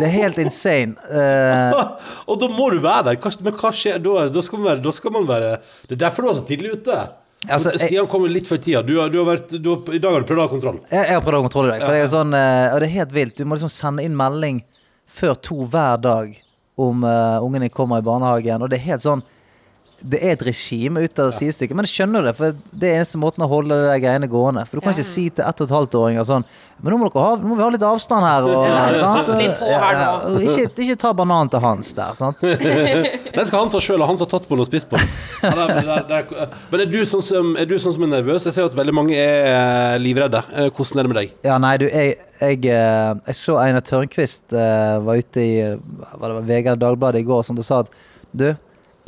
Det 0.00 0.06
er 0.06 0.14
helt 0.14 0.38
insane. 0.42 0.94
Eh, 1.10 1.80
Og 2.30 2.38
da 2.40 2.48
må 2.52 2.70
du 2.72 2.78
være 2.84 3.10
der. 3.16 3.38
Men 3.44 3.56
hva 3.58 3.72
skjer 3.74 3.98
da? 4.02 4.28
Da 4.32 4.42
skal, 4.44 4.62
man 4.62 4.70
være, 4.76 4.92
skal 4.96 5.14
man 5.18 5.26
være 5.28 5.50
Det 5.88 5.96
er 5.98 6.04
derfor 6.06 6.24
du 6.26 6.30
er 6.32 6.38
så 6.40 6.46
tidlig 6.48 6.76
ute. 6.78 7.00
Altså, 7.48 7.70
Stian 7.80 8.06
kommer 8.10 8.28
litt 8.28 8.46
før 8.50 8.58
tida. 8.60 8.82
Du, 8.84 8.98
har- 9.00 9.08
du 9.08 9.16
har 9.22 9.24
vært, 9.36 9.54
du 9.62 9.68
har, 9.70 9.94
I 9.94 9.98
dag 9.98 10.12
har 10.12 10.20
du 10.20 10.26
prøvd 10.28 10.42
å 10.42 10.44
ha 10.44 10.48
kontroll. 10.52 10.80
jeg, 10.90 11.06
jeg 11.08 11.14
har 11.16 11.22
prøvd 11.24 11.34
å 11.38 11.40
ha 11.40 11.46
kontroll 11.48 11.66
i 11.66 11.70
dag. 11.72 11.82
For 11.86 11.96
det 11.96 12.02
er 12.04 12.10
sånn, 12.12 12.34
eh, 12.36 12.74
og 12.74 12.80
det 12.82 12.88
er 12.90 12.94
helt 12.98 13.12
vilt. 13.16 13.36
Du 13.40 13.44
må 13.48 13.56
liksom 13.56 13.72
sende 13.72 14.04
inn 14.04 14.16
melding 14.18 14.58
før 15.08 15.34
to 15.40 15.64
hver 15.64 15.96
dag 16.04 16.34
om 16.80 17.02
uh, 17.04 17.40
ungen 17.44 17.60
din 17.64 17.70
kommer 17.72 17.98
i 17.98 18.04
barnehagen. 18.04 18.62
Og 18.62 18.68
det 18.70 18.78
er 18.78 18.84
helt 18.92 19.02
sånn 19.04 19.22
Det 20.00 20.18
er 20.24 20.32
et 20.32 20.42
regime 20.46 21.02
ut 21.04 21.20
av 21.20 21.30
sidestykket. 21.36 21.76
Men 21.76 21.86
jeg 21.86 21.92
skjønner 21.98 22.24
det, 22.24 22.32
for 22.38 22.56
det 22.72 22.88
er 22.88 23.00
eneste 23.02 23.20
måten 23.20 23.44
å 23.44 23.48
holde 23.50 23.76
det 23.84 23.98
greiene 24.00 24.28
gående. 24.30 24.64
For 24.68 24.78
du 24.78 24.84
kan 24.84 24.94
ikke 24.96 25.04
si 25.06 25.26
til 25.28 25.44
ett 25.44 25.60
og 25.60 25.68
et 25.68 25.74
halvt 25.76 25.96
åringer 26.00 26.26
sånn 26.28 26.46
Men 26.80 26.94
nå 26.94 26.98
må, 27.02 27.08
dere 27.12 27.24
ha, 27.26 27.34
nå 27.36 27.50
må 27.50 27.56
vi 27.58 27.64
ha 27.64 27.68
litt 27.74 27.84
avstand 27.84 28.24
her. 28.24 28.46
Og, 28.48 28.64
sant? 29.02 29.18
Pass 29.20 29.28
litt 29.36 29.58
på 29.60 29.68
her 29.68 29.98
ja, 30.00 30.06
og 30.30 30.46
ikke, 30.46 30.64
ikke 30.86 30.96
ta 31.02 31.12
bananen 31.16 31.52
til 31.52 31.60
Hans 31.60 31.92
der, 31.96 32.14
sant? 32.16 32.40
Den 33.36 33.44
skal 33.46 33.58
han 33.58 33.72
ta 33.72 33.82
sjøl, 33.84 34.00
og 34.00 34.08
han 34.08 34.16
som 34.16 34.24
har 34.26 34.32
tatt 34.32 34.48
på 34.48 34.56
den 34.56 34.64
og 34.64 34.70
spist 34.70 34.88
på 34.88 34.96
den. 34.96 35.12
Ja, 35.44 35.66
det 35.68 35.84
det 35.84 36.22
det 36.32 36.48
Men 36.72 36.84
er 36.86 36.88
du, 36.90 36.98
sånn 37.08 37.24
som, 37.24 37.52
er 37.60 37.68
du 37.68 37.76
sånn 37.80 37.94
som 37.98 38.06
er 38.08 38.12
nervøs? 38.14 38.48
Jeg 38.48 38.56
ser 38.56 38.64
jo 38.64 38.70
at 38.72 38.78
veldig 38.78 38.96
mange 38.96 39.20
er 39.20 39.50
eh, 39.50 39.98
livredde. 40.00 40.40
Eh, 40.54 40.70
Hvordan 40.72 41.02
er 41.02 41.06
det 41.06 41.12
med 41.12 41.20
deg? 41.20 41.36
Ja, 41.46 41.60
nei, 41.62 41.74
du, 41.82 41.86
jeg, 41.92 42.16
jeg, 42.40 42.64
eh, 42.72 43.12
jeg 43.28 43.38
så 43.42 43.60
Einar 43.60 43.84
Tørnquist 43.84 44.56
var 44.56 45.20
ute 45.20 45.44
i 45.44 45.52
Vegard 45.60 46.40
det 46.40 46.48
VG 46.48 46.72
eller 46.72 46.80
Dagbladet 46.80 47.22
i 47.22 47.28
går 47.28 47.44
som 47.46 47.58
og 47.60 47.66
sa 47.66 47.82
at 47.84 47.92
du, 48.32 48.48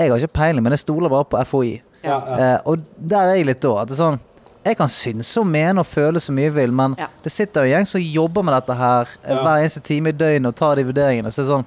jeg 0.03 0.11
har 0.13 0.19
ikke 0.27 0.39
peiling, 0.41 0.63
men 0.63 0.73
jeg 0.77 0.83
stoler 0.85 1.09
bare 1.13 1.25
på 1.25 1.41
FHI. 1.47 1.73
Ja, 2.05 2.17
Eh, 2.35 2.59
og 2.67 2.81
der 2.99 3.29
er 3.31 3.35
jeg 3.37 3.47
litt 3.47 3.61
da. 3.63 3.77
At 3.83 3.89
det 3.89 3.95
er 3.99 4.03
sånn 4.05 4.21
Jeg 4.65 4.77
kan 4.79 4.89
synse 4.89 5.41
og 5.41 5.47
mene 5.47 5.81
og 5.83 5.87
føle 5.87 6.21
så 6.23 6.31
mye 6.35 6.45
jeg 6.49 6.55
vil, 6.55 6.73
men 6.73 6.95
Ja. 6.99 7.07
det 7.23 7.33
sitter 7.33 7.63
jo 7.65 7.67
en 7.67 7.73
gjeng 7.81 7.87
som 7.87 8.01
jobber 8.01 8.43
med 8.47 8.55
dette 8.55 8.77
her 8.79 9.09
eh, 9.25 9.35
hver 9.35 9.57
eneste 9.63 9.81
time 9.83 10.09
i 10.09 10.13
døgnet 10.13 10.47
og 10.47 10.55
tar 10.55 10.77
de 10.77 10.85
vurderingene. 10.85 11.31
Så 11.31 11.43
det 11.43 11.49
er 11.51 11.55
sånn 11.57 11.65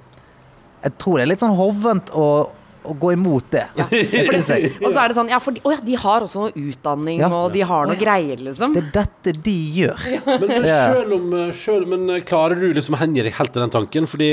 Jeg 0.84 0.92
tror 0.98 1.16
det 1.18 1.22
er 1.22 1.26
litt 1.32 1.40
sånn 1.40 1.56
hovent 1.56 2.10
å, 2.14 2.48
å 2.88 2.94
gå 2.98 3.12
imot 3.16 3.50
det. 3.52 3.64
ja. 3.78 3.86
syns 4.30 4.48
jeg. 4.52 4.72
Og 4.84 4.88
så 4.92 5.02
er 5.02 5.10
det 5.12 5.16
sånn 5.18 5.30
Ja, 5.32 5.40
for 5.42 5.56
de, 5.56 5.62
å 5.66 5.74
ja, 5.74 5.80
de 5.84 5.96
har 6.00 6.24
også 6.26 6.46
noe 6.46 6.52
utdanning, 6.70 7.20
Ja. 7.22 7.30
og 7.34 7.52
de 7.54 7.64
har 7.66 7.88
noe 7.90 7.98
greier, 8.00 8.40
liksom. 8.48 8.74
Det 8.76 8.82
er 8.84 8.90
dette 8.96 9.34
de 9.46 9.56
gjør. 9.80 10.06
Men, 10.26 10.46
men, 10.50 10.66
selv 10.66 11.12
om, 11.16 11.26
selv, 11.56 11.88
men 11.90 12.10
eh, 12.16 12.22
klarer 12.26 12.58
du 12.60 12.66
liksom 12.76 12.96
å 12.96 13.00
hengi 13.00 13.22
deg 13.26 13.34
helt 13.38 13.52
til 13.54 13.62
den 13.64 13.72
tanken? 13.74 14.06
Fordi 14.10 14.30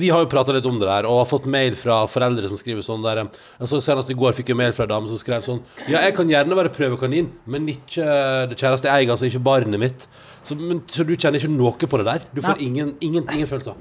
vi 0.00 0.10
har 0.12 0.22
jo 0.24 0.30
prata 0.30 0.54
litt 0.56 0.66
om 0.68 0.78
det 0.80 0.88
der, 0.88 1.08
og 1.08 1.22
har 1.22 1.28
fått 1.30 1.48
mail 1.50 1.76
fra 1.78 2.02
foreldre 2.10 2.48
som 2.50 2.58
skriver 2.60 2.84
sånn 2.86 3.04
der 3.04 3.22
eh, 3.24 3.40
altså 3.60 3.80
Senest 3.84 4.12
i 4.12 4.16
går 4.18 4.36
fikk 4.36 4.52
jeg 4.52 4.60
mail 4.60 4.74
fra 4.76 4.86
en 4.86 4.92
dame 4.94 5.10
som 5.10 5.20
skrev 5.20 5.44
sånn 5.46 5.62
Ja, 5.86 6.00
jeg 6.04 6.14
kan 6.18 6.30
gjerne 6.30 6.58
være 6.58 6.72
prøvekanin, 6.74 7.30
men 7.50 7.68
ikke 7.72 8.04
eh, 8.04 8.44
det 8.50 8.58
kjæreste 8.60 8.90
jeg 8.90 9.04
eier, 9.06 9.14
altså 9.14 9.28
ikke 9.28 9.42
barnet 9.50 9.80
mitt. 9.82 10.06
Så, 10.44 10.56
men, 10.56 10.80
så 10.90 11.04
du 11.06 11.12
kjenner 11.16 11.40
ikke 11.40 11.52
noe 11.52 11.90
på 11.90 12.00
det 12.00 12.06
der? 12.08 12.28
Du 12.34 12.40
får 12.44 12.62
ingen, 12.64 12.94
ingen, 13.04 13.26
ingen 13.28 13.48
følelser? 13.50 13.76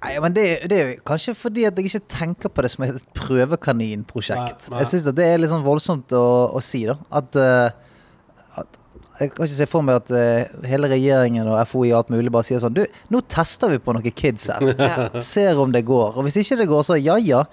Nei, 0.00 0.14
men 0.24 0.32
det, 0.32 0.44
det 0.72 0.76
er 0.78 0.86
jo 0.94 1.00
kanskje 1.10 1.34
fordi 1.36 1.66
at 1.68 1.76
jeg 1.76 1.90
ikke 1.90 2.00
tenker 2.08 2.48
på 2.48 2.62
det 2.64 2.70
som 2.72 2.84
et 2.86 3.02
prøvekaninprosjekt. 3.18 4.70
Jeg 4.72 4.88
syns 4.88 5.08
det 5.12 5.26
er 5.26 5.40
litt 5.42 5.52
sånn 5.52 5.64
voldsomt 5.66 6.12
å, 6.16 6.24
å 6.56 6.62
si, 6.64 6.86
da. 6.88 6.96
At, 7.20 7.36
eh, 7.36 8.60
at 8.62 8.78
Jeg 9.20 9.34
kan 9.34 9.44
ikke 9.44 9.58
se 9.58 9.66
for 9.68 9.84
meg 9.84 9.98
at 10.00 10.12
eh, 10.16 10.54
hele 10.70 10.88
regjeringen 10.88 11.50
og 11.52 11.58
FOI 11.68 11.90
og 11.90 11.98
alt 11.98 12.12
mulig 12.14 12.32
bare 12.32 12.48
sier 12.48 12.62
sånn 12.62 12.72
Du, 12.78 12.80
nå 13.12 13.20
tester 13.28 13.74
vi 13.74 13.80
på 13.84 13.92
noen 13.92 14.16
kids 14.16 14.48
her. 14.48 14.64
Ja. 14.80 15.10
Ser 15.20 15.60
om 15.60 15.74
det 15.74 15.84
går. 15.88 16.16
Og 16.16 16.24
hvis 16.24 16.40
ikke 16.40 16.62
det 16.62 16.70
går, 16.70 16.86
så 16.88 16.96
ja 16.96 17.18
ja. 17.20 17.44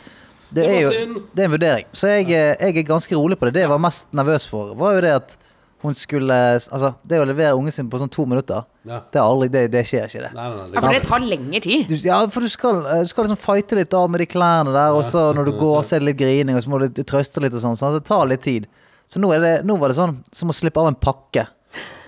Det 0.47 0.63
Det 0.63 0.69
er 0.71 0.79
jo 0.85 0.91
det 1.35 1.43
er 1.43 1.49
en 1.49 1.51
vurdering. 1.57 1.89
Så 1.91 2.13
jeg, 2.13 2.29
eh, 2.31 2.53
jeg 2.55 2.77
er 2.79 2.87
ganske 2.87 3.19
rolig 3.19 3.35
på 3.35 3.49
det. 3.49 3.57
Det 3.57 3.65
jeg 3.65 3.73
var 3.73 3.83
mest 3.83 4.07
nervøs 4.15 4.47
for, 4.47 4.71
var 4.79 4.95
jo 4.95 5.03
det 5.03 5.11
at 5.19 5.35
hun 5.83 5.93
skulle 5.93 6.33
Altså, 6.57 6.93
det 7.05 7.19
å 7.21 7.25
levere 7.27 7.53
ungen 7.57 7.71
sin 7.71 7.89
på 7.89 7.99
sånn 8.01 8.09
to 8.11 8.25
minutter, 8.25 8.63
Ja. 8.87 9.01
det, 9.11 9.19
er 9.19 9.23
aldri, 9.25 9.47
det, 9.53 9.61
det 9.71 9.83
skjer 9.85 10.07
ikke, 10.07 10.21
det. 10.25 10.31
Nei, 10.33 10.47
nei, 10.49 10.55
nei. 10.57 10.65
Ja, 10.65 10.71
Det 10.71 10.81
for 10.81 10.93
det 10.95 11.03
tar 11.05 11.19
lengre 11.19 11.61
tid. 11.61 11.87
Du, 11.91 11.95
ja, 12.07 12.17
for 12.33 12.41
du 12.41 12.49
skal, 12.49 12.79
eh, 12.85 13.03
du 13.03 13.11
skal 13.11 13.27
liksom 13.27 13.37
fighte 13.41 13.75
litt 13.77 13.93
av 13.93 14.09
med 14.09 14.23
de 14.23 14.25
klærne 14.31 14.73
der, 14.73 14.95
og 14.97 15.03
så 15.05 15.27
når 15.37 15.51
du 15.51 15.53
går, 15.59 15.83
så 15.83 15.95
er 15.95 15.99
det 16.01 16.09
litt 16.13 16.21
grining, 16.23 16.55
og 16.57 16.63
så 16.65 16.69
må 16.73 16.79
du 16.81 17.03
trøste 17.03 17.43
litt 17.43 17.53
og 17.53 17.61
sånn. 17.61 17.77
Så 17.77 17.91
det 17.93 18.05
tar 18.07 18.25
litt 18.25 18.41
tid. 18.47 18.65
Så 19.07 19.21
nå, 19.23 19.29
er 19.35 19.39
det, 19.43 19.53
nå 19.65 19.77
var 19.79 19.89
det 19.93 19.95
sånn 19.99 20.17
som 20.35 20.49
å 20.49 20.55
slippe 20.55 20.81
av 20.81 20.87
en 20.89 20.95
pakke. 20.99 21.45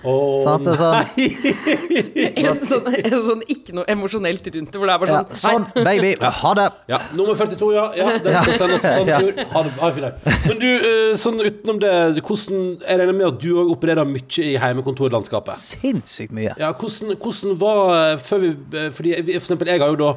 Åh, 0.03 0.43
Sant? 0.43 0.63
Det 0.63 0.73
er 0.73 0.79
sånn, 0.79 2.45
En 2.53 2.61
sånn, 2.67 2.85
en 2.93 3.23
sånn 3.25 3.41
ikke 3.51 3.75
noe 3.75 3.85
emosjonelt 3.91 4.45
rundt 4.53 4.71
det, 4.71 4.79
hvor 4.79 4.87
det 4.87 4.93
er 4.93 5.01
bare 5.01 5.15
ja, 5.17 5.23
sånn 5.41 5.65
sånn, 5.73 5.85
baby, 5.87 6.11
ha 6.19 6.51
det. 6.55 6.67
Ja, 6.91 6.99
nummer 7.17 7.35
42, 7.35 7.71
ja. 7.75 7.85
ja 7.99 8.07
den 8.23 8.37
skal 8.45 8.59
sendes 8.61 8.85
til 8.85 9.09
tur. 9.09 9.41
Ha 9.51 9.63
det. 9.65 9.73
Ha 9.81 9.89
en 9.89 9.97
fin 9.97 10.05
dag. 10.05 10.29
Men 10.45 10.61
du, 10.61 10.67
eh, 10.69 11.15
sånn 11.19 11.41
utenom 11.43 11.81
det, 11.83 11.93
hvordan 12.23 12.61
Jeg 12.79 13.01
regner 13.01 13.17
med 13.17 13.27
at 13.27 13.41
du 13.43 13.49
òg 13.59 13.73
opererer 13.75 14.07
mye 14.07 14.45
i 14.45 14.53
heimekontorlandskapet. 14.61 15.59
Sinnssykt 15.59 16.35
mye. 16.35 16.53
Ja, 16.61 16.71
hvordan, 16.71 17.15
hvordan 17.19 17.57
var 17.59 17.81
eh, 17.97 18.13
før 18.23 18.43
vi 18.45 18.53
eh, 18.55 18.89
Fordi 18.95 19.15
For 19.19 19.41
eksempel, 19.41 19.73
jeg 19.73 19.83
har 19.83 19.91
jo 19.91 19.99
da 19.99 20.13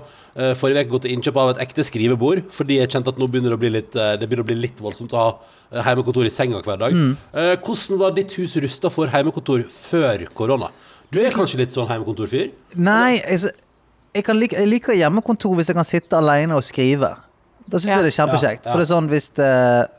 forrige 0.56 0.86
uke 0.86 0.94
gått 0.94 1.04
til 1.04 1.12
innkjøp 1.16 1.38
av 1.42 1.50
et 1.52 1.58
ekte 1.66 1.84
skrivebord, 1.84 2.46
fordi 2.56 2.78
jeg 2.78 2.88
kjente 2.94 3.12
at 3.12 3.18
nå 3.20 3.26
begynner 3.28 3.52
det 3.52 3.58
å 3.58 3.60
bli 3.60 3.70
litt 3.74 3.90
Det 3.92 4.24
begynner 4.24 4.46
å 4.46 4.48
bli 4.48 4.56
litt 4.62 4.78
voldsomt 4.80 5.12
å 5.12 5.20
ha 5.20 5.26
eh, 5.72 5.82
heimekontor 5.82 6.26
i 6.28 6.30
senga 6.30 6.60
hver 6.62 6.78
dag. 6.78 6.92
Eh, 7.34 7.56
Hvordan 7.64 7.98
var 7.98 8.14
ditt 8.16 8.32
hus 8.38 8.56
rusta 8.62 8.90
for 8.92 9.06
hjemmekontor 9.10 9.64
før 9.72 10.26
korona? 10.34 10.70
Du 11.12 11.18
er 11.20 11.30
kanskje 11.34 11.58
litt 11.60 11.72
sånn 11.74 11.88
hjemmekontorfyr? 11.90 12.52
Nei, 12.76 13.18
jeg, 13.20 13.52
jeg, 14.14 14.24
kan 14.24 14.38
like, 14.40 14.56
jeg 14.56 14.68
liker 14.70 14.96
hjemmekontor 14.96 15.54
hvis 15.58 15.68
jeg 15.72 15.76
kan 15.76 15.84
sitte 15.88 16.16
alene 16.16 16.56
og 16.56 16.64
skrive. 16.64 17.10
Da 17.68 17.78
syns 17.78 17.90
Ja. 17.92 17.96
jeg 18.00 18.04
det 18.08 18.12
er 18.12 18.16
kjempekjekt. 18.24 18.64
Ja, 18.64 18.68
ja. 18.68 18.72
For 18.72 18.80
det 18.80 18.86
er 18.88 18.94
sånn 18.94 19.08
hvis, 19.12 19.28
det, 19.36 19.50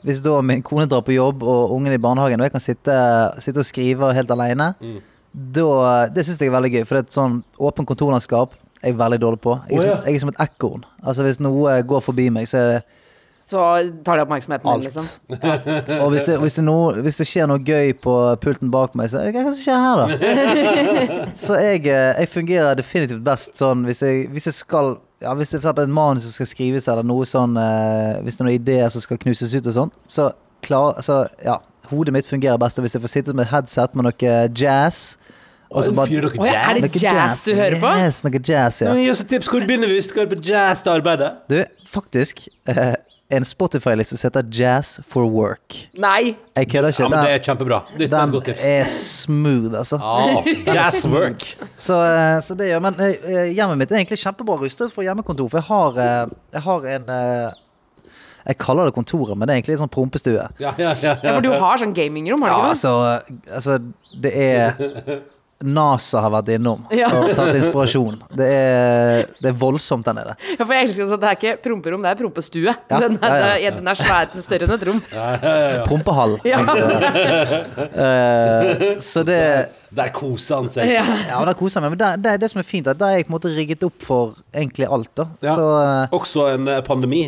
hvis 0.03 0.21
da 0.25 0.41
min 0.41 0.61
kone 0.65 0.85
drar 0.89 1.01
på 1.05 1.13
jobb 1.15 1.43
og 1.47 1.71
ungen 1.77 1.93
i 1.95 1.97
barnehagen, 2.01 2.41
og 2.41 2.45
jeg 2.49 2.51
kan 2.51 2.63
sitte, 2.63 2.97
sitte 3.39 3.61
og 3.63 3.65
skrive 3.69 4.13
helt 4.13 4.29
alene, 4.35 4.73
Mm. 4.81 4.97
da, 5.33 6.07
det 6.13 6.25
syns 6.27 6.39
jeg 6.43 6.49
er 6.51 6.57
veldig 6.57 6.71
gøy. 6.73 6.83
For 6.85 6.95
det 6.97 7.03
er 7.03 7.07
et 7.07 7.15
sånn 7.15 7.37
åpent 7.57 7.87
kontorlandskap 7.89 8.53
er 8.83 8.91
jeg 8.91 8.97
veldig 8.99 9.19
dårlig 9.23 9.39
på. 9.41 9.53
Jeg 9.69 9.79
er, 9.79 9.81
som, 9.95 10.03
jeg 10.05 10.15
er 10.15 10.19
som 10.19 10.29
et 10.33 10.41
ekorn. 10.43 10.83
Altså 11.05 11.23
Hvis 11.23 11.39
noe 11.39 11.77
går 11.87 12.01
forbi 12.03 12.29
meg, 12.29 12.45
så 12.51 12.57
er 12.59 12.67
det 12.73 12.83
Så 13.53 13.63
tar 14.05 14.17
det 14.17 14.23
oppmerksomheten 14.25 14.65
din, 14.65 14.73
alt. 14.73 14.83
liksom. 14.83 15.99
Og 16.01 16.07
hvis 16.13 16.25
det, 16.25 16.37
hvis, 16.41 16.55
det 16.57 16.63
noe, 16.65 17.01
hvis 17.05 17.19
det 17.21 17.27
skjer 17.29 17.49
noe 17.51 17.61
gøy 17.61 17.91
på 18.01 18.13
pulten 18.41 18.71
bak 18.73 18.95
meg, 18.97 19.11
så 19.13 19.21
hva 19.21 19.29
er 19.29 19.35
det 19.37 19.55
som 19.59 19.61
skjer 19.61 19.83
her, 19.83 20.01
da? 20.01 20.07
så 21.45 21.59
jeg, 21.61 21.83
eh, 21.85 22.13
jeg 22.23 22.31
fungerer 22.33 22.79
definitivt 22.79 23.21
best 23.25 23.59
sånn 23.61 23.85
hvis 23.85 24.01
jeg, 24.01 24.25
hvis 24.33 24.49
jeg 24.49 24.57
skal 24.63 24.95
ja, 25.23 25.31
Hvis 25.37 25.53
det 25.53 25.61
er 25.63 25.83
et 25.85 25.91
manus 25.93 26.25
som 26.25 26.33
skal 26.35 26.49
skrives, 26.49 26.89
eller 26.91 27.05
noe 27.07 27.23
sånn 27.29 27.53
eh, 27.55 28.17
Hvis 28.25 28.35
det 28.35 28.43
er 28.43 28.49
noen 28.49 28.57
ideer 28.57 28.89
som 28.91 29.03
skal 29.05 29.21
knuses 29.21 29.53
ut 29.53 29.69
og 29.69 29.77
sånn, 29.77 29.93
så 30.09 30.31
klar, 30.65 30.97
så, 31.05 31.21
ja, 31.45 31.59
hodet 31.91 32.15
mitt 32.15 32.27
fungerer 32.27 32.59
best. 32.59 32.79
Og 32.79 32.87
hvis 32.87 32.97
jeg 32.97 33.03
får 33.05 33.13
sitte 33.13 33.35
med 33.37 33.45
et 33.45 33.53
headset 33.53 33.95
med 33.95 34.09
noe 34.09 34.33
jazz 34.57 35.13
og 35.73 35.81
så 35.85 35.93
bare 35.95 36.11
Fyrer 36.11 36.27
dere 36.29 36.43
Å 36.43 36.47
ja, 36.47 36.59
er 36.69 36.81
det 36.83 36.91
jazz? 36.93 37.05
jazz 37.07 37.45
du 37.47 37.55
hører 37.57 37.79
på? 37.81 37.93
Yes, 38.03 38.19
noe 38.25 38.41
jazz, 38.41 38.81
ja. 38.83 38.93
Gi 38.99 39.09
oss 39.13 39.23
et 39.23 39.31
tips. 39.31 39.49
Hvor 39.49 39.65
begynner 39.65 39.89
vi 39.89 39.97
hvis 39.97 40.09
du 40.09 40.13
skal 40.13 40.25
høre 40.25 40.35
på 40.35 40.45
jazz 40.45 40.83
til 40.85 40.93
arbeidet? 40.93 41.31
Du, 41.49 41.57
faktisk 41.89 42.45
eh, 42.69 42.93
en 43.35 43.45
Spotify-liste 43.47 44.17
som 44.19 44.29
heter 44.29 44.45
Jazz 44.53 44.99
for 45.09 45.25
Work. 45.29 45.77
Nei! 45.99 46.35
Jeg 46.57 46.69
kødder 46.71 46.93
ikke. 46.93 47.03
Ja, 47.03 47.09
men 47.09 47.25
Det 47.25 47.33
er 47.33 47.43
kjempebra. 47.47 47.79
Det 47.97 48.05
er 48.07 48.11
Den 48.13 48.31
godt 48.35 48.45
tips. 48.51 48.63
er 48.63 48.85
smooth, 48.93 49.73
altså. 49.79 49.97
Ah, 50.01 50.45
jazz 50.67 51.05
work. 51.09 51.43
Så, 51.77 51.97
eh, 52.03 52.37
så 52.45 52.55
det 52.59 52.69
gjør 52.71 52.81
Men 52.85 52.99
eh, 52.99 53.49
hjemmet 53.55 53.77
mitt 53.81 53.91
er 53.91 54.01
egentlig 54.03 54.19
kjempebra 54.21 54.59
rustet 54.61 54.93
for 54.93 55.03
hjemmekontor. 55.07 55.49
For 55.49 55.57
jeg 55.61 55.67
har, 55.71 55.99
eh, 56.05 56.33
jeg 56.53 56.61
har 56.69 56.87
en 56.97 57.09
eh, 57.17 57.59
Jeg 58.45 58.57
kaller 58.59 58.85
det 58.89 58.93
kontoret, 58.97 59.37
men 59.37 59.47
det 59.47 59.53
er 59.53 59.61
egentlig 59.61 59.77
en 59.77 59.83
sånn 59.85 59.93
prompestue. 59.93 60.47
Ja, 60.59 60.73
ja, 60.77 60.93
ja. 61.01 61.13
Ja, 61.23 61.33
for 61.37 61.41
du 61.45 61.51
har 61.55 61.77
sånn 61.79 61.93
gamingrom, 61.95 62.41
har 62.43 62.49
du 62.49 62.53
Ja, 62.53 62.57
ikke 62.59 62.63
det? 62.63 62.73
altså, 62.75 62.91
altså 63.55 63.77
Det 64.21 64.33
er 64.35 65.21
NASA 65.63 66.19
har 66.25 66.31
vært 66.33 66.49
innom 66.57 66.81
Ja. 66.91 67.07
og 67.15 67.29
tatt 67.37 67.55
inspirasjon. 67.55 68.17
Det 68.35 68.47
er, 68.51 69.25
det 69.39 69.49
er 69.53 69.57
voldsomt 69.57 70.03
der 70.05 70.13
nede. 70.17 70.33
Ja, 70.57 70.65
for 70.65 70.73
jeg 70.75 70.83
elsker 70.89 71.13
at 71.15 71.21
det 71.23 71.29
er 71.29 71.35
ikke 71.39 71.53
promperom, 71.63 72.01
det 72.03 72.09
er 72.11 72.15
prompestue. 72.19 72.63
Ja, 72.67 72.73
Den, 72.99 73.15
er, 73.21 73.37
ja, 73.39 73.53
ja. 73.67 73.71
den 73.77 73.87
er 73.87 73.95
svært 73.99 74.35
større 74.43 74.63
enn 74.67 74.75
et 74.75 74.83
rom. 74.89 74.99
Prompehall. 75.87 76.35
Ja. 76.47 76.59
uh, 76.63 76.67
så 79.11 79.23
det 79.27 79.39
Der 79.93 80.09
koser 80.15 80.61
han 80.61 80.69
seg. 80.73 80.89
Ja. 80.89 81.03
Ja, 81.29 81.39
der 81.45 81.55
koser 81.57 81.79
han 81.79 81.87
meg. 81.87 81.95
Men 81.95 82.01
det, 82.01 82.23
det 82.25 82.31
er 82.33 82.41
det 82.41 82.49
som 82.51 82.61
er 82.61 82.67
fint, 82.67 82.89
at 82.89 82.99
da 82.99 83.11
er 83.11 83.19
jeg 83.19 83.27
på 83.27 83.33
en 83.33 83.35
måte 83.35 83.51
rigget 83.53 83.85
opp 83.85 84.05
for 84.05 84.33
egentlig 84.53 84.87
alt. 84.89 85.11
da 85.19 85.27
Ja. 85.43 85.55
Så 85.55 85.67
eh, 85.81 86.15
Også 86.17 86.47
en 86.53 86.71
eh, 86.71 86.81
pandemi. 86.85 87.23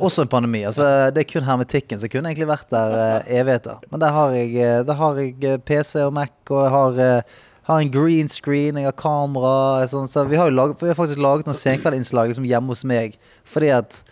Også 0.00 0.24
en 0.24 0.32
pandemi. 0.32 0.64
Altså, 0.68 1.10
det 1.14 1.24
er 1.24 1.30
kun 1.32 1.46
hermetikken 1.46 2.00
som 2.00 2.12
kunne 2.12 2.32
egentlig 2.32 2.48
vært 2.50 2.70
der 2.72 2.96
uh, 2.96 3.30
evigheter. 3.30 3.82
Men 3.92 4.02
der 4.02 4.16
har 4.16 4.34
jeg, 4.36 4.84
der 4.88 5.00
har 5.02 5.20
jeg 5.20 5.60
PC 5.68 6.04
og 6.06 6.14
Mac, 6.16 6.32
og 6.48 6.62
jeg 6.64 6.74
har, 6.76 7.24
har 7.70 7.82
en 7.82 7.92
green 7.92 8.28
screen, 8.28 8.80
jeg 8.80 8.88
har 8.88 8.96
kamera. 8.96 9.84
Sånn, 9.90 10.08
så 10.10 10.24
vi 10.28 10.40
har 10.40 10.48
jo 10.48 10.56
laget, 10.56 10.80
vi 10.80 10.92
har 10.92 10.98
faktisk 10.98 11.20
laget 11.20 11.50
noen 11.50 11.58
senkveldinnslag 11.58 12.32
liksom, 12.32 12.48
hjemme 12.48 12.72
hos 12.72 12.86
meg. 12.88 13.20
Fordi 13.44 13.74
at 13.76 14.02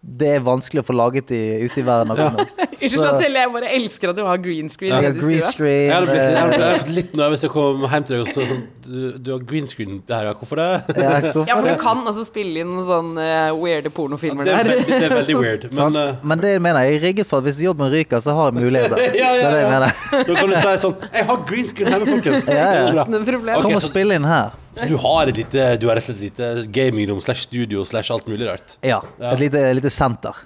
det 0.00 0.28
er 0.32 0.38
vanskelig 0.40 0.80
å 0.80 0.84
få 0.88 0.94
laget 0.96 1.26
de 1.28 1.38
ute 1.60 1.82
i 1.82 1.84
verden 1.84 2.12
akkurat 2.14 2.38
nå. 2.38 2.44
Unnskyld 2.70 3.02
at 3.10 3.20
jeg 3.20 3.32
jeg 3.36 3.50
bare 3.52 3.72
elsker 3.76 4.12
at 4.12 4.16
du 4.16 4.22
har 4.24 4.38
green 4.40 4.70
screen. 4.72 4.94
jeg 4.96 5.12
i 5.12 5.18
green 5.20 5.42
screen. 5.44 5.90
Jeg 5.90 5.92
hadde 5.92 6.06
blitt, 6.08 6.22
jeg 6.24 6.38
hadde, 6.40 6.60
jeg 6.62 6.78
eh, 6.78 6.92
litt 6.96 7.12
nervøs 7.20 7.44
jeg 7.44 7.52
kom 7.52 7.84
hjem 7.84 8.06
til 8.08 8.16
deg 8.16 8.22
og 8.22 8.30
så 8.30 8.46
sånn 8.48 8.62
Du, 8.86 8.96
du 9.20 9.28
har 9.34 9.42
green 9.50 9.68
screen 9.68 9.98
der, 10.08 10.30
ja. 10.30 10.32
Hvorfor 10.40 10.56
det? 10.62 10.68
ja, 10.96 11.10
hvorfor 11.26 11.48
Ja, 11.50 11.58
for 11.58 11.68
det? 11.68 11.74
du 11.76 11.84
kan 11.84 12.00
også 12.08 12.24
spille 12.30 12.64
inn 12.64 12.72
sånn 12.88 13.12
uh, 13.20 13.50
weirde 13.60 13.92
pornofilmer 13.92 14.48
Det 14.48 14.54
er 14.56 14.64
der. 14.64 14.72
veldig, 14.72 14.88
det 14.94 15.10
er 15.10 15.14
veldig 15.18 15.36
weird. 15.42 15.68
Men 15.82 16.00
uh, 16.00 16.24
Men 16.32 16.46
det 16.46 16.54
mener 16.64 16.88
jeg. 16.88 16.96
Jeg 16.96 17.02
er 17.02 17.06
rigget 17.10 17.30
for 17.30 17.44
at 17.44 17.50
hvis 17.50 17.60
jobben 17.66 17.92
ryker, 17.92 18.24
så 18.24 18.38
har 18.38 18.50
jeg 18.50 18.64
muligheter. 18.64 19.04
Ja, 19.20 19.34
ja, 19.36 19.36
Det 19.36 19.44
er 19.44 19.52
det 19.52 19.60
jeg 19.60 19.68
ja. 19.68 19.76
mener. 19.76 20.00
da 20.16 20.40
kan 20.40 20.50
du 20.54 20.56
si 20.56 20.74
sånn 20.86 20.96
Jeg 21.12 21.28
har 21.28 21.44
green 21.52 21.70
screen 21.70 21.92
hjemme, 21.92 22.10
folkens. 22.16 22.48
Ja, 22.48 22.56
ja. 22.56 22.88
Det. 22.88 22.96
Ikke 22.96 23.16
noe 23.18 23.28
problem. 23.34 23.60
Ok, 23.60 23.68
Kom 23.68 23.78
og 23.82 23.84
spill 23.84 24.16
inn 24.16 24.28
her. 24.32 24.56
Så 24.80 24.88
du 24.88 24.96
har 25.00 25.30
et 25.30 25.36
lite 25.36 25.66
Du 25.80 25.88
har 25.90 25.98
rett 25.98 26.08
og 26.08 26.14
slett 26.14 26.20
et 26.20 26.26
lite 26.30 26.72
gamingrom 26.74 27.20
slash 27.22 27.46
studio 27.48 27.84
slash 27.88 28.12
alt 28.14 28.26
mulig 28.30 28.48
rart. 28.48 28.78
Ja. 28.82 29.02
Ja. 29.20 29.34
Et 29.34 29.44
lite, 29.46 29.62
lite 29.76 29.92
senter. 29.92 30.36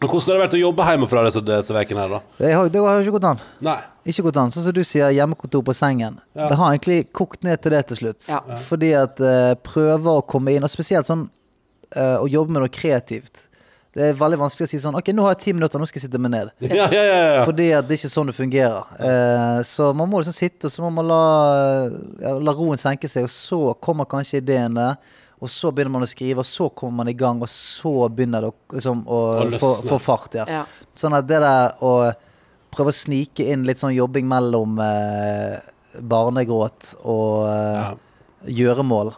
Men 0.00 0.08
hvordan 0.08 0.32
har 0.32 0.38
det 0.38 0.44
vært 0.46 0.56
å 0.56 0.60
jobbe 0.62 0.84
hjemmefra 0.88 1.22
disse, 1.26 1.74
ukene 1.76 2.00
her, 2.00 2.12
da? 2.14 2.20
Det 2.38 2.52
har, 2.56 2.68
det 2.72 2.80
har 2.80 2.96
jo 2.96 3.04
ikke 3.04 3.18
gått 3.18 3.26
an. 3.34 3.42
Nei. 3.66 3.76
Ikke 4.08 4.24
gått 4.24 4.38
an. 4.40 4.52
Sånn 4.54 4.64
som 4.64 4.72
du 4.76 4.80
sier, 4.86 5.12
hjemmekontor 5.12 5.64
på 5.66 5.74
sengen. 5.76 6.16
Ja. 6.32 6.46
Det 6.48 6.56
har 6.56 6.72
egentlig 6.72 7.02
kokt 7.12 7.44
ned 7.44 7.60
til 7.60 7.74
det 7.76 7.82
til 7.90 8.00
slutt. 8.00 8.30
Ja. 8.30 8.40
Fordi 8.64 8.94
at 8.96 9.20
eh, 9.20 9.52
prøver 9.66 10.22
å 10.22 10.24
komme 10.24 10.54
inn, 10.56 10.64
og 10.64 10.72
spesielt 10.72 11.08
sånn 11.08 11.26
eh, 11.92 12.16
å 12.16 12.24
jobbe 12.32 12.56
med 12.56 12.64
noe 12.64 12.72
kreativt. 12.72 13.44
Det 13.90 14.04
er 14.06 14.18
veldig 14.18 14.38
vanskelig 14.38 14.68
å 14.68 14.70
si 14.70 14.78
sånn 14.78 14.94
Ok, 15.00 15.08
nå 15.16 15.24
har 15.26 15.32
jeg 15.34 15.40
ti 15.42 15.52
minutter, 15.56 15.80
nå 15.82 15.86
skal 15.90 15.98
jeg 15.98 16.04
sitte 16.06 16.20
meg 16.22 16.30
ned. 16.34 16.52
Ja, 16.70 16.86
ja, 16.94 17.00
ja. 17.02 17.16
ja. 17.40 17.40
Fordi 17.48 17.66
at 17.74 17.88
det 17.88 17.96
er 17.96 18.00
ikke 18.02 18.12
sånn 18.12 18.30
det 18.30 18.36
fungerer. 18.36 18.92
Eh, 19.02 19.62
så 19.66 19.88
man 19.96 20.10
må 20.10 20.20
liksom 20.20 20.36
sitte, 20.36 20.70
så 20.70 20.84
må 20.84 20.92
man 21.00 21.08
la, 21.10 21.22
ja, 22.22 22.36
la 22.38 22.54
roen 22.54 22.78
senke 22.80 23.10
seg, 23.10 23.26
og 23.26 23.34
så 23.34 23.60
kommer 23.82 24.06
kanskje 24.10 24.38
ideene. 24.44 24.92
Og 25.40 25.48
så 25.48 25.70
begynner 25.72 25.94
man 25.94 26.04
å 26.04 26.10
skrive, 26.10 26.42
og 26.44 26.46
så 26.46 26.68
kommer 26.76 27.00
man 27.00 27.10
i 27.10 27.16
gang, 27.16 27.40
og 27.42 27.48
så 27.48 27.94
begynner 28.12 28.44
det 28.44 28.50
å, 28.52 28.56
liksom, 28.76 29.02
å 29.08 29.20
Å 29.40 29.60
få, 29.62 29.70
få 29.88 29.98
fart. 30.04 30.36
Ja. 30.36 30.44
Ja. 30.60 30.64
Sånn 30.94 31.16
at 31.16 31.26
det 31.30 31.40
der 31.42 31.74
å 31.80 31.94
prøve 32.70 32.92
å 32.92 32.94
snike 32.94 33.46
inn 33.50 33.64
litt 33.66 33.80
sånn 33.80 33.96
jobbing 33.96 34.28
mellom 34.30 34.76
eh, 34.84 35.56
barnegråt 35.98 36.92
og 37.02 37.48
eh, 37.50 37.88
gjøremål 38.60 39.14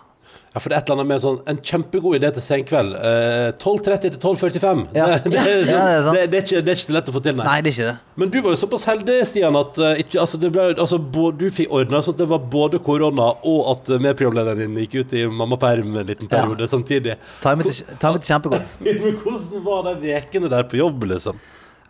Ja, 0.52 0.60
for 0.60 0.68
det 0.68 0.76
er 0.76 0.82
et 0.82 0.90
eller 0.90 0.98
annet 1.00 1.08
med 1.08 1.20
sånn 1.22 1.36
En 1.48 1.58
kjempegod 1.64 2.16
idé 2.18 2.28
til 2.36 2.42
senkveld. 2.44 2.92
Eh, 2.92 3.52
12.30 3.56 4.02
til 4.04 4.18
12.45. 4.20 4.82
Ja. 4.98 5.06
Det, 5.16 5.30
det, 5.32 5.44
Ja, 5.70 5.84
det 5.88 5.94
er 5.94 6.02
sant. 6.04 6.18
det, 6.18 6.26
er 6.36 6.42
ikke, 6.44 6.60
det 6.66 6.74
er 6.74 6.76
ikke 6.76 6.84
så 6.90 6.96
lett 6.98 7.08
å 7.08 7.14
få 7.14 7.22
til, 7.24 7.36
nei. 7.38 7.46
Nei, 7.48 7.54
det 7.64 7.70
er 7.70 7.76
ikke 7.78 7.86
det. 7.88 7.94
Men 8.20 8.32
du 8.34 8.36
var 8.44 8.52
jo 8.52 8.58
såpass 8.60 8.84
heldig, 8.90 9.16
Stian, 9.30 9.56
at 9.56 9.80
uh, 9.80 9.94
ikke, 10.02 10.18
altså, 10.20 10.40
det 10.42 10.50
ble, 10.52 10.66
altså, 10.74 10.98
bå- 11.16 11.30
du 11.40 11.46
fikk 11.56 11.72
ordna 11.72 12.02
sånn 12.04 12.18
at 12.18 12.20
det 12.20 12.28
var 12.34 12.44
både 12.52 12.82
korona 12.84 13.30
og 13.48 13.70
at 13.72 13.88
uh, 13.94 13.96
medprogramlederen 14.04 14.60
din 14.76 14.76
gikk 14.84 14.98
ut 15.06 15.16
i 15.16 15.24
mammaperm 15.40 15.96
en 16.02 16.10
liten 16.12 16.28
periode 16.28 16.68
samtidig. 16.68 17.16
Timet 17.40 18.28
kjempegodt. 18.28 18.76
Men 18.84 19.00
hvordan 19.24 19.64
var 19.64 19.88
de 20.04 20.12
ukene 20.20 20.52
der 20.52 20.68
på 20.68 20.76
jobb, 20.82 21.08
liksom? 21.14 21.40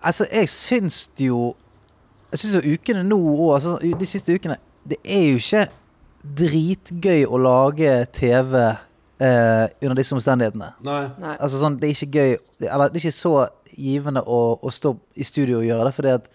Altså, 0.02 0.26
jeg 0.30 0.48
syns 0.50 1.04
jo 1.18 1.52
Jeg 2.32 2.40
syns 2.44 2.54
jo 2.62 2.76
ukene 2.78 3.02
nå 3.06 3.18
òg, 3.34 3.48
altså, 3.58 3.74
de 3.82 4.06
siste 4.08 4.34
ukene 4.34 4.56
Det 4.88 4.96
er 5.04 5.26
jo 5.32 5.42
ikke 5.42 5.66
dritgøy 6.22 7.24
å 7.26 7.38
lage 7.42 7.94
TV 8.14 8.54
eh, 8.62 9.66
under 9.82 9.98
disse 9.98 10.14
omstendighetene. 10.14 10.70
Nei. 10.86 11.02
Nei. 11.22 11.34
Altså 11.38 11.58
sånn, 11.62 11.80
Det 11.80 11.88
er 11.88 11.96
ikke 11.96 12.20
gøy 12.22 12.68
Eller 12.68 12.92
det 12.92 13.00
er 13.00 13.04
ikke 13.06 13.16
så 13.16 13.34
givende 13.72 14.22
å, 14.22 14.40
å 14.62 14.70
stå 14.70 14.94
i 15.16 15.26
studio 15.26 15.62
og 15.62 15.66
gjøre 15.66 15.88
det, 15.88 15.94
fordi 15.96 16.14
at 16.18 16.30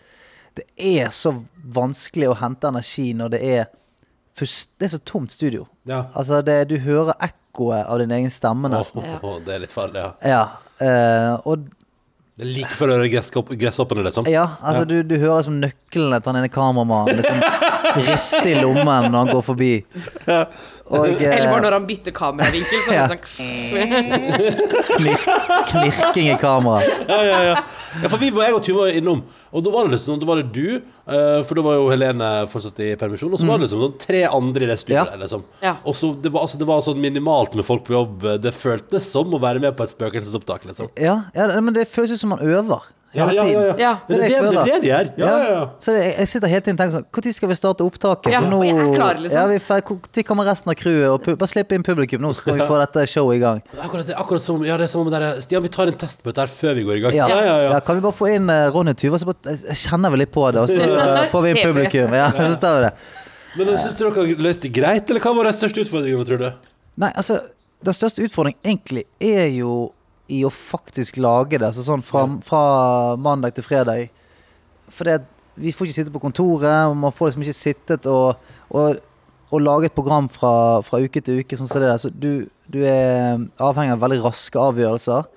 det 0.57 0.65
er 0.97 1.11
så 1.13 1.35
vanskelig 1.61 2.31
å 2.31 2.37
hente 2.39 2.65
energi 2.71 3.11
når 3.13 3.35
det 3.35 3.41
er 3.45 3.67
Det 4.37 4.85
er 4.87 4.93
så 4.95 4.99
tomt 5.05 5.31
studio. 5.33 5.67
Ja. 5.85 6.07
Altså, 6.13 6.41
det, 6.45 6.63
du 6.69 6.77
hører 6.81 7.13
ekkoet 7.25 7.85
av 7.89 8.01
din 8.01 8.11
egen 8.13 8.29
stemme, 8.33 8.69
nesten. 8.69 9.01
Åh, 9.01 9.23
oh, 9.25 9.39
det 9.41 9.55
er 9.55 9.63
litt 9.63 9.73
farlig, 9.73 10.03
ja. 10.03 10.11
Ja. 10.29 10.41
eh, 10.81 11.33
og 11.47 11.69
Det 12.37 12.45
er 12.45 12.51
like 12.59 12.77
før 12.77 12.91
du 12.91 12.95
hører 12.97 13.09
gresshoppene, 13.57 14.03
liksom. 14.05 14.29
Ja, 14.29 14.43
altså 14.61 14.85
Du, 14.85 14.99
du 15.01 15.15
hører 15.17 15.45
som 15.45 15.57
nøklene 15.61 16.19
til 16.21 16.29
han 16.33 16.41
ene 16.41 16.51
kameramannen 16.53 17.17
liksom 17.17 17.41
riste 18.07 18.43
i 18.51 18.55
lommen 18.61 19.11
når 19.11 19.17
han 19.23 19.31
går 19.35 19.45
forbi. 19.45 19.71
Og 20.87 21.03
eh, 21.09 21.19
Eller 21.19 21.49
bare 21.51 21.63
når 21.65 21.73
han 21.75 21.85
bytter 21.89 22.13
kameravinkel. 22.15 22.79
Så 22.85 22.91
er 22.93 22.95
Ja. 22.95 23.07
sånn 23.11 23.23
knir, 24.95 25.25
knirking 25.67 26.29
i 26.31 26.37
kameraet. 26.39 27.01
Ja, 27.09 27.17
ja, 27.27 27.39
ja. 27.49 27.55
ja, 28.03 28.07
for 28.11 28.17
vi 28.21 28.29
var, 28.31 28.47
jeg 28.47 28.55
og 28.55 28.63
Tuva 28.63 28.85
var 28.85 28.95
innom, 28.99 29.21
og 29.51 29.63
da 29.65 29.73
var 29.73 29.87
det 29.87 29.97
liksom 29.97 30.19
Da 30.21 30.27
var 30.29 30.39
det 30.41 30.47
du, 30.55 30.77
eh, 30.79 31.41
for 31.47 31.59
da 31.59 31.65
var 31.65 31.77
jo 31.79 31.89
Helene 31.91 32.29
fortsatt 32.51 32.79
i 32.85 32.89
permisjon, 32.99 33.33
og 33.35 33.41
så 33.41 33.49
var 33.49 33.59
det 33.59 33.67
liksom 33.67 33.83
sånn 33.83 33.97
tre 34.03 34.23
andre 34.29 34.67
i 34.67 34.69
det 34.71 34.79
studioet. 34.83 35.11
Ja. 35.13 35.21
Liksom. 35.25 35.43
Ja. 35.63 35.75
Og 35.83 35.97
så 35.99 36.13
det 36.23 36.31
var, 36.33 36.47
altså, 36.47 36.59
det 36.61 36.67
var 36.69 36.83
sånn 36.85 37.01
minimalt 37.03 37.55
med 37.57 37.67
folk 37.67 37.83
på 37.87 37.95
jobb. 37.97 38.27
Det 38.43 38.53
føltes 38.55 39.11
som 39.11 39.33
å 39.35 39.41
være 39.43 39.59
med 39.63 39.75
på 39.77 39.83
et 39.87 39.95
spøkelsesopptak, 39.95 40.67
liksom. 40.71 40.91
Ja, 41.03 41.19
ja, 41.35 41.49
men 41.59 41.75
det 41.75 41.87
føles 41.91 42.15
ut 42.15 42.23
som 42.23 42.31
man 42.35 42.43
øver 42.47 42.93
hele 43.17 43.33
ja, 43.33 43.43
ja, 43.43 43.45
tiden. 43.47 43.81
Ja. 43.81 43.91
Det, 44.07 44.17
Det 44.17 44.25
er 44.25 44.45
det 44.45 44.51
det, 44.51 44.61
er 44.61 44.67
det 44.67 44.81
de 44.81 44.89
gjør. 44.89 45.09
Ja, 45.17 45.31
ja, 45.31 45.49
ja. 45.53 45.63
Så 45.83 45.95
jeg 45.97 46.27
sitter 46.31 46.51
hele 46.51 46.63
tiden 46.65 46.77
og 46.77 46.81
tenker 46.81 46.95
sånn 46.97 47.07
Når 47.27 47.35
skal 47.37 47.51
vi 47.51 47.57
starte 47.59 47.87
opptaket? 47.87 48.31
Ja, 48.33 48.41
nå, 48.45 48.61
jeg 48.65 48.77
er 48.77 48.93
klar, 48.95 49.21
liksom. 49.21 49.37
ja, 49.37 49.45
vi, 49.51 49.59
Når 50.17 50.25
kommer 50.29 50.49
resten 50.49 50.73
av 50.73 50.77
crewet? 50.79 51.07
Og 51.13 51.39
bare 51.41 51.51
slipp 51.51 51.75
inn 51.75 51.85
publikum. 51.87 52.23
Nå 52.23 52.33
skal 52.37 52.57
vi 52.59 52.67
få 52.69 52.79
dette 52.81 53.05
showet 53.11 53.39
i 53.39 53.43
gang. 53.43 53.61
Akkurat, 53.77 54.13
akkurat 54.23 54.45
som 54.45 54.65
Ja, 54.67 54.79
det 54.79 54.87
er 54.87 54.93
som 54.93 55.05
om 55.05 55.11
der 55.13 55.27
Stian, 55.43 55.65
vi 55.65 55.73
tar 55.73 55.91
en 55.91 55.99
test 55.99 56.23
på 56.23 56.31
dette 56.31 56.45
her 56.45 56.53
før 56.53 56.77
vi 56.77 56.87
går 56.87 56.99
i 56.99 57.05
gang. 57.05 57.17
Ja, 57.17 57.29
ja, 57.31 57.43
ja. 57.45 57.57
ja. 57.65 57.71
Ja, 57.77 57.83
kan 57.85 57.99
vi 57.99 58.05
bare 58.05 58.17
få 58.17 58.31
inn 58.33 58.49
uh, 58.51 58.67
Ronny 58.73 58.95
Tuva, 58.97 59.19
så 59.21 59.29
bare 59.29 59.53
eh, 59.53 59.77
kjenner 59.77 60.13
vi 60.13 60.23
litt 60.23 60.33
på 60.33 60.45
det, 60.51 60.63
og 60.63 60.71
så 60.71 60.87
eh, 61.03 61.27
får 61.31 61.45
vi 61.45 61.53
inn 61.53 61.61
publikum. 61.63 62.15
Ja, 62.17 62.31
så 62.37 62.55
tar 62.61 62.79
vi 62.79 62.87
det. 62.87 62.95
Men 63.57 63.73
syns 63.81 63.97
du 63.97 64.03
dere 64.05 64.13
har 64.15 64.41
løst 64.47 64.65
det 64.65 64.73
greit, 64.75 65.09
eller 65.09 65.23
hva 65.23 65.33
var 65.37 65.49
de 65.49 65.53
største 65.57 65.85
utfordringene, 65.85 66.25
tror 66.27 66.41
du? 66.43 66.49
Nei, 67.01 67.11
altså 67.13 67.41
Den 67.85 67.93
største 67.93 68.25
utfordringen 68.25 68.57
egentlig 68.65 69.03
er 69.21 69.51
jo 69.53 69.91
i 70.33 70.43
å 70.45 70.51
faktisk 70.53 71.19
lage 71.21 71.57
det. 71.57 71.67
Altså 71.69 71.85
sånn 71.85 72.03
fra, 72.05 72.25
fra 72.45 72.61
mandag 73.21 73.55
til 73.55 73.65
fredag. 73.65 74.09
For 74.91 75.07
det, 75.07 75.21
vi 75.59 75.73
får 75.75 75.87
ikke 75.87 75.99
sitte 76.01 76.13
på 76.13 76.23
kontoret, 76.23 76.87
og 76.89 76.97
man 76.99 77.15
får 77.15 77.31
liksom 77.31 77.45
ikke 77.45 77.57
sittet 77.57 78.09
og, 78.11 78.51
og, 78.69 78.99
og 79.49 79.63
lage 79.63 79.89
et 79.89 79.97
program 79.97 80.29
fra, 80.31 80.83
fra 80.85 81.01
uke 81.03 81.23
til 81.23 81.41
uke. 81.41 81.59
Sånn 81.59 81.69
som 81.69 81.83
det 81.83 81.91
der. 81.91 82.01
Så 82.01 82.11
du, 82.13 82.47
du 82.67 82.81
er 82.83 83.39
avhengig 83.63 83.95
av 83.95 84.05
veldig 84.05 84.21
raske 84.27 84.61
avgjørelser. 84.61 85.27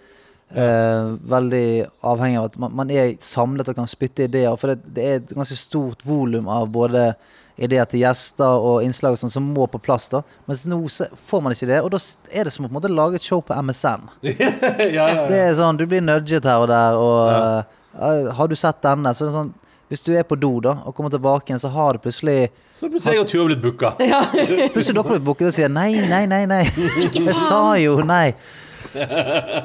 Eh, 0.50 1.10
veldig 1.30 1.66
avhengig 2.10 2.40
av 2.40 2.48
at 2.48 2.56
man, 2.58 2.72
man 2.82 2.90
er 2.90 3.12
samlet 3.22 3.70
og 3.70 3.78
kan 3.78 3.90
spytte 3.90 4.26
ideer. 4.26 4.56
For 4.58 4.72
det, 4.72 4.94
det 4.96 5.06
er 5.06 5.20
et 5.20 5.36
ganske 5.36 5.58
stort 5.58 6.02
volum 6.06 6.50
av 6.50 6.70
både 6.74 7.12
ideer 7.60 7.88
til 7.88 8.02
gjester 8.02 8.64
og 8.64 8.84
innslag 8.84 9.14
og 9.14 9.20
sånn 9.20 9.32
som 9.32 9.48
må 9.54 9.66
på 9.70 9.80
plass. 9.82 10.08
da 10.12 10.22
Mens 10.48 10.64
nå 10.68 10.80
så 10.92 11.08
får 11.28 11.42
man 11.44 11.54
ikke 11.54 11.68
det, 11.70 11.80
og 11.84 11.92
da 11.92 12.00
er 12.32 12.48
det 12.48 12.54
som 12.54 12.64
å 12.64 12.68
på 12.68 12.72
en 12.72 12.78
måte 12.78 12.92
lage 12.92 13.20
et 13.20 13.26
show 13.26 13.42
på 13.44 13.56
MSN. 13.56 14.08
ja, 14.30 14.52
ja, 14.88 15.26
Det 15.28 15.42
er 15.44 15.52
sånn, 15.58 15.80
Du 15.80 15.86
blir 15.88 16.04
nudget 16.04 16.48
her 16.48 16.64
og 16.64 16.70
der, 16.70 16.96
og 16.96 17.66
uh, 17.98 18.30
Har 18.38 18.48
du 18.48 18.56
sett 18.56 18.80
denne? 18.84 19.12
Så 19.16 19.28
er 19.28 19.36
sånn 19.36 19.52
Hvis 19.92 20.04
du 20.06 20.12
er 20.16 20.26
på 20.26 20.38
do 20.40 20.54
da 20.64 20.78
og 20.86 20.96
kommer 20.96 21.12
tilbake 21.12 21.50
igjen, 21.50 21.62
så 21.62 21.72
har 21.74 21.96
du 21.96 22.04
plutselig 22.06 22.48
Så 22.80 22.88
plutselig 22.88 23.18
jeg 23.18 23.26
og 23.26 23.28
Tuva 23.28 23.46
blitt 23.50 23.62
booka. 23.62 23.92
Plutselig 24.72 24.96
dere 24.96 25.12
blitt 25.12 25.28
booket 25.28 25.50
og 25.50 25.56
sier 25.58 25.72
nei, 25.72 25.92
nei, 26.00 26.24
nei. 26.30 26.44
nei 26.48 26.64
Jeg 27.12 27.36
sa 27.36 27.76
jo 27.76 27.98
nei. 28.00 28.32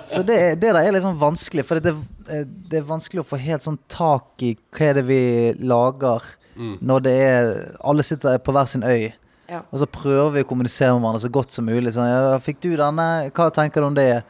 Så 0.06 0.20
det, 0.28 0.60
det 0.60 0.68
der 0.68 0.82
er 0.84 0.92
litt 0.94 1.06
sånn 1.06 1.16
vanskelig, 1.18 1.64
for 1.66 1.80
det, 1.82 1.96
det 2.28 2.82
er 2.82 2.90
vanskelig 2.90 3.24
å 3.24 3.30
få 3.30 3.40
helt 3.40 3.64
sånn 3.64 3.80
tak 3.90 4.44
i 4.44 4.52
hva 4.76 4.90
er 4.90 5.00
det 5.00 5.06
vi 5.08 5.22
lager 5.64 6.28
når 6.56 7.04
det 7.04 7.14
er 7.22 7.54
Alle 7.84 8.04
sitter 8.04 8.38
på 8.38 8.52
hver 8.56 8.66
sin 8.66 8.84
øy. 8.84 9.12
Ja. 9.50 9.60
Og 9.72 9.80
så 9.80 9.86
prøver 9.86 10.32
vi 10.34 10.44
å 10.44 10.48
kommunisere 10.50 10.94
med 10.96 11.04
hverandre 11.04 11.22
så 11.22 11.30
godt 11.30 11.52
som 11.54 11.68
mulig. 11.68 11.94
Sånn, 11.94 12.08
ja, 12.10 12.40
'Fikk 12.42 12.62
du 12.62 12.76
denne? 12.76 13.30
Hva 13.30 13.52
tenker 13.54 13.82
du 13.82 13.88
om 13.88 13.96
det?' 13.96 14.24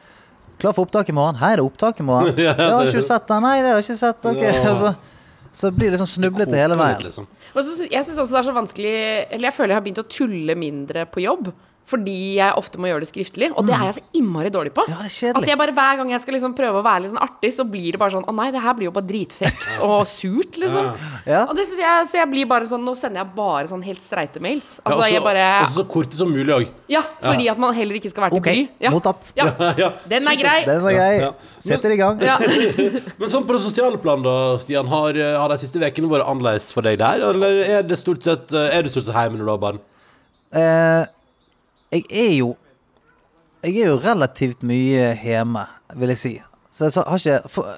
'Klar 0.60 0.74
for 0.74 0.86
opptak 0.86 1.10
i 1.10 1.16
morgen?' 1.16 1.36
'Hei, 1.40 1.56
det 1.56 1.64
er 1.64 1.66
opptak 1.66 2.00
i 2.00 2.04
morgen.' 2.04 2.38
Ja, 2.48 2.54
'Har 2.54 2.86
ikke 2.86 3.00
du 3.00 3.08
sett 3.08 3.28
den?' 3.28 3.42
'Nei, 3.44 3.62
det 3.62 3.70
har 3.70 3.80
jeg 3.80 3.86
ikke 3.86 4.00
sett.' 4.02 4.26
Okay. 4.26 4.54
Ja. 4.54 4.72
og 4.72 4.78
så, 4.78 4.96
så 5.54 5.72
blir 5.72 5.92
det 5.92 6.00
sånn 6.00 6.12
snublete 6.20 6.56
hele 6.56 6.76
veien. 6.76 6.98
litt, 7.00 7.08
liksom. 7.08 7.28
Og 7.56 7.64
så 7.64 7.88
jeg 7.88 8.04
syns 8.04 8.20
også 8.20 8.32
det 8.36 8.40
er 8.42 8.50
så 8.50 8.56
vanskelig 8.56 8.96
Eller 9.32 9.48
jeg 9.48 9.56
føler 9.56 9.72
jeg 9.72 9.80
har 9.80 9.86
begynt 9.86 10.04
å 10.04 10.10
tulle 10.10 10.56
mindre 10.56 11.06
på 11.08 11.24
jobb. 11.24 11.54
Fordi 11.86 12.18
jeg 12.40 12.58
ofte 12.58 12.80
må 12.82 12.90
gjøre 12.90 13.04
det 13.04 13.10
skriftlig. 13.12 13.52
Og 13.54 13.68
det 13.68 13.76
er 13.78 13.84
jeg 13.92 13.98
så 14.00 14.04
innmari 14.18 14.50
dårlig 14.54 14.72
på. 14.74 14.86
Ja, 14.90 15.04
det 15.06 15.12
er 15.14 15.38
At 15.38 15.50
jeg 15.52 15.58
bare 15.60 15.74
Hver 15.76 16.00
gang 16.00 16.12
jeg 16.16 16.22
skal 16.24 16.34
liksom 16.38 16.56
prøve 16.58 16.80
å 16.82 16.86
være 16.86 17.04
litt 17.04 17.12
sånn 17.12 17.22
artig, 17.22 17.52
så 17.54 17.66
blir 17.70 17.94
det 17.94 18.00
bare 18.02 18.16
sånn 18.16 18.26
Å 18.26 18.34
nei, 18.34 18.48
det 18.56 18.62
her 18.64 18.74
blir 18.78 18.88
jo 18.88 18.94
bare 18.96 19.06
dritfrekt 19.06 19.68
og 19.86 20.08
surt, 20.10 20.58
liksom. 20.62 20.90
Ja. 21.30 21.44
Og 21.46 21.54
det 21.58 21.68
synes 21.70 21.84
jeg, 21.84 22.08
så 22.10 22.20
jeg 22.22 22.32
blir 22.32 22.50
bare 22.50 22.70
sånn 22.70 22.82
Nå 22.86 22.96
sender 22.98 23.22
jeg 23.22 23.36
bare 23.38 23.70
sånn 23.70 23.86
helt 23.86 24.02
streite 24.02 24.42
mails. 24.42 24.80
Ja, 24.80 24.90
Altså 24.90 25.06
også- 25.06 25.24
bare 25.26 25.46
også 25.62 25.82
så 25.84 25.88
korte 25.94 26.18
som 26.18 26.34
mulig 26.34 26.56
òg. 26.56 26.74
Ja, 26.90 27.04
fordi 27.22 27.50
at 27.54 27.62
man 27.62 27.74
heller 27.78 28.00
ikke 28.00 28.10
skal 28.14 28.26
være 28.26 28.36
til 28.36 28.42
okay. 28.42 28.66
bry. 28.66 28.86
Ja. 28.88 28.94
mottatt. 28.96 29.34
Ja. 29.38 29.50
Ja. 29.86 29.90
Den 30.10 30.28
er 30.30 30.38
grei. 30.40 30.60
Den 30.66 30.82
var 30.84 30.94
grei. 30.96 31.14
Ja. 31.20 31.32
Setter 31.62 31.92
i 31.92 31.98
gang. 32.00 32.22
Ja. 32.24 32.38
Men 33.20 33.32
sånn 33.32 33.46
på 33.46 33.56
det 33.58 33.62
sosiale 33.64 34.00
plan, 34.02 34.24
da, 34.26 34.36
Stian. 34.62 34.88
Har, 34.90 35.18
eh, 35.18 35.36
har 35.38 35.52
de 35.52 35.58
siste 35.62 35.82
ukene 35.82 36.10
vært 36.12 36.30
annerledes 36.30 36.72
for 36.74 36.86
deg 36.86 36.98
der? 37.02 37.26
Eller 37.30 37.62
er 37.80 37.84
det 37.86 37.98
stort 38.00 38.24
sett 38.26 38.54
eh, 38.56 38.72
Er 38.78 38.86
du 38.86 38.90
stort 38.94 39.10
sett 39.10 39.18
hjemme 39.18 39.38
når 39.42 39.50
du 39.50 39.54
har 39.54 39.62
barn? 39.66 39.82
Eh, 40.56 41.04
jeg 41.96 42.06
er 42.12 42.32
jo 42.40 42.54
Jeg 43.66 43.82
er 43.82 43.88
jo 43.90 43.98
relativt 43.98 44.62
mye 44.62 45.16
hjemme, 45.18 45.64
vil 45.98 46.12
jeg 46.14 46.20
si. 46.22 46.34
Så 46.70 46.86
jeg 46.92 47.06
har 47.08 47.18
ikke 47.18 47.50
for, 47.50 47.72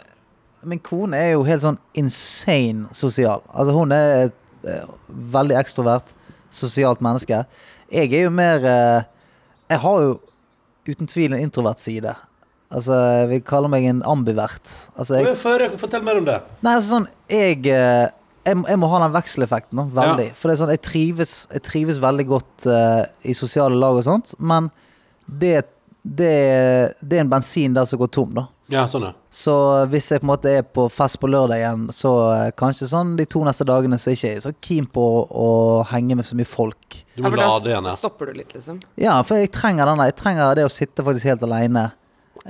Min 0.68 0.82
kone 0.84 1.16
er 1.16 1.36
jo 1.38 1.46
helt 1.48 1.64
sånn 1.64 1.78
insane 1.96 2.90
sosial. 2.98 3.44
Altså 3.54 3.76
hun 3.76 3.94
er 3.96 4.26
et 4.26 4.68
eh, 4.68 4.90
veldig 5.32 5.56
ekstrovert, 5.62 6.10
sosialt 6.52 7.00
menneske. 7.06 7.46
Jeg 7.94 8.12
er 8.12 8.26
jo 8.26 8.34
mer 8.34 8.66
eh, 8.68 9.06
Jeg 9.70 9.80
har 9.86 10.02
jo 10.02 10.18
uten 10.88 11.08
tvil 11.08 11.36
en 11.36 11.44
introvert 11.44 11.80
side. 11.80 12.16
Altså, 12.68 12.96
jeg 13.22 13.28
vil 13.32 13.44
kalle 13.48 13.70
meg 13.72 13.86
en 13.88 14.02
ambivert. 14.04 14.68
Altså, 15.00 15.22
jeg, 15.22 15.38
Fortell 15.80 16.04
mer 16.04 16.20
om 16.20 16.26
det. 16.28 16.42
Nei, 16.66 16.74
altså 16.74 16.98
sånn 16.98 17.08
Jeg, 17.32 17.62
eh, 17.72 18.10
jeg, 18.48 18.60
jeg 18.72 18.80
må 18.82 18.90
ha 18.92 19.00
den 19.04 19.16
vekseleffekten 19.16 19.80
Da, 19.82 19.88
veldig. 20.02 20.28
For 20.38 20.50
det 20.50 20.56
er 20.58 20.62
sånn, 20.64 20.74
jeg 20.76 20.84
trives, 20.88 21.34
jeg 21.54 21.64
trives 21.68 22.02
veldig 22.04 22.28
godt 22.30 22.68
uh, 22.72 23.04
i 23.28 23.36
sosiale 23.38 23.78
lag 23.80 24.00
og 24.00 24.06
sånt, 24.08 24.34
men 24.40 24.70
det, 25.28 25.58
det, 26.04 26.36
det 27.04 27.20
er 27.20 27.26
en 27.26 27.34
bensin 27.36 27.76
der 27.76 27.88
som 27.90 28.00
går 28.02 28.12
tom, 28.16 28.32
da. 28.38 28.48
Ja, 28.68 28.82
sånn, 28.92 29.06
ja. 29.08 29.14
Så 29.32 29.54
hvis 29.92 30.10
jeg 30.12 30.20
på 30.20 30.28
en 30.28 30.32
måte 30.34 30.52
er 30.60 30.66
på 30.76 30.90
fest 30.92 31.16
på 31.22 31.30
lørdag 31.32 31.62
igjen, 31.62 31.86
så 31.96 32.12
uh, 32.34 32.48
kanskje 32.60 32.90
sånn 32.92 33.14
de 33.20 33.24
to 33.32 33.40
neste 33.48 33.64
dagene 33.68 34.00
så 34.00 34.12
er 34.12 34.18
jeg 34.18 34.40
ikke 34.40 34.44
så 34.50 34.52
keen 34.68 34.90
på 34.92 35.04
å, 35.04 35.22
å 35.28 35.52
henge 35.92 36.18
med 36.20 36.28
så 36.28 36.36
mye 36.36 36.50
folk. 36.50 36.98
Du 37.16 37.22
Ja, 37.22 37.30
må 37.30 37.32
for 37.32 37.40
da 37.40 37.48
lade 37.54 37.72
igjen, 37.72 37.88
ja. 37.88 37.96
stopper 37.96 38.32
du 38.32 38.42
litt, 38.42 38.52
liksom. 38.58 38.82
Ja, 39.00 39.16
for 39.28 39.40
jeg 39.40 39.54
trenger 39.56 39.88
denne. 39.88 40.10
Jeg 40.10 40.18
trenger 40.20 40.60
det 40.60 40.68
å 40.68 40.74
sitte 40.74 41.06
faktisk 41.08 41.30
helt 41.32 41.46
aleine 41.48 41.86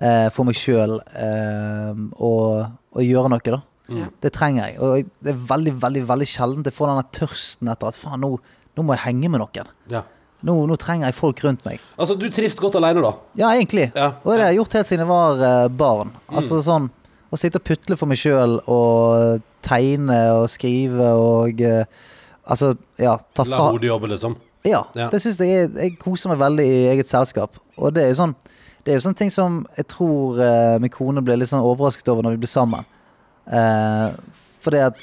uh, 0.02 0.28
for 0.34 0.48
meg 0.50 0.58
sjøl 0.58 0.98
eh, 1.14 1.94
og, 2.18 2.66
og 2.98 3.06
gjøre 3.06 3.32
noe, 3.34 3.46
da. 3.54 3.62
Ja. 3.90 4.08
Det 4.22 4.34
trenger 4.36 4.68
jeg. 4.68 4.80
Og 4.84 5.10
det 5.24 5.32
er 5.34 5.42
veldig, 5.50 5.74
veldig 5.82 6.02
veldig 6.10 6.28
sjeldent 6.28 6.66
jeg 6.68 6.74
får 6.76 6.90
denne 6.92 7.06
tørsten 7.16 7.70
etter 7.72 7.88
at 7.88 7.96
faen, 7.96 8.20
nå, 8.22 8.34
nå 8.78 8.84
må 8.84 8.94
jeg 8.98 9.06
henge 9.08 9.30
med 9.32 9.40
noen. 9.44 9.74
ja. 9.90 10.04
Nå, 10.46 10.54
nå 10.70 10.76
trenger 10.78 11.08
jeg 11.10 11.16
folk 11.18 11.40
rundt 11.44 11.64
meg. 11.66 11.80
Altså, 11.98 12.14
du 12.16 12.28
trives 12.30 12.54
godt 12.56 12.76
alene, 12.78 13.02
da? 13.02 13.10
Ja, 13.40 13.48
egentlig. 13.58 13.88
Ja. 13.98 14.12
Og 14.22 14.36
det 14.36 14.44
har 14.44 14.52
jeg 14.52 14.60
gjort 14.60 14.76
helt 14.78 14.88
siden 14.92 15.02
jeg 15.02 15.10
var 15.10 15.40
barn. 15.42 15.74
barn. 15.80 16.12
Altså 16.30 16.60
sånn 16.62 16.86
Å 17.34 17.40
sitte 17.42 17.58
og 17.58 17.64
putle 17.66 17.98
for 17.98 18.06
meg 18.08 18.20
sjøl 18.22 18.60
og 18.70 19.42
tegne 19.66 20.20
og 20.38 20.46
skrive 20.54 21.08
og 21.18 21.60
eh, 21.66 21.90
Altså, 22.48 22.70
ja, 23.02 23.18
ta 23.36 23.44
La 23.50 23.58
fra 23.58 23.72
hodet 23.74 23.90
jobbe, 23.90 24.08
liksom? 24.14 24.38
Ja, 24.64 24.84
Ja. 24.96 25.10
det 25.10 25.20
synes 25.26 25.42
jeg 25.42 25.74
Jeg 25.74 25.98
koser 26.00 26.30
meg 26.30 26.38
veldig 26.40 26.68
i 26.70 26.86
eget 26.94 27.10
selskap. 27.10 27.58
Og 27.76 27.94
det 27.98 28.04
er 28.06 28.14
jo 28.14 28.20
sånn 28.22 28.36
Det 28.86 28.94
er 28.94 29.00
jo 29.02 29.08
sånne 29.10 29.18
ting 29.20 29.34
som 29.34 29.66
jeg 29.76 29.88
tror 29.92 30.38
eh, 30.40 30.78
min 30.80 30.94
kone 30.94 31.26
ble 31.26 31.36
litt 31.42 31.50
sånn 31.50 31.66
overrasket 31.66 32.08
over 32.14 32.22
når 32.24 32.38
vi 32.38 32.44
ble 32.46 32.48
sammen. 32.54 32.86
Uh, 33.48 34.12
fordi 34.64 34.82
at 34.84 35.00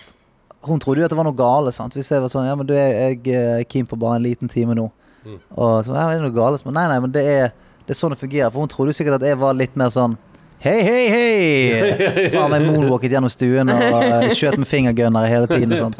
hun 0.65 0.81
trodde 0.81 1.01
jo 1.01 1.07
at 1.07 1.13
det 1.13 1.19
var 1.19 1.27
noe 1.29 1.37
gale. 1.37 1.73
sant? 1.73 1.95
Hvis 1.97 2.11
jeg 2.13 2.23
var 2.25 2.33
sånn 2.33 2.49
Ja, 2.49 2.55
men 2.57 2.69
du, 2.69 2.75
jeg 2.77 3.21
jeg 3.25 3.41
er 3.61 3.65
keen 3.69 3.89
på 3.89 3.99
bare 4.01 4.19
en 4.19 4.27
liten 4.27 4.49
time 4.49 4.77
nå. 4.77 4.91
Mm. 5.25 5.41
Og 5.57 5.85
så 5.85 5.95
ja, 5.97 6.11
er 6.11 6.21
det 6.21 6.27
noe 6.27 6.37
gale? 6.37 6.61
Men 6.67 6.79
nei, 6.79 6.87
nei, 6.93 7.01
men 7.05 7.13
det 7.15 7.25
er, 7.25 7.51
det 7.85 7.95
er 7.95 8.01
sånn 8.01 8.15
det 8.15 8.21
fungerer. 8.21 8.53
For 8.53 8.65
hun 8.65 8.73
trodde 8.73 8.93
jo 8.93 9.01
sikkert 9.01 9.21
at 9.21 9.29
jeg 9.29 9.41
var 9.41 9.57
litt 9.57 9.77
mer 9.81 9.93
sånn 9.95 10.17
Hei, 10.65 10.79
hei, 10.81 11.01
hei! 11.13 12.29
Faen 12.33 12.49
meg 12.49 12.63
moonwalket 12.65 13.13
gjennom 13.13 13.29
stuen 13.29 13.69
og 13.69 13.83
eh, 14.01 14.31
skjøt 14.33 14.57
med 14.57 14.69
fingergunner 14.71 15.27
hele 15.29 15.45
tiden 15.51 15.75
og 15.77 15.83
sånt. 15.83 15.99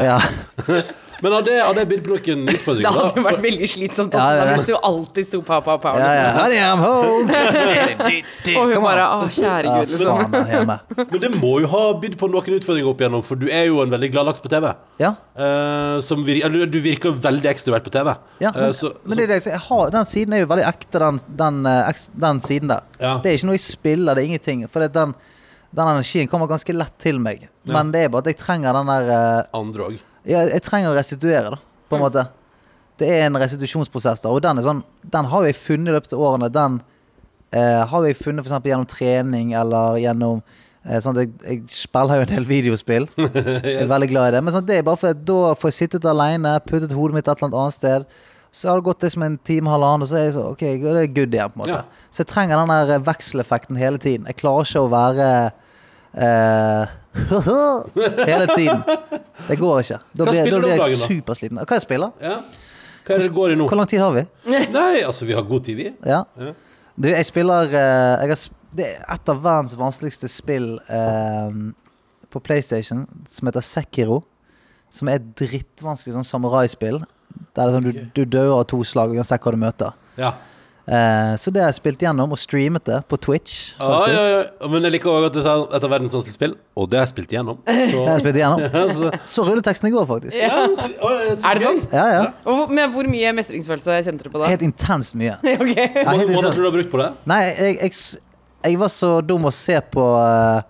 Ja. 0.00 0.16
Men 1.20 1.36
har 1.36 1.46
det, 1.46 1.56
har 1.60 1.74
det 1.76 1.86
bydd 1.90 2.02
på 2.06 2.12
noen 2.12 2.20
utfordringer? 2.20 2.50
Det 2.50 2.58
utfordringer? 2.58 2.98
hadde 2.98 3.14
da? 3.16 3.24
vært 3.28 3.42
veldig 3.44 3.70
slitsomt 3.74 4.16
Ja, 4.16 4.20
også, 4.20 4.36
ja, 4.36 4.40
da, 4.40 4.50
ja. 4.50 4.56
hvis 4.58 4.68
du 4.68 4.88
alltid 4.90 5.28
sto 5.30 5.42
pa 5.46 5.60
pa 5.64 5.76
pa 5.82 5.94
Ja, 6.00 6.10
ja. 6.16 6.28
Honey, 6.38 6.60
I'm 6.64 6.84
home! 6.84 7.26
Og 8.60 8.72
hun 8.74 8.84
bare 8.84 9.08
Å, 9.10 9.26
kjære 9.30 9.74
gud, 9.74 9.94
liksom. 9.94 10.36
faen. 10.36 10.72
Men 11.00 11.24
det 11.24 11.32
må 11.36 11.56
jo 11.64 11.70
ha 11.72 11.82
bydd 12.02 12.16
på 12.20 12.30
noen 12.32 12.56
utfordringer 12.60 12.92
opp 12.92 13.04
igjennom, 13.04 13.24
for 13.26 13.40
du 13.40 13.48
er 13.48 13.68
jo 13.68 13.82
en 13.84 13.92
veldig 13.92 14.12
glad 14.14 14.30
laks 14.30 14.42
på 14.42 14.52
TV. 14.52 14.70
Ja, 15.02 15.14
Uh, 15.40 16.00
som 16.04 16.20
vir 16.26 16.42
eller, 16.44 16.66
du 16.68 16.76
virker 16.84 17.14
veldig 17.16 17.48
ekstrovert 17.48 17.84
på 17.86 17.92
TV. 17.94 18.10
ja 18.42 18.50
men, 18.52 18.66
uh, 18.68 18.74
så, 18.76 18.90
men 19.06 19.16
det 19.16 19.22
er 19.24 19.30
det 19.30 19.38
jeg 19.46 19.60
har, 19.70 19.92
den 19.94 20.08
siden 20.08 20.34
er 20.36 20.42
jo 20.42 20.48
veldig 20.50 20.66
ekte, 20.68 21.00
den, 21.00 21.20
den, 21.38 21.60
eh, 21.70 22.02
den 22.26 22.40
siden 22.44 22.72
der. 22.74 22.82
Ja. 22.98 23.14
Det 23.22 23.30
er 23.30 23.38
ikke 23.38 23.48
noe 23.48 23.56
jeg 23.56 23.64
spiller, 23.64 24.18
det 24.18 24.24
er 24.24 24.28
ingenting. 24.32 24.66
For 24.68 24.84
den, 24.84 25.14
den 25.70 25.92
energien 25.94 26.28
kommer 26.28 26.50
ganske 26.50 26.74
lett 26.76 26.98
til 27.00 27.22
meg. 27.22 27.46
Men 27.70 27.94
det 27.94 28.04
er 28.04 28.12
bare 28.12 28.26
at 28.26 28.32
jeg 28.34 28.40
trenger 28.42 28.76
den 28.76 28.90
der 28.90 29.10
uh, 29.14 29.60
andre 29.62 29.86
òg. 29.86 29.98
Jeg, 30.28 30.52
jeg 30.52 30.62
trenger 30.66 30.92
å 30.92 30.96
restituere, 30.98 31.56
da, 31.56 31.60
på 31.90 31.96
en 31.98 32.04
måte. 32.04 32.26
Det 33.00 33.08
er 33.08 33.26
en 33.26 33.38
restitusjonsprosess 33.40 34.20
da, 34.24 34.28
og 34.28 34.42
den 34.44 34.60
sånn 34.60 34.82
Den 35.08 35.28
har 35.32 35.46
jeg 35.48 35.56
funnet 35.56 35.88
i 35.88 35.94
løpet 35.96 36.12
av 36.12 36.24
årene. 36.26 36.50
Den 36.52 36.80
eh, 37.56 37.84
har 37.88 38.06
jeg 38.06 38.18
funnet 38.18 38.44
f.eks. 38.44 38.66
gjennom 38.68 38.88
trening 38.90 39.54
eller 39.56 39.96
gjennom 40.02 40.42
eh, 40.84 40.98
sånn 41.00 41.16
jeg, 41.22 41.30
jeg 41.46 41.62
spiller 41.72 42.20
jo 42.20 42.26
en 42.26 42.32
del 42.34 42.48
videospill. 42.48 43.08
Jeg 43.16 43.78
er 43.86 43.88
veldig 43.88 44.10
glad 44.12 44.28
i 44.28 44.34
det. 44.36 44.42
Men 44.44 44.56
sånn, 44.56 44.66
det 44.68 44.76
er 44.80 44.84
bare 44.86 45.00
for 45.00 45.14
at 45.16 45.22
da 45.24 45.54
får 45.56 45.72
jeg 45.72 45.78
sittet 45.78 46.10
alene, 46.12 46.58
puttet 46.66 46.92
hodet 46.96 47.16
mitt 47.16 47.24
et 47.24 47.32
eller 47.32 47.48
annet 47.48 47.58
annet 47.62 47.78
sted. 47.78 48.06
Så 48.52 48.68
har 48.68 48.80
det 48.80 48.88
gått 48.90 49.04
liksom 49.06 49.22
en 49.24 49.38
time, 49.46 49.70
halvannen, 49.70 50.04
og 50.04 50.10
så 50.10 50.18
er 50.18 50.24
jeg 50.26 50.36
så, 50.36 50.44
ok, 50.52 50.62
det 50.82 50.94
er 51.04 51.12
good 51.14 51.36
igjen. 51.36 51.52
på 51.54 51.60
en 51.60 51.64
måte 51.64 51.76
Ja. 51.78 51.82
Så 52.10 52.24
jeg 52.24 52.32
trenger 52.32 52.60
den 52.60 52.72
der 52.90 53.04
vekseleffekten 53.06 53.78
hele 53.78 54.00
tiden. 54.02 54.26
Jeg 54.26 54.40
klarer 54.42 54.66
ikke 54.66 54.82
å 54.84 54.90
være 54.90 55.28
eh, 56.18 56.96
hele 58.30 58.46
tiden. 58.54 58.82
Det 59.48 59.56
går 59.58 59.80
ikke. 59.82 59.98
Da 60.14 60.24
Hva 60.24 60.30
blir, 60.32 60.40
spiller 60.40 60.50
da 60.50 60.60
du 60.60 60.66
blir 60.66 60.70
om 60.70 60.70
jeg 60.70 60.80
dagen, 60.80 61.00
da? 61.00 61.08
supersliten. 61.10 61.60
Hva 61.64 61.78
jeg 61.78 61.84
spiller? 61.86 62.12
Ja. 62.22 62.36
Hva 63.04 63.14
er 63.16 63.22
det 63.22 63.26
det 63.28 63.34
går 63.34 63.52
i 63.54 63.58
nå? 63.58 63.66
Hvor 63.70 63.80
lang 63.80 63.88
tid 63.90 64.02
har 64.04 64.12
vi? 64.14 64.24
Nei, 64.76 65.02
altså, 65.06 65.26
vi 65.28 65.34
har 65.34 65.46
god 65.48 65.64
tid, 65.66 65.78
vi. 65.80 65.88
Ja. 66.06 66.22
Ja. 66.38 66.52
Du, 67.00 67.08
jeg 67.08 67.26
spiller 67.26 67.70
eh, 67.72 68.24
jeg 68.26 68.28
har, 68.34 68.38
sp- 68.38 68.56
Det 68.76 68.86
er 68.86 68.98
et 69.14 69.30
av 69.32 69.38
verdens 69.42 69.72
vanskeligste 69.78 70.28
spill 70.30 70.74
eh, 70.92 71.56
på 72.30 72.42
PlayStation, 72.44 73.06
som 73.26 73.48
heter 73.50 73.64
Sekiro. 73.66 74.20
Som 74.94 75.08
er 75.10 75.18
et 75.20 75.26
drittvanskelig 75.38 76.14
sånn 76.18 76.26
samuraispill. 76.26 77.00
Der 77.00 77.56
det 77.56 77.64
er 77.66 77.74
sånn 77.76 77.84
du, 77.88 77.98
du 78.14 78.24
dør 78.26 78.56
av 78.60 78.64
to 78.70 78.82
slag 78.86 79.14
uansett 79.16 79.42
hva 79.42 79.52
du 79.54 79.58
møter. 79.62 79.96
Ja. 80.18 80.32
Eh, 80.90 81.36
så 81.38 81.52
det 81.54 81.60
har 81.62 81.68
jeg 81.70 81.76
spilt 81.76 82.00
gjennom, 82.02 82.32
og 82.34 82.38
streamet 82.40 82.82
det 82.88 82.96
på 83.06 83.14
Twitch. 83.22 83.76
Ah, 83.78 84.08
ja, 84.10 84.22
ja. 84.26 84.70
Men 84.72 84.82
jeg 84.88 84.96
liker 84.96 85.10
også 85.12 85.28
at 85.28 85.36
du 85.36 85.42
sa 85.44 85.52
et 85.68 85.84
av 85.86 85.92
verdens 85.92 86.16
vanskeligste 86.16 86.38
spill, 86.40 86.56
og 86.74 86.88
det 86.90 86.98
har 86.98 87.04
jeg 87.04 87.12
spilt 87.12 87.34
gjennom. 87.36 87.60
Så, 87.68 87.74
Det 87.92 88.00
har 88.08 88.16
jeg 88.16 88.22
spilt 88.24 88.38
gjennom. 88.40 88.64
ja, 88.74 88.82
så, 88.96 89.10
Så 89.34 89.44
rulleteksten 89.46 89.90
i 89.90 89.92
går, 89.94 90.08
faktisk. 90.08 90.38
ja, 90.40 90.64
så, 90.74 90.88
å, 90.98 91.10
ja, 91.28 91.36
Er 91.36 91.60
det 91.60 91.66
sant? 91.66 91.94
Ja, 91.94 92.06
ja. 92.10 92.24
Og 92.42 92.56
hvor, 92.58 92.72
men 92.74 92.90
hvor 92.96 93.10
mye 93.12 93.34
mestringsfølelse 93.38 94.00
kjente 94.08 94.26
du 94.26 94.32
på 94.32 94.42
da? 94.42 94.48
Helt 94.50 94.64
intenst 94.66 95.14
mye. 95.20 95.36
okay. 95.62 95.86
Ja, 95.94 96.08
Hvor 96.08 96.18
helt 96.18 96.32
mange 96.32 96.40
måneder 96.40 96.56
tror 96.56 96.58
du 96.58 96.64
du 96.64 96.70
har 96.70 96.76
brukt 96.80 96.90
på 96.96 97.02
det? 97.02 97.06
Nei, 97.30 97.38
jeg, 97.46 97.76
jeg, 97.84 98.24
jeg 98.66 98.80
var 98.82 98.90
så 98.96 99.12
dum 99.26 99.46
å 99.46 99.52
se 99.54 99.76
på 99.94 100.06
uh, 100.18 100.64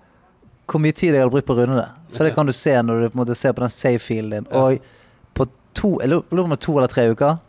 hvor 0.69 0.85
mye 0.85 0.97
tid 0.99 1.15
jeg 1.15 1.23
hadde 1.23 1.33
brukt 1.33 1.49
på 1.49 1.57
å 1.57 1.63
runde 1.63 1.79
det. 1.81 1.89
For 2.19 2.27
det 2.27 2.35
kan 2.37 2.49
du 2.49 2.53
se 2.57 2.75
når 2.83 3.07
du 3.07 3.09
på 3.09 3.17
en 3.17 3.23
måte 3.23 3.39
ser 3.39 3.57
på 3.57 3.65
den 3.65 3.73
save-filen 3.73 4.37
din. 4.37 4.51
Og 4.53 4.85
på 5.33 5.49
to, 5.73 5.97
jeg 6.03 6.13
lurer 6.13 6.29
lurer 6.29 6.45
på 6.45 6.51
om 6.51 6.53
det 6.53 6.61
er 6.61 6.67
to 6.67 6.77
eller 6.77 6.93
tre 6.93 7.07
uker 7.15 7.41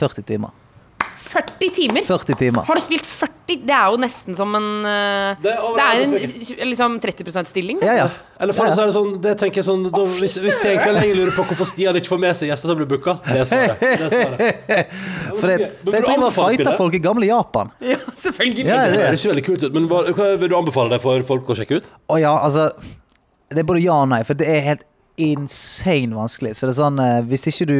40 0.00 0.26
timer. 0.32 0.56
40 1.20 1.70
timer? 1.76 2.02
40 2.08 2.34
timer. 2.40 2.64
Har 2.66 2.78
du 2.78 2.82
spilt 2.82 3.06
40? 3.06 3.36
Det 3.66 3.74
er 3.74 3.90
jo 3.90 3.98
nesten 3.98 4.36
som 4.38 4.52
en 4.54 4.66
eh, 4.86 5.38
Det 5.42 5.50
er 5.52 5.76
Det 5.76 5.84
er 5.84 6.02
en 6.04 6.68
liksom 6.70 6.96
30% 7.02 7.48
stilling. 7.50 7.80
Ja, 7.82 7.94
ja. 7.98 8.04
Eller 8.40 8.54
for 8.56 8.68
Ja, 8.68 8.70
ja. 8.70 8.76
så 8.78 8.82
er 8.84 8.90
det 8.90 8.94
sånn, 8.94 9.10
det 9.24 9.32
tenker 9.40 9.60
jeg 9.60 9.66
sånn 9.66 9.82
da, 9.90 10.04
hvis, 10.20 10.36
hvis 10.40 10.60
jeg 10.64 10.78
kveld 10.80 11.00
lenger 11.00 11.18
lurer 11.18 11.34
på 11.34 11.44
hvorfor 11.50 11.68
Stian 11.68 11.98
ikke 11.98 12.12
får 12.12 12.22
med 12.22 12.38
seg 12.38 12.52
gjester 12.52 12.70
som 12.72 12.78
blir 12.78 12.88
booka, 12.90 13.16
det 13.26 13.42
er 13.42 13.48
svaret. 13.50 13.82
Det 13.82 14.06
er 14.06 14.14
svaret. 14.14 14.94
For 15.40 15.46
det, 15.50 15.56
det 15.58 15.90
du 15.90 15.90
driver 16.06 16.26
og 16.28 16.34
fighter 16.38 16.78
folk 16.78 16.94
i 16.96 17.02
gamle 17.04 17.26
Japan. 17.28 17.74
Ja, 17.84 17.98
selvfølgelig. 18.14 18.64
Ja, 18.70 18.78
Det 18.86 18.94
det 18.94 19.02
er 19.02 19.10
høres 19.10 19.26
veldig 19.32 19.44
kult 19.50 19.66
ut, 19.66 19.74
men 19.76 19.90
hva, 19.90 20.04
hva 20.14 20.30
vil 20.40 20.52
du 20.52 20.56
anbefale 20.58 20.94
deg 20.94 21.02
for 21.04 21.26
folk 21.34 21.50
å 21.52 21.58
sjekke 21.58 21.80
ut? 21.82 21.90
Å 22.10 22.20
ja, 22.22 22.32
altså 22.38 22.70
Det 23.50 23.64
er 23.64 23.68
både 23.68 23.82
ja 23.82 23.98
og 24.04 24.08
nei, 24.14 24.22
for 24.24 24.38
det 24.38 24.46
er 24.48 24.64
helt 24.68 24.86
insane 25.20 26.16
vanskelig. 26.16 26.54
Så 26.56 26.68
det 26.68 26.72
er 26.76 26.80
sånn 26.80 27.00
eh, 27.02 27.18
Hvis 27.28 27.48
ikke 27.50 27.66
du 27.68 27.78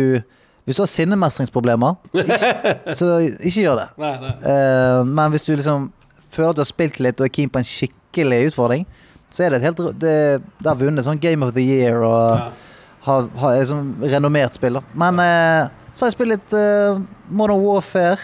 Hvis 0.71 0.79
du 0.79 0.85
har 0.85 0.91
sinnemestringsproblemer, 0.93 1.97
ikke, 2.23 2.95
så 2.95 3.09
ikke 3.27 3.65
gjør 3.65 3.81
det. 3.81 3.89
Nei, 3.99 4.13
nei. 4.23 4.33
Uh, 4.47 5.01
men 5.11 5.35
hvis 5.35 5.49
du 5.49 5.53
liksom 5.57 5.89
føler 6.31 6.53
at 6.53 6.59
du 6.61 6.63
har 6.63 6.71
spilt 6.71 7.01
litt 7.03 7.19
og 7.19 7.27
er 7.27 7.33
keen 7.35 7.51
på 7.51 7.59
en 7.59 7.67
skikkelig 7.67 8.39
utfordring, 8.53 8.87
så 9.31 9.45
er 9.47 9.53
det 9.55 9.61
et 9.61 9.67
helt 9.69 9.81
Det, 10.03 10.13
det 10.63 10.67
har 10.67 10.79
vunnet 10.79 11.07
sånn 11.07 11.19
Game 11.23 11.47
of 11.47 11.53
the 11.55 11.63
Year 11.63 12.01
og 12.07 12.39
Ja. 12.39 12.49
har, 13.07 13.29
har 13.43 13.61
sånn 13.67 13.93
renommert 14.03 14.55
spill. 14.59 14.79
Men 14.95 15.19
uh, 15.23 15.67
så 15.91 16.05
har 16.07 16.11
jeg 16.13 16.17
spilt 16.19 16.35
litt 16.37 16.55
uh, 16.55 16.99
Modern 17.31 17.63
Warfare, 17.65 18.19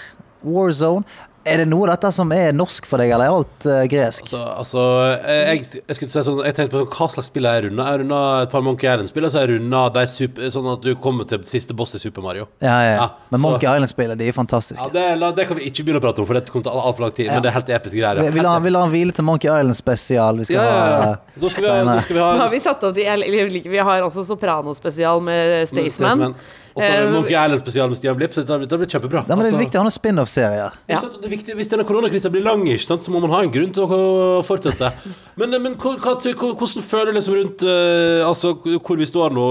Warzone. 0.46 1.02
Er 1.46 1.60
det 1.62 1.66
noe 1.70 1.86
av 1.86 1.92
dette 1.94 2.10
som 2.14 2.32
er 2.34 2.52
norsk 2.56 2.86
for 2.90 2.98
deg, 3.02 3.12
eller 3.14 3.28
er 3.30 3.34
alt 3.36 3.66
uh, 3.70 3.82
gresk? 3.90 4.26
Altså, 4.26 4.40
altså 4.62 4.84
jeg, 5.26 5.60
jeg, 5.60 5.82
jeg 5.86 5.98
skulle 5.98 6.14
si 6.14 6.24
sånn 6.26 6.40
Jeg 6.46 6.56
tenkte 6.58 6.74
på 6.74 6.80
sånn, 6.82 6.90
hva 6.96 7.08
slags 7.14 7.30
spill 7.30 7.46
har 7.48 7.58
jeg 7.60 7.66
runda. 7.68 7.86
Jeg 7.92 8.00
runda 8.02 8.20
et 8.42 8.52
par 8.52 8.64
Monkey 8.66 8.90
Island-spill, 8.90 9.28
og 9.28 9.32
så 9.34 9.40
har 9.40 9.46
jeg 9.46 9.60
runda 9.60 9.82
de 9.94 10.04
super, 10.10 10.50
sånn 10.56 10.68
at 10.72 10.82
du 10.86 10.90
kommer 11.06 11.28
til 11.30 11.44
siste 11.48 11.76
boss 11.78 11.94
i 11.96 12.02
Super 12.02 12.24
Mario. 12.26 12.48
Ja, 12.64 12.76
ja, 12.82 12.92
ja. 12.98 13.06
Men 13.30 13.40
så- 13.40 13.44
Monkey 13.46 13.70
Island-spillet, 13.70 14.18
de 14.18 14.28
er 14.32 14.36
fantastiske. 14.36 14.88
Ja, 14.90 14.92
det, 14.98 15.06
la- 15.22 15.32
det 15.38 15.46
kan 15.48 15.60
vi 15.60 15.70
ikke 15.70 15.86
begynne 15.86 16.02
å 16.02 16.06
prate 16.08 16.22
om, 16.24 16.28
for 16.28 16.40
det 16.40 16.50
kommer 16.50 16.68
til 16.68 16.82
altfor 16.82 17.06
lang 17.06 17.16
tid. 17.16 17.26
Ja. 17.30 17.38
Men 17.38 17.46
det 17.46 17.52
er 17.52 17.58
helt 17.60 17.72
episke 17.78 18.00
greier. 18.02 18.22
Vi, 18.26 18.34
vi, 18.38 18.44
lar, 18.48 18.60
vi 18.66 18.74
lar 18.74 18.86
han 18.88 18.94
hvile 18.94 19.16
til 19.16 19.28
Monkey 19.30 19.50
Island 19.52 19.78
spesial. 19.78 20.42
Vi 20.42 20.50
skal 20.50 20.60
ja, 20.60 20.66
ja, 20.66 20.86
ja. 20.90 21.08
ha 21.14 21.40
Da 21.46 21.54
skal 21.54 21.66
vi 21.66 21.72
da 21.86 21.98
skal 22.04 22.16
vi 22.18 22.22
ha 22.22 22.30
Nå 22.36 22.44
har 22.46 22.54
vi 22.56 22.62
satt 22.64 22.86
opp 22.90 22.94
de, 22.96 23.06
eller, 23.14 23.58
Vi 23.70 23.82
har 23.90 24.06
også 24.06 24.26
Soprano-spesial 24.26 25.22
med 25.22 25.68
Staysman. 25.70 26.34
Og 26.76 26.82
så 26.82 26.88
har 26.92 27.06
vi 27.06 27.12
Monkey 27.14 27.32
Island-spesial 27.32 27.88
med 27.88 27.96
Stian 27.96 28.16
Blipp. 28.18 28.34
Så 28.36 28.42
det 28.44 28.56
det 28.68 28.78
blir 28.78 28.90
kjempebra. 28.92 29.22
ja, 29.24 29.36
men 29.36 29.46
Det 29.46 29.48
er 29.48 29.54
Altså, 29.56 29.62
viktig 29.64 29.78
å 29.78 29.80
ha 29.80 29.86
noen 29.86 29.94
spin-off-serier. 29.96 30.74
Ja. 30.92 30.98
Hvis, 31.00 31.30
det, 31.40 31.46
det 31.46 31.54
hvis 31.56 31.70
denne 31.72 31.86
koronakrisa 31.88 32.28
blir 32.34 32.44
lang, 32.44 32.66
ikke 32.68 32.84
sant, 32.84 33.06
så 33.06 33.14
må 33.14 33.22
man 33.24 33.32
ha 33.32 33.40
en 33.46 33.52
grunn 33.54 33.72
til 33.72 33.86
å 33.88 34.42
fortsette. 34.44 34.92
Men, 35.40 35.52
men 35.60 35.74
hvordan 35.76 36.84
føler 36.84 37.12
du 37.12 37.18
liksom 37.18 37.34
rundt 37.36 37.62
eh, 37.68 38.22
Altså 38.24 38.54
hvor 38.56 38.96
vi 38.96 39.04
står 39.04 39.34
nå? 39.36 39.42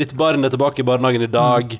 Ditt 0.00 0.14
barn 0.16 0.44
er 0.48 0.52
tilbake 0.54 0.80
i 0.80 0.86
barnehagen 0.88 1.26
i 1.26 1.28
dag. 1.28 1.74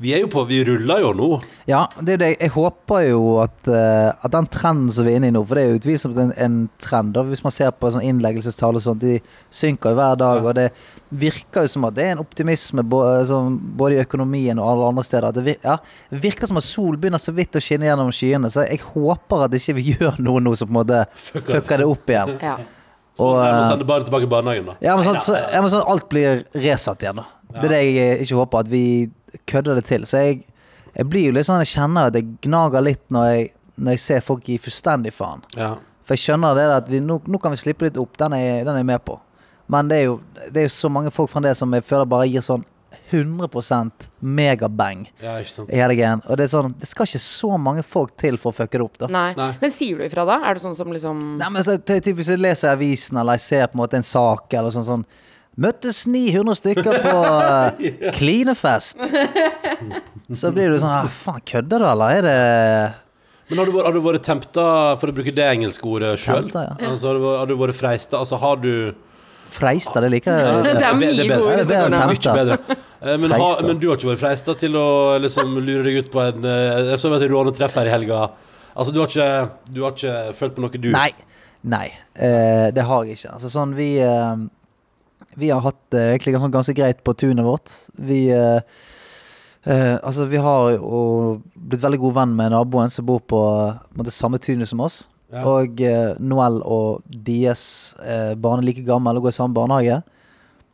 Vi 0.00 0.14
er 0.16 0.22
jo 0.22 0.28
på 0.32 0.44
Vi 0.48 0.62
ruller 0.64 1.02
jo 1.04 1.10
nå. 1.16 1.28
Ja, 1.68 1.82
det 2.00 2.14
er 2.14 2.20
det. 2.22 2.30
Jeg 2.40 2.52
håper 2.54 3.04
jo 3.06 3.20
at, 3.42 3.58
uh, 3.68 4.12
at 4.14 4.32
den 4.32 4.48
trenden 4.52 4.90
som 4.92 5.06
vi 5.06 5.12
er 5.12 5.20
inne 5.20 5.28
i 5.28 5.34
nå, 5.34 5.42
for 5.46 5.58
det 5.58 5.64
er 5.64 5.72
jo 5.72 5.80
utvilsomt 5.82 6.18
en, 6.22 6.32
en 6.40 6.56
trend, 6.82 7.12
da, 7.16 7.24
hvis 7.28 7.44
man 7.44 7.54
ser 7.54 7.70
på 7.76 7.92
sånn 7.92 8.04
innleggelsestall 8.08 8.80
og 8.80 8.84
sånt, 8.84 9.04
de 9.04 9.20
synker 9.52 9.92
jo 9.92 10.00
hver 10.00 10.18
dag, 10.22 10.48
og 10.48 10.56
det 10.58 10.68
virker 11.12 11.66
jo 11.66 11.72
som 11.74 11.86
at 11.88 11.96
det 11.96 12.06
er 12.06 12.14
en 12.16 12.24
optimisme 12.24 12.84
både, 12.88 13.26
som, 13.28 13.56
både 13.78 13.98
i 13.98 14.02
økonomien 14.02 14.58
og 14.58 14.70
alle 14.72 14.90
andre 14.94 15.06
steder. 15.06 15.28
At 15.28 15.38
Det, 15.38 15.46
virker, 15.50 15.68
ja, 15.68 16.18
virker 16.24 16.50
som 16.50 16.60
at 16.62 16.66
sol 16.66 16.96
begynner 16.96 17.22
så 17.22 17.36
vidt 17.36 17.60
å 17.60 17.62
skinne 17.62 17.90
gjennom 17.90 18.12
skyene, 18.16 18.52
så 18.52 18.64
jeg 18.64 18.80
håper 18.94 19.46
at 19.46 19.58
ikke 19.60 19.76
vi 19.78 19.88
gjør 19.94 20.22
noe 20.24 20.42
nå 20.42 20.56
som 20.58 20.70
på 20.70 20.76
en 20.76 20.80
måte 20.80 21.04
fucker 21.20 21.84
det 21.84 21.88
opp 21.88 22.14
igjen. 22.16 22.38
Ja. 22.52 22.56
Så 23.12 23.26
Og, 23.26 23.34
jeg 23.44 23.52
må 23.52 23.60
eh, 23.60 23.66
sende 23.68 23.84
barnet 23.84 24.06
tilbake 24.08 24.24
i 24.24 24.28
barnehagen, 24.32 24.68
da. 24.70 24.74
Ja, 24.80 24.94
men 24.96 25.04
sånn, 25.04 25.18
så, 25.20 25.34
ja, 25.36 25.58
men 25.60 25.68
sånn 25.68 25.82
alt 25.84 26.06
blir 26.08 26.46
resatt 26.56 27.04
igjen, 27.04 27.18
da. 27.20 27.26
Det 27.52 27.66
er 27.66 27.74
det 27.74 27.80
jeg 27.82 27.98
eh, 28.00 28.22
ikke 28.24 28.38
håper, 28.38 28.64
at 28.64 28.70
vi 28.72 28.84
kødder 29.48 29.80
det 29.80 29.86
til. 29.88 30.06
Så 30.08 30.22
jeg, 30.22 30.44
jeg 30.92 31.08
blir 31.08 31.28
jo 31.28 31.34
litt 31.36 31.48
sånn 31.48 31.62
Jeg 31.64 31.72
kjenner 31.74 32.10
at 32.10 32.16
det 32.16 32.24
gnager 32.44 32.84
litt 32.84 33.02
når 33.14 33.28
jeg, 33.30 33.50
når 33.76 33.96
jeg 33.96 34.04
ser 34.06 34.24
folk 34.26 34.48
gi 34.48 34.58
fullstendig 34.60 35.14
faen. 35.16 35.44
Ja. 35.56 35.74
For 36.02 36.16
jeg 36.16 36.24
skjønner 36.26 36.58
det 36.58 36.66
at 36.74 36.90
vi, 36.90 37.00
nå, 37.04 37.20
nå 37.26 37.40
kan 37.42 37.54
vi 37.54 37.60
slippe 37.62 37.86
litt 37.86 38.00
opp, 38.00 38.18
den 38.20 38.34
er, 38.36 38.64
den 38.66 38.74
er 38.74 38.82
jeg 38.82 38.90
med 38.90 39.04
på. 39.06 39.18
Men 39.72 39.88
det 39.88 40.02
er 40.02 40.08
jo 40.10 40.20
det 40.50 40.60
er 40.60 40.66
jo 40.66 40.74
så 40.74 40.90
mange 40.92 41.12
folk 41.14 41.30
fra 41.32 41.40
det 41.44 41.54
som 41.56 41.72
jeg 41.72 41.86
føler 41.86 42.08
bare 42.10 42.28
gir 42.28 42.44
sånn 42.44 42.66
100 43.12 43.90
megabang 44.20 45.06
Ja, 45.20 45.38
i 45.40 45.76
hele 45.76 45.94
greien. 45.94 46.22
Og 46.28 46.36
det 46.36 46.46
er 46.46 46.52
sånn, 46.52 46.74
det 46.80 46.88
skal 46.88 47.08
ikke 47.08 47.20
så 47.24 47.56
mange 47.60 47.84
folk 47.84 48.14
til 48.20 48.38
for 48.40 48.52
å 48.52 48.56
fucke 48.56 48.78
det 48.78 48.84
opp, 48.84 48.98
da. 49.00 49.08
Nei. 49.12 49.30
Nei. 49.38 49.50
Men 49.60 49.72
sier 49.72 50.00
du 50.00 50.06
ifra 50.06 50.24
da? 50.28 50.38
Er 50.48 50.56
det 50.56 50.64
sånn 50.64 50.76
som 50.76 50.92
liksom 50.92 51.20
Nei, 51.40 51.50
men 51.52 51.64
så, 51.64 51.76
Typisk 51.78 52.04
typ, 52.04 52.18
Hvis 52.20 52.32
jeg 52.34 52.42
leser 52.42 52.72
avisen 52.72 53.20
eller 53.20 53.40
jeg 53.40 53.46
ser 53.46 53.68
på 53.68 53.78
en 53.78 53.82
måte 53.84 54.00
en 54.00 54.06
sak 54.06 54.56
eller 54.58 54.74
sånn 54.74 54.88
sånn 54.88 55.06
Møttes 55.60 56.06
900 56.08 56.56
stykker 56.56 57.02
på 57.04 57.12
uh, 57.28 58.10
klinefest. 58.16 58.96
Så 60.40 60.48
blir 60.54 60.72
du 60.72 60.78
sånn 60.80 60.92
ah, 60.94 61.08
Faen, 61.12 61.42
kødder 61.44 61.82
du, 61.82 61.86
eller? 61.90 62.14
Er 62.16 62.22
det 62.24 63.50
Men 63.50 63.60
har 63.60 63.68
du, 63.68 63.72
vært- 63.74 63.86
har 63.90 63.92
du 63.98 64.00
vært 64.06 64.24
tempta, 64.24 64.66
for 65.00 65.12
å 65.12 65.16
bruke 65.18 65.34
det 65.36 65.44
engelske 65.50 65.84
ordet 65.84 66.14
sjøl? 66.22 66.46
Tempta, 66.48 66.62
ja. 66.70 66.92
Altså, 66.92 67.10
har, 67.10 67.18
du, 67.18 67.24
vært- 67.26 67.40
har 67.42 67.50
du 67.50 67.56
vært 67.60 67.76
freista? 67.76 68.20
Altså, 68.22 68.38
har 68.40 68.62
du 68.62 68.70
freista? 69.52 70.00
Det 70.00 70.08
liker 70.14 70.38
jeg. 70.40 70.62
Det 70.64 70.86
er 70.88 70.96
mye 70.96 71.12
bedre. 71.18 71.36
gode 71.42 71.66
Det 71.68 71.76
er 71.76 71.84
ord. 71.84 71.98
tempta. 71.98 72.32
Mye 72.38 72.46
bedre. 72.46 72.78
Eh, 73.02 73.16
Men, 73.18 73.32
ha, 73.34 73.36
Freista. 73.42 73.64
men 73.66 73.78
du 73.82 73.88
har 73.90 73.96
ikke 73.98 74.06
vært 74.12 74.20
freista 74.20 74.52
til 74.54 74.76
å 74.78 75.18
liksom 75.18 75.56
lure 75.58 75.82
deg 75.88 75.96
ut 76.04 76.10
på 76.12 76.20
en 76.22 76.44
eh, 76.46 76.92
Jeg 76.92 77.00
så 77.02 77.10
et 77.16 77.24
rånetreff 77.32 77.74
her 77.74 77.88
i 77.88 77.90
helga. 77.90 78.20
Altså, 78.78 78.92
du 78.94 79.00
har 79.02 79.08
ikke, 79.10 79.26
du 79.74 79.80
har 79.82 79.96
ikke 79.96 80.12
følt 80.38 80.54
på 80.54 80.62
noe, 80.62 80.78
du? 80.78 80.86
Nei. 80.94 81.08
Nei, 81.66 81.88
eh, 82.14 82.68
det 82.70 82.84
har 82.86 83.02
jeg 83.08 83.18
ikke. 83.18 83.32
Altså 83.34 83.50
sånn, 83.50 83.72
vi 83.74 83.88
eh, 84.06 84.44
Vi 85.36 85.50
har 85.50 85.60
hatt 85.64 85.78
det 85.94 86.02
egentlig 86.10 86.34
ganske, 86.34 86.52
ganske 86.52 86.74
greit 86.76 87.00
på 87.04 87.14
tunet 87.16 87.44
vårt. 87.46 87.70
Vi 87.96 88.26
eh, 88.30 88.60
eh, 89.64 89.96
Altså, 90.02 90.26
vi 90.28 90.36
har 90.42 90.72
jo 90.76 91.40
blitt 91.56 91.82
veldig 91.82 92.00
god 92.02 92.14
venn 92.20 92.34
med 92.36 92.52
naboen 92.52 92.90
som 92.92 93.06
bor 93.08 93.20
på, 93.24 93.40
på 93.96 94.06
det 94.06 94.12
samme 94.14 94.40
tunet 94.42 94.68
som 94.68 94.82
oss. 94.84 95.06
Ja. 95.32 95.44
Og 95.48 95.80
eh, 95.80 96.12
Noel 96.20 96.60
og 96.68 97.00
deres 97.08 97.94
eh, 98.04 98.34
barn 98.36 98.60
er 98.60 98.68
like 98.68 98.84
gammel 98.84 99.16
og 99.16 99.24
går 99.28 99.32
i 99.32 99.38
samme 99.38 99.56
barnehage. 99.56 100.02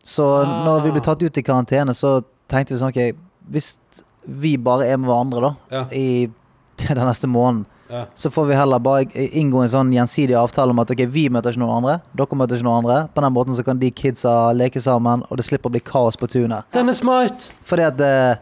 Så 0.02 0.24
når 0.64 0.82
vi 0.86 0.92
ble 0.94 1.02
tatt 1.04 1.22
ut 1.22 1.38
i 1.38 1.44
karantene, 1.46 1.94
så 1.94 2.18
tenkte 2.50 2.74
vi 2.74 2.80
sånn 2.80 2.90
OK, 2.90 3.00
hvis 3.52 3.74
vi 4.28 4.56
bare 4.60 4.86
er 4.88 4.98
med 5.00 5.08
hverandre 5.10 5.40
da 5.46 5.50
Ja. 5.74 5.82
i 5.94 6.28
den 6.86 7.00
neste 7.06 7.30
måneden, 7.30 7.66
Ja. 7.88 8.02
så 8.14 8.28
får 8.30 8.46
vi 8.50 8.54
heller 8.58 8.78
bare 8.84 9.06
inngå 9.40 9.62
en 9.64 9.70
sånn 9.72 9.92
gjensidig 9.94 10.34
avtale 10.36 10.74
om 10.74 10.82
at 10.82 10.90
ok, 10.92 11.06
vi 11.08 11.28
møter 11.32 11.54
ikke 11.54 11.62
noen 11.62 11.78
andre, 11.80 11.94
dere 12.16 12.36
møter 12.36 12.58
ikke 12.58 12.66
noen 12.68 12.82
andre. 12.84 12.98
På 13.14 13.24
den 13.24 13.32
måten 13.32 13.56
så 13.56 13.64
kan 13.64 13.78
de 13.80 13.88
kidsa 13.90 14.34
leke 14.52 14.80
sammen, 14.84 15.22
og 15.30 15.40
det 15.40 15.46
slipper 15.48 15.70
å 15.70 15.74
bli 15.78 15.80
kaos 15.86 16.16
på 16.20 16.28
tunet. 16.28 16.68
Den 16.76 16.92
er 16.92 16.98
smart! 16.98 17.48
Fordi 17.68 17.86
at 17.88 18.00
eh, 18.04 18.34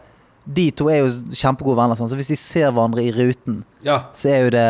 de 0.47 0.67
to 0.75 0.89
er 0.91 1.01
jo 1.05 1.09
kjempegode 1.35 1.79
venner, 1.79 1.95
sånn, 1.99 2.11
så 2.11 2.19
hvis 2.19 2.33
de 2.33 2.37
ser 2.39 2.71
hverandre 2.75 3.03
i 3.07 3.11
ruten, 3.15 3.63
Ja. 3.87 4.01
så 4.15 4.29
er 4.35 4.39
jo 4.47 4.51
det 4.57 4.67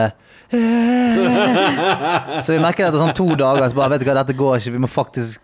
Så 2.46 2.54
vi 2.54 2.60
merker 2.64 2.88
etter 2.88 3.02
sånn 3.02 3.16
to 3.18 3.28
dager 3.36 3.66
så 3.68 3.76
bare, 3.78 3.96
vet 3.96 4.04
du 4.04 4.08
hva, 4.08 4.16
dette 4.22 4.36
går 4.38 4.60
ikke. 4.62 4.74
Vi 4.78 4.82
må 4.84 4.90
faktisk 4.92 5.42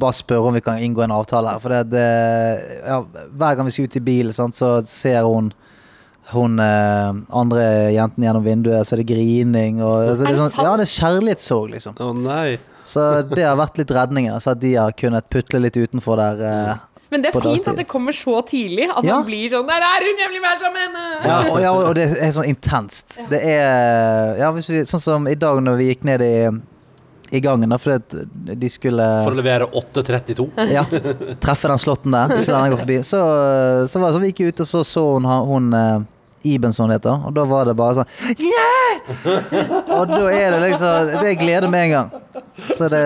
bare 0.00 0.16
spørre 0.16 0.48
om 0.48 0.54
vi 0.56 0.62
kan 0.64 0.78
inngå 0.80 1.02
en 1.04 1.12
avtale 1.16 1.50
her. 1.52 1.60
For 1.60 1.72
det, 1.74 1.80
det, 1.92 2.04
ja, 2.86 3.00
hver 3.36 3.56
gang 3.58 3.66
vi 3.68 3.74
skal 3.74 3.88
ut 3.90 3.98
i 3.98 4.04
bilen, 4.06 4.32
sant, 4.36 4.56
så 4.56 4.78
ser 4.88 5.26
hun 5.26 5.50
hun 6.32 6.58
eh, 6.58 7.12
andre 7.38 7.64
jenten 7.94 8.24
gjennom 8.26 8.42
vinduet, 8.46 8.86
så 8.86 8.96
er 8.96 9.02
det 9.04 9.06
grining 9.12 9.78
og 9.84 10.00
altså, 10.08 10.24
det 10.24 10.26
Er 10.26 10.32
det 10.34 10.40
sånn. 10.40 10.64
Ja, 10.66 10.72
det 10.80 10.86
er 10.88 10.92
kjærlighetssorg, 10.96 11.70
liksom. 11.76 11.94
Å 12.02 12.08
nei. 12.18 12.56
Så 12.86 13.04
det 13.30 13.44
har 13.46 13.56
vært 13.58 13.78
litt 13.78 13.90
redningen. 13.94 14.34
Altså, 14.34 14.54
at 14.56 14.60
de 14.62 14.72
har 14.78 14.94
kunnet 14.98 15.26
putle 15.30 15.60
litt 15.62 15.76
utenfor 15.78 16.18
der. 16.18 16.42
Eh, 16.42 16.84
Men 17.14 17.22
det 17.22 17.30
er 17.30 17.36
fint 17.38 17.44
dagtid. 17.62 17.68
at 17.72 17.76
det 17.78 17.86
kommer 17.90 18.14
så 18.14 18.40
tidlig. 18.46 18.88
At 18.90 19.04
Ja. 19.06 19.20
man 19.20 19.26
blir 19.28 19.46
sånn 19.50 19.66
Der 19.70 19.82
er 19.86 20.02
hun! 20.06 20.18
Jeg 20.18 20.30
vil 20.34 20.42
være 20.42 20.58
sammen 20.58 20.74
med 20.74 20.86
henne! 20.86 21.26
Ja, 21.26 21.36
og, 21.52 21.60
ja, 21.62 21.72
og 21.90 21.94
det 21.94 22.06
er 22.18 22.32
sånn 22.34 22.48
intenst. 22.50 23.20
Det 23.30 23.40
er 23.42 24.36
ja, 24.40 24.50
hvis 24.52 24.70
vi, 24.70 24.80
Sånn 24.86 25.00
som 25.02 25.28
i 25.30 25.34
dag 25.38 25.62
når 25.62 25.76
vi 25.78 25.86
gikk 25.94 26.02
ned 26.10 26.22
i, 26.26 26.34
i 27.38 27.40
gangen, 27.40 27.70
da, 27.70 27.78
fordi 27.78 28.26
de 28.58 28.68
skulle 28.70 29.06
For 29.26 29.34
å 29.34 29.38
levere 29.38 29.66
8.32. 29.70 30.50
ja, 30.74 30.82
treffe 31.42 31.70
den 31.70 31.78
slåtten 31.78 32.10
der. 32.18 32.34
Den 32.42 32.74
gå 32.74 32.78
forbi. 32.82 32.98
Så, 33.06 33.22
så 33.86 34.02
var 34.02 34.10
det 34.10 34.14
sånn 34.18 34.26
vi 34.26 34.32
gikk 34.34 34.44
ut, 34.50 34.60
og 34.66 34.66
så 34.74 34.82
så 34.86 35.06
hun, 35.14 35.24
hun 35.26 36.06
Iben, 36.54 36.72
som 36.76 36.86
hun 36.86 36.94
heter. 36.94 37.26
Og 37.26 37.34
da 37.36 37.44
var 37.48 37.66
det 37.68 37.76
bare 37.78 38.00
sånn 38.00 38.10
Yeah! 38.36 38.86
Og 39.96 40.08
da 40.10 40.22
er 40.32 40.54
det 40.54 40.60
liksom 40.64 41.10
Det 41.12 41.28
er 41.30 41.36
glede 41.38 41.70
med 41.70 41.86
en 41.86 41.92
gang. 41.92 42.08
Så 42.76 42.88
det. 42.90 43.00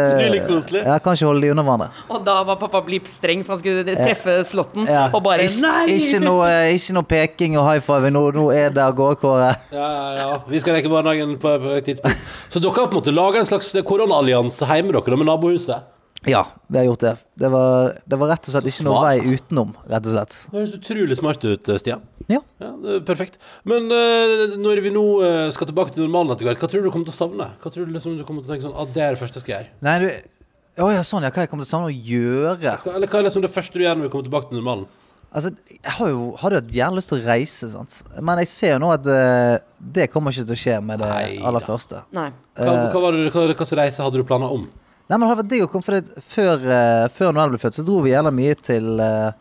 Jeg 0.73 1.03
kan 1.05 1.15
ikke 1.15 1.29
holde 1.29 1.43
de 1.45 1.51
under 1.53 1.67
vannet. 1.67 2.01
Og 2.11 2.25
da 2.27 2.39
var 2.47 2.59
pappa 2.61 2.81
Blipp 2.85 3.07
streng, 3.11 3.45
for 3.45 3.55
han 3.55 3.61
skulle 3.63 3.97
treffe 3.99 4.39
slåtten. 4.49 4.89
Ja. 4.89 5.07
Og 5.13 5.23
bare 5.25 5.47
Nei! 5.63 5.99
ikke, 5.99 6.23
noe, 6.25 6.49
ikke 6.75 6.97
noe 6.97 7.09
peking 7.13 7.59
og 7.61 7.69
high 7.69 7.85
five. 7.85 8.11
Nå, 8.13 8.25
nå 8.37 8.49
er 8.55 8.75
det 8.75 8.83
av 8.85 8.97
gårde, 8.99 9.21
Kåre. 9.21 9.53
Ja, 9.75 9.87
ja, 9.87 10.11
ja. 10.19 10.29
Vi 10.49 10.63
skal 10.63 10.79
leke 10.79 10.91
barnehagen 10.93 11.37
på 11.41 11.55
et 11.77 11.87
tidspunkt. 11.91 12.29
Så 12.51 12.63
dere 12.63 12.75
har 12.77 12.91
på 12.91 12.97
en 12.97 13.03
måte 13.03 13.15
laga 13.15 13.43
en 13.43 13.49
slags 13.49 13.73
koronaallianse 13.87 14.67
hjemme 14.71 14.97
dere 14.97 15.21
med 15.21 15.29
nabohuset? 15.31 15.89
Ja, 16.29 16.47
vi 16.67 16.79
har 16.79 16.85
gjort 16.85 17.01
det. 17.01 17.17
Det 17.35 17.49
var, 17.49 17.95
det 18.05 18.17
var 18.21 18.29
rett 18.35 18.49
og 18.49 18.53
slett 18.53 18.67
ikke 18.69 18.85
noe 18.85 19.05
vei 19.07 19.15
utenom, 19.25 19.71
rett 19.89 20.09
og 20.09 20.17
slett. 20.17 20.35
Det 20.51 20.59
høres 20.59 20.75
utrolig 20.77 21.17
smart 21.17 21.47
ut, 21.47 21.71
Stian. 21.81 22.03
Ja. 22.29 22.43
Ja, 22.61 22.75
er 22.77 23.01
Perfekt. 23.07 23.39
Men 23.69 23.89
uh, 23.89 24.59
når 24.61 24.83
vi 24.85 24.93
nå 24.95 25.05
eh, 25.27 25.47
skal 25.55 25.71
tilbake 25.71 25.95
til 25.95 26.05
normalen 26.05 26.35
etter 26.35 26.47
hvert, 26.47 26.61
hva 26.61 26.69
tror 26.71 26.85
du 26.85 26.91
du 26.91 26.93
kommer 26.93 27.09
til 27.09 27.17
å 27.17 27.21
savne? 27.23 27.49
Hva 27.63 27.73
tror 27.73 27.89
du 27.89 27.97
liksom 27.97 28.19
du 28.19 28.27
kommer 28.29 28.45
til 28.45 28.53
å 28.53 28.55
tenke 28.55 28.69
sånn 28.69 28.77
ah, 28.77 28.87
det 28.87 29.03
er 29.07 29.17
det 29.17 29.23
første 29.23 29.41
jeg 29.41 29.47
skal 29.47 29.57
gjøre? 29.57 29.73
Nei, 29.87 29.97
du 30.05 30.85
Å 30.85 30.91
ja, 30.93 31.03
sånn, 31.05 31.25
ja. 31.27 31.33
Hva 31.35 31.47
jeg 31.47 31.51
kommer 31.51 31.67
til 31.67 31.71
å 31.71 31.73
savne 31.73 31.91
å 31.91 31.97
gjøre? 32.13 32.77
Hva, 32.85 32.95
eller 32.99 33.11
hva 33.11 33.19
er 33.19 33.27
liksom 33.27 33.45
det 33.45 33.53
første 33.53 33.81
du 33.81 33.87
gjør 33.87 33.99
når 33.99 34.07
vi 34.07 34.13
kommer 34.13 34.29
tilbake 34.29 34.53
til 34.53 34.61
normalen? 34.61 34.87
Altså, 35.31 35.53
jeg 35.71 35.95
har 35.95 36.09
jo 36.11 36.23
hadde 36.43 36.59
jo 36.59 36.75
gjerne 36.75 36.99
lyst 36.99 37.13
til 37.13 37.21
å 37.21 37.27
reise, 37.27 37.69
sant. 37.71 37.97
Men 38.19 38.41
jeg 38.43 38.51
ser 38.51 38.73
jo 38.75 38.81
nå 38.83 38.89
at 38.97 39.05
eh, 39.15 39.57
det 39.97 40.09
kommer 40.11 40.35
ikke 40.35 40.49
til 40.49 40.57
å 40.57 40.63
skje 40.65 40.79
med 40.83 41.03
det 41.03 41.11
Neida. 41.11 41.45
aller 41.47 41.67
første. 41.67 42.01
Nei. 42.17 42.29
Hva, 42.59 42.73
hva, 42.91 43.03
var 43.05 43.15
det, 43.15 43.29
hva, 43.31 43.45
hva 43.53 43.59
slags 43.63 43.77
reise 43.79 44.03
hadde 44.03 44.23
du 44.23 44.27
planer 44.27 44.51
om? 44.57 44.65
Nei, 45.11 45.19
men 45.19 45.27
det 45.27 45.31
hadde 45.33 45.43
vært 45.43 45.51
digg 45.51 45.67
å 45.67 45.71
komme 45.71 45.87
For 45.87 45.99
det, 45.99 46.23
før, 46.23 46.67
uh, 46.71 47.07
før 47.11 47.35
Noel 47.35 47.55
ble 47.55 47.59
født, 47.63 47.81
så 47.81 47.87
dro 47.87 47.99
vi 48.05 48.13
jævla 48.13 48.31
mye 48.35 48.55
til 48.63 49.03
uh, 49.03 49.33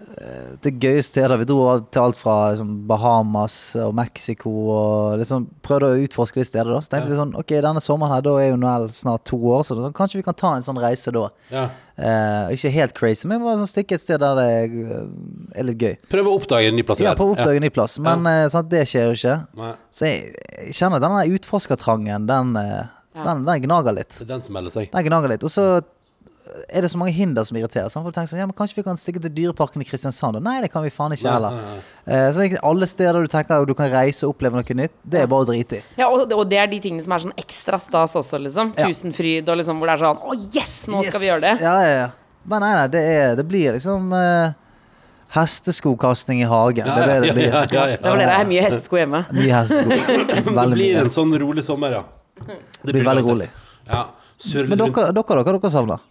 eh, 0.00 0.54
til 0.64 0.78
gøye 0.80 1.02
steder. 1.04 1.36
Vi 1.42 1.46
dro 1.50 1.58
til 1.92 2.00
alt 2.00 2.16
fra 2.16 2.36
liksom, 2.54 2.70
Bahamas 2.88 3.58
og 3.84 3.92
Mexico 3.98 4.52
og 4.72 5.20
liksom 5.20 5.44
prøvde 5.66 5.92
å 5.92 6.00
utforske 6.06 6.40
de 6.40 6.48
stedene. 6.48 6.78
da 6.78 6.80
Så 6.80 6.94
tenkte 6.94 7.12
vi 7.12 7.20
sånn 7.20 7.36
Ok, 7.36 7.52
denne 7.52 7.84
sommeren 7.84 8.16
her, 8.16 8.24
da 8.24 8.34
er 8.40 8.48
jo 8.54 8.60
Noel 8.62 8.88
snart 8.96 9.26
to 9.28 9.36
år, 9.36 9.66
så 9.68 9.76
sånn, 9.76 9.92
kanskje 9.96 10.22
vi 10.22 10.26
kan 10.30 10.40
ta 10.40 10.54
en 10.56 10.64
sånn 10.64 10.80
reise 10.80 11.12
da. 11.12 11.28
Ja. 11.52 11.68
Eh, 11.94 12.56
ikke 12.56 12.72
helt 12.74 12.96
crazy, 12.96 13.28
men 13.30 13.44
bare 13.44 13.60
sånn 13.60 13.70
stikke 13.70 13.98
et 13.98 14.02
sted 14.02 14.24
der 14.24 14.40
det 14.40 14.48
er, 14.64 15.04
er 15.54 15.68
litt 15.68 15.84
gøy. 15.84 15.94
Prøve 16.10 16.32
å 16.32 16.40
oppdage 16.40 16.72
en 16.72 16.80
ny 16.80 16.82
plass 16.86 17.04
i 17.04 17.06
Ja, 17.06 17.12
prøve 17.18 17.36
å 17.36 17.38
oppdage 17.38 17.60
en 17.60 17.68
ny 17.68 17.70
plass. 17.74 18.00
Men 18.02 18.24
eh, 18.30 18.48
sant, 18.50 18.72
det 18.72 18.86
skjer 18.90 19.12
jo 19.12 19.20
ikke. 19.20 19.38
Nei, 19.60 19.76
Så 19.94 20.08
jeg, 20.08 20.32
jeg 20.56 20.78
kjenner 20.80 21.04
denne 21.04 21.28
utforskertrangen, 21.36 22.26
den, 22.30 22.56
eh, 22.58 22.93
den, 23.14 23.44
den 23.46 23.66
gnager 23.66 23.94
litt. 23.94 24.14
det 24.18 24.26
er 24.26 24.32
den 24.34 24.42
som 24.42 24.56
melder 24.56 24.74
seg. 24.74 24.90
Den 24.92 25.06
gnager 25.06 25.30
litt. 25.34 25.44
Og 25.46 25.52
så 25.52 25.66
er 26.68 26.84
det 26.84 26.90
så 26.92 26.98
mange 27.00 27.12
hinder 27.16 27.44
som 27.44 27.56
irriterer. 27.56 27.88
Sant? 27.88 28.04
Folk 28.04 28.14
tenker 28.14 28.30
sånn, 28.34 28.42
ja, 28.42 28.46
men 28.48 28.56
Kanskje 28.56 28.78
vi 28.78 28.84
kan 28.86 28.98
stikke 29.00 29.22
til 29.24 29.32
Dyreparken 29.32 29.82
i 29.82 29.86
Kristiansand? 29.88 30.38
Og 30.38 30.44
Nei, 30.44 30.58
det 30.64 30.70
kan 30.72 30.84
vi 30.84 30.90
faen 30.92 31.14
ikke 31.16 31.30
heller. 31.30 31.56
nei, 31.56 31.76
nei. 31.78 32.16
Eh, 32.16 32.26
så 32.36 32.48
alle 32.68 32.88
steder 32.90 33.24
du 33.24 33.30
tenker 33.32 33.64
du 33.66 33.74
kan 33.78 33.88
reise 33.92 34.26
og 34.26 34.34
oppleve 34.34 34.60
noe 34.60 34.76
nytt, 34.80 34.92
det 35.02 35.22
er 35.22 35.30
bare 35.30 35.46
å 35.46 35.48
drite 35.48 35.80
i. 35.80 35.84
Ja, 36.00 36.10
og, 36.10 36.26
og 36.28 36.44
det 36.50 36.58
er 36.60 36.68
de 36.70 36.80
tingene 36.84 37.04
som 37.04 37.14
er 37.16 37.24
sånn 37.24 37.36
ekstra 37.40 37.80
stas 37.80 38.16
også, 38.20 38.40
liksom. 38.44 38.74
Ja. 38.76 38.90
Tusenfryd 38.90 39.48
og 39.48 39.60
liksom 39.62 39.80
hvor 39.80 39.90
det 39.90 39.96
er 39.96 40.04
sånn 40.04 40.20
Å, 40.20 40.36
yes! 40.52 40.74
Nå 40.92 41.00
skal 41.08 41.22
vi 41.22 41.30
gjøre 41.30 41.44
det. 41.46 41.54
Ja, 41.64 41.78
ja, 41.80 41.94
ja. 42.02 42.10
Men 42.44 42.60
nei, 42.60 42.74
nei, 42.76 42.88
det, 42.92 43.02
er, 43.14 43.38
det 43.38 43.46
blir 43.48 43.78
liksom 43.78 44.12
uh, 44.12 44.52
hesteskokasting 45.32 46.42
i 46.44 46.50
hagen. 46.50 46.90
Det 46.90 47.06
er 47.06 47.08
det 47.08 47.16
det 47.24 47.38
blir. 47.38 47.48
Ja, 47.48 47.64
ja, 47.64 47.86
ja, 47.94 47.96
Det 47.96 48.10
var 48.10 48.20
det 48.20 48.28
det 48.28 48.36
er 48.36 48.50
mye 48.52 48.66
hestesko 48.66 49.00
hjemme. 49.00 49.22
Mye 49.32 49.62
hestesko. 49.62 50.18
Det 50.44 50.68
blir 50.76 51.00
en 51.06 51.10
sånn 51.14 51.32
rolig 51.40 51.64
sommer, 51.64 51.96
ja. 51.96 52.04
Det 52.48 52.92
blir 52.92 53.06
veldig 53.06 53.24
rolig. 53.26 53.48
Ja. 53.88 54.04
Men 54.54 54.78
dere, 54.78 54.90
har 54.90 55.14
dere, 55.14 55.44
dere, 55.44 55.56
dere 55.58 55.72
savner? 55.72 56.02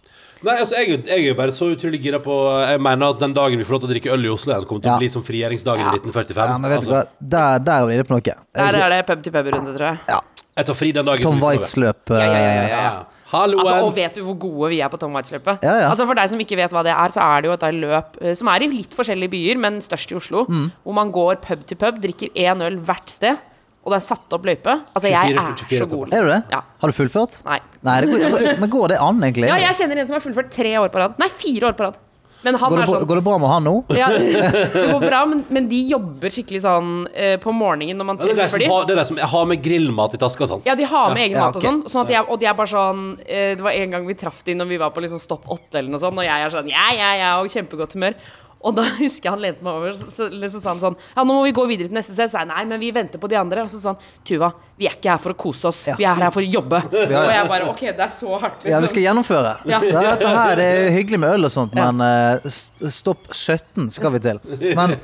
Nei, 0.44 0.58
altså, 0.60 0.76
jeg, 0.76 0.98
jeg 1.08 1.22
er 1.22 1.28
jo 1.30 1.36
bare 1.38 1.54
så 1.56 1.70
utrolig 1.72 2.02
gira 2.04 2.18
på 2.20 2.34
Jeg 2.68 2.80
mener 2.82 3.14
at 3.14 3.20
den 3.22 3.32
dagen 3.36 3.60
vi 3.60 3.64
får 3.64 3.76
lov 3.76 3.82
til 3.84 3.88
å 3.88 3.92
drikke 3.94 4.12
øl 4.12 4.26
i 4.26 4.32
Oslo 4.32 4.52
den 4.52 4.66
kommer 4.68 4.84
til 4.84 4.92
å 4.92 4.98
bli 5.00 5.08
som 5.12 5.24
frigjøringsdagen 5.24 5.86
Ja. 5.86 5.94
i 5.94 6.02
1945. 6.02 6.50
Ja, 6.50 6.58
men 6.60 6.74
vet 6.74 6.82
du 6.82 6.90
altså, 6.90 6.98
hva? 6.98 7.30
Der, 7.34 7.64
der 7.64 7.78
er 7.78 7.88
vi 7.88 7.96
inne 7.96 8.06
på 8.08 8.16
noe. 8.16 8.36
Der 8.60 8.78
er 8.82 8.92
det 8.92 9.00
pub-til-pub-runde, 9.08 9.74
tror 9.78 9.88
jeg. 9.92 10.02
Ja. 10.10 10.20
Jeg 10.54 10.68
tar 10.68 10.76
fri 10.78 10.92
den 10.94 11.08
dagen. 11.08 11.24
Tom. 11.24 11.40
Waitz-løp. 11.42 12.12
Ja, 12.14 12.20
ja, 12.20 12.26
ja, 12.28 12.52
ja, 12.52 12.68
ja. 12.68 12.82
Ja. 12.84 13.04
Altså, 13.34 13.78
og 13.82 13.94
vet 13.96 14.14
du 14.14 14.22
hvor 14.22 14.36
gode 14.38 14.68
vi 14.70 14.76
er 14.84 14.90
på 14.92 14.98
Tom 15.00 15.16
Waitz-løpet? 15.16 15.64
Ja, 15.66 15.72
ja. 15.80 15.88
Altså 15.88 16.04
For 16.06 16.14
deg 16.14 16.30
som 16.30 16.42
ikke 16.44 16.58
vet 16.60 16.74
hva 16.74 16.84
det 16.86 16.92
er, 16.92 17.10
så 17.10 17.24
er 17.24 17.42
det 17.42 17.48
jo 17.50 17.56
et 17.56 17.64
løp 17.80 18.20
eh, 18.22 18.36
som 18.38 18.50
er 18.52 18.62
i 18.62 18.68
litt 18.70 18.94
forskjellige 18.94 19.32
byer, 19.32 19.58
men 19.64 19.80
størst 19.82 20.12
i 20.12 20.18
Oslo. 20.20 20.44
Mm. 20.46 20.68
Hvor 20.84 20.96
man 21.00 21.10
går 21.14 21.40
pub 21.42 21.64
til 21.66 21.80
pub, 21.80 21.98
drikker 22.04 22.30
én 22.38 22.62
øl 22.62 22.78
hvert 22.86 23.10
sted, 23.10 23.40
og 23.84 23.92
det 23.92 23.98
er 24.00 24.04
satt 24.06 24.32
opp 24.36 24.46
løype. 24.48 24.78
Altså, 24.96 25.10
jeg 25.12 25.34
24 25.34 25.44
er 25.44 25.58
24 25.60 25.78
så 25.82 25.88
god. 25.90 26.14
Er 26.16 26.24
du 26.24 26.32
det? 26.32 26.40
Ja. 26.56 26.62
Har 26.80 26.88
du 26.88 26.96
fullført? 26.96 27.38
Nei. 27.44 27.60
Nei, 27.84 27.98
det 28.00 28.08
går, 28.32 28.48
men 28.64 28.72
går 28.72 28.88
det 28.94 28.98
an, 29.04 29.20
egentlig? 29.28 29.50
Ja, 29.52 29.60
jeg 29.68 29.76
kjenner 29.82 30.00
en 30.00 30.08
som 30.08 30.16
har 30.18 30.24
fullført 30.24 30.50
tre 30.56 30.72
år 30.80 30.88
på 30.94 31.04
rad. 31.04 31.20
Nei, 31.20 31.28
fire 31.28 31.68
år 31.70 31.76
på 31.78 31.88
rad. 31.90 32.00
Men 32.44 32.58
han 32.60 32.68
går, 32.68 32.76
det, 32.76 32.82
er 32.84 32.90
sånn 32.92 33.06
går 33.08 33.18
det 33.20 33.24
bra 33.24 33.34
med 33.40 33.48
han 33.48 33.64
nå? 33.64 33.72
ja, 33.96 34.06
Det 34.74 34.82
går 34.90 35.04
bra, 35.06 35.20
men, 35.30 35.38
men 35.56 35.68
de 35.70 35.78
jobber 35.88 36.28
skikkelig 36.34 36.60
sånn 36.60 36.90
eh, 37.16 37.38
på 37.40 37.54
morgenen 37.56 37.96
når 37.96 38.08
man 38.10 38.18
Ja, 38.20 38.26
er 38.34 38.36
treffer 38.42 38.60
ja, 38.60 38.68
dem. 38.68 38.84
det 38.90 38.92
er 38.92 39.00
de 39.00 39.04
som 39.08 39.20
har 39.32 39.46
med 39.48 39.62
grillmat 39.64 40.16
i 40.18 40.20
taska 40.20 40.44
og 40.44 40.50
sånt. 40.50 40.68
Ja, 40.68 40.74
de 40.76 40.84
har 40.90 41.14
med 41.16 41.22
egen 41.24 41.38
Ja, 41.38 41.46
mat 41.46 41.56
og 41.56 41.64
sånn. 41.64 41.80
sånn 41.88 42.02
at 42.04 42.12
de 42.12 42.18
er, 42.20 42.28
og 42.28 42.42
de 42.42 42.50
er 42.50 42.58
bare 42.58 42.72
sånn 42.74 43.00
eh, 43.24 43.54
Det 43.56 43.64
var 43.64 43.72
en 43.80 43.96
gang 43.96 44.04
vi 44.12 44.16
traff 44.20 44.42
dem 44.44 44.60
når 44.60 44.68
vi 44.74 44.80
var 44.84 44.92
på 44.92 45.04
liksom 45.06 45.22
stopp 45.24 45.48
åtte 45.56 45.80
eller 45.80 45.94
noe 45.96 46.02
sånt, 46.04 46.20
og 46.20 46.28
jeg 46.28 46.44
er 46.44 46.52
sånn 46.52 46.68
ja, 46.68 46.84
ja, 46.92 47.10
ja, 47.22 47.30
og 47.40 47.48
kjempegodt 47.48 47.96
humør. 47.96 48.18
Og 48.64 48.76
da 48.76 48.84
husker 49.02 49.28
jeg 49.28 49.34
han 49.34 49.42
lente 49.44 49.64
meg 49.64 49.80
over, 49.80 49.94
så, 49.96 50.08
så, 50.12 50.28
så 50.30 50.60
sa 50.60 50.72
han 50.72 50.82
sånn 50.82 50.98
Ja, 51.14 51.22
nå 51.22 51.30
må 51.36 51.42
vi 51.46 51.54
gå 51.56 51.66
videre 51.70 51.90
til 51.90 51.98
neste 51.98 52.16
sted. 52.16 52.30
Så 52.30 52.36
sa 52.36 52.44
jeg 52.44 52.50
nei, 52.52 52.64
men 52.70 52.82
vi 52.82 52.92
venter 52.96 53.22
på 53.22 53.30
de 53.30 53.38
andre. 53.40 53.66
Og 53.66 53.72
så 53.72 53.80
sa 53.82 53.94
han 53.94 54.12
Tuva, 54.26 54.52
vi 54.80 54.88
er 54.90 54.96
ikke 54.98 55.12
her 55.14 55.22
for 55.22 55.34
å 55.34 55.38
kose 55.46 55.70
oss. 55.70 55.82
Vi 55.98 56.06
er 56.08 56.20
her 56.24 56.34
for 56.34 56.42
å 56.42 56.48
jobbe. 56.48 56.82
Og 56.90 57.16
jeg 57.36 57.48
bare 57.50 57.70
OK, 57.70 57.82
det 57.90 58.06
er 58.06 58.14
så 58.14 58.38
hardt. 58.42 58.68
Ja, 58.68 58.80
vi 58.82 58.92
skal 58.92 59.06
gjennomføre. 59.06 59.56
Ja. 59.70 59.82
Det, 59.84 59.92
er 59.94 60.10
dette 60.14 60.36
her, 60.38 60.54
det 60.60 60.70
er 60.70 60.92
hyggelig 60.98 61.20
med 61.24 61.36
øl 61.38 61.50
og 61.50 61.54
sånt, 61.54 61.76
men 61.76 62.00
uh, 62.00 62.48
stopp 62.48 63.28
17 63.32 63.90
skal 63.94 64.16
vi 64.16 64.22
til. 64.24 64.40
Men 64.74 64.96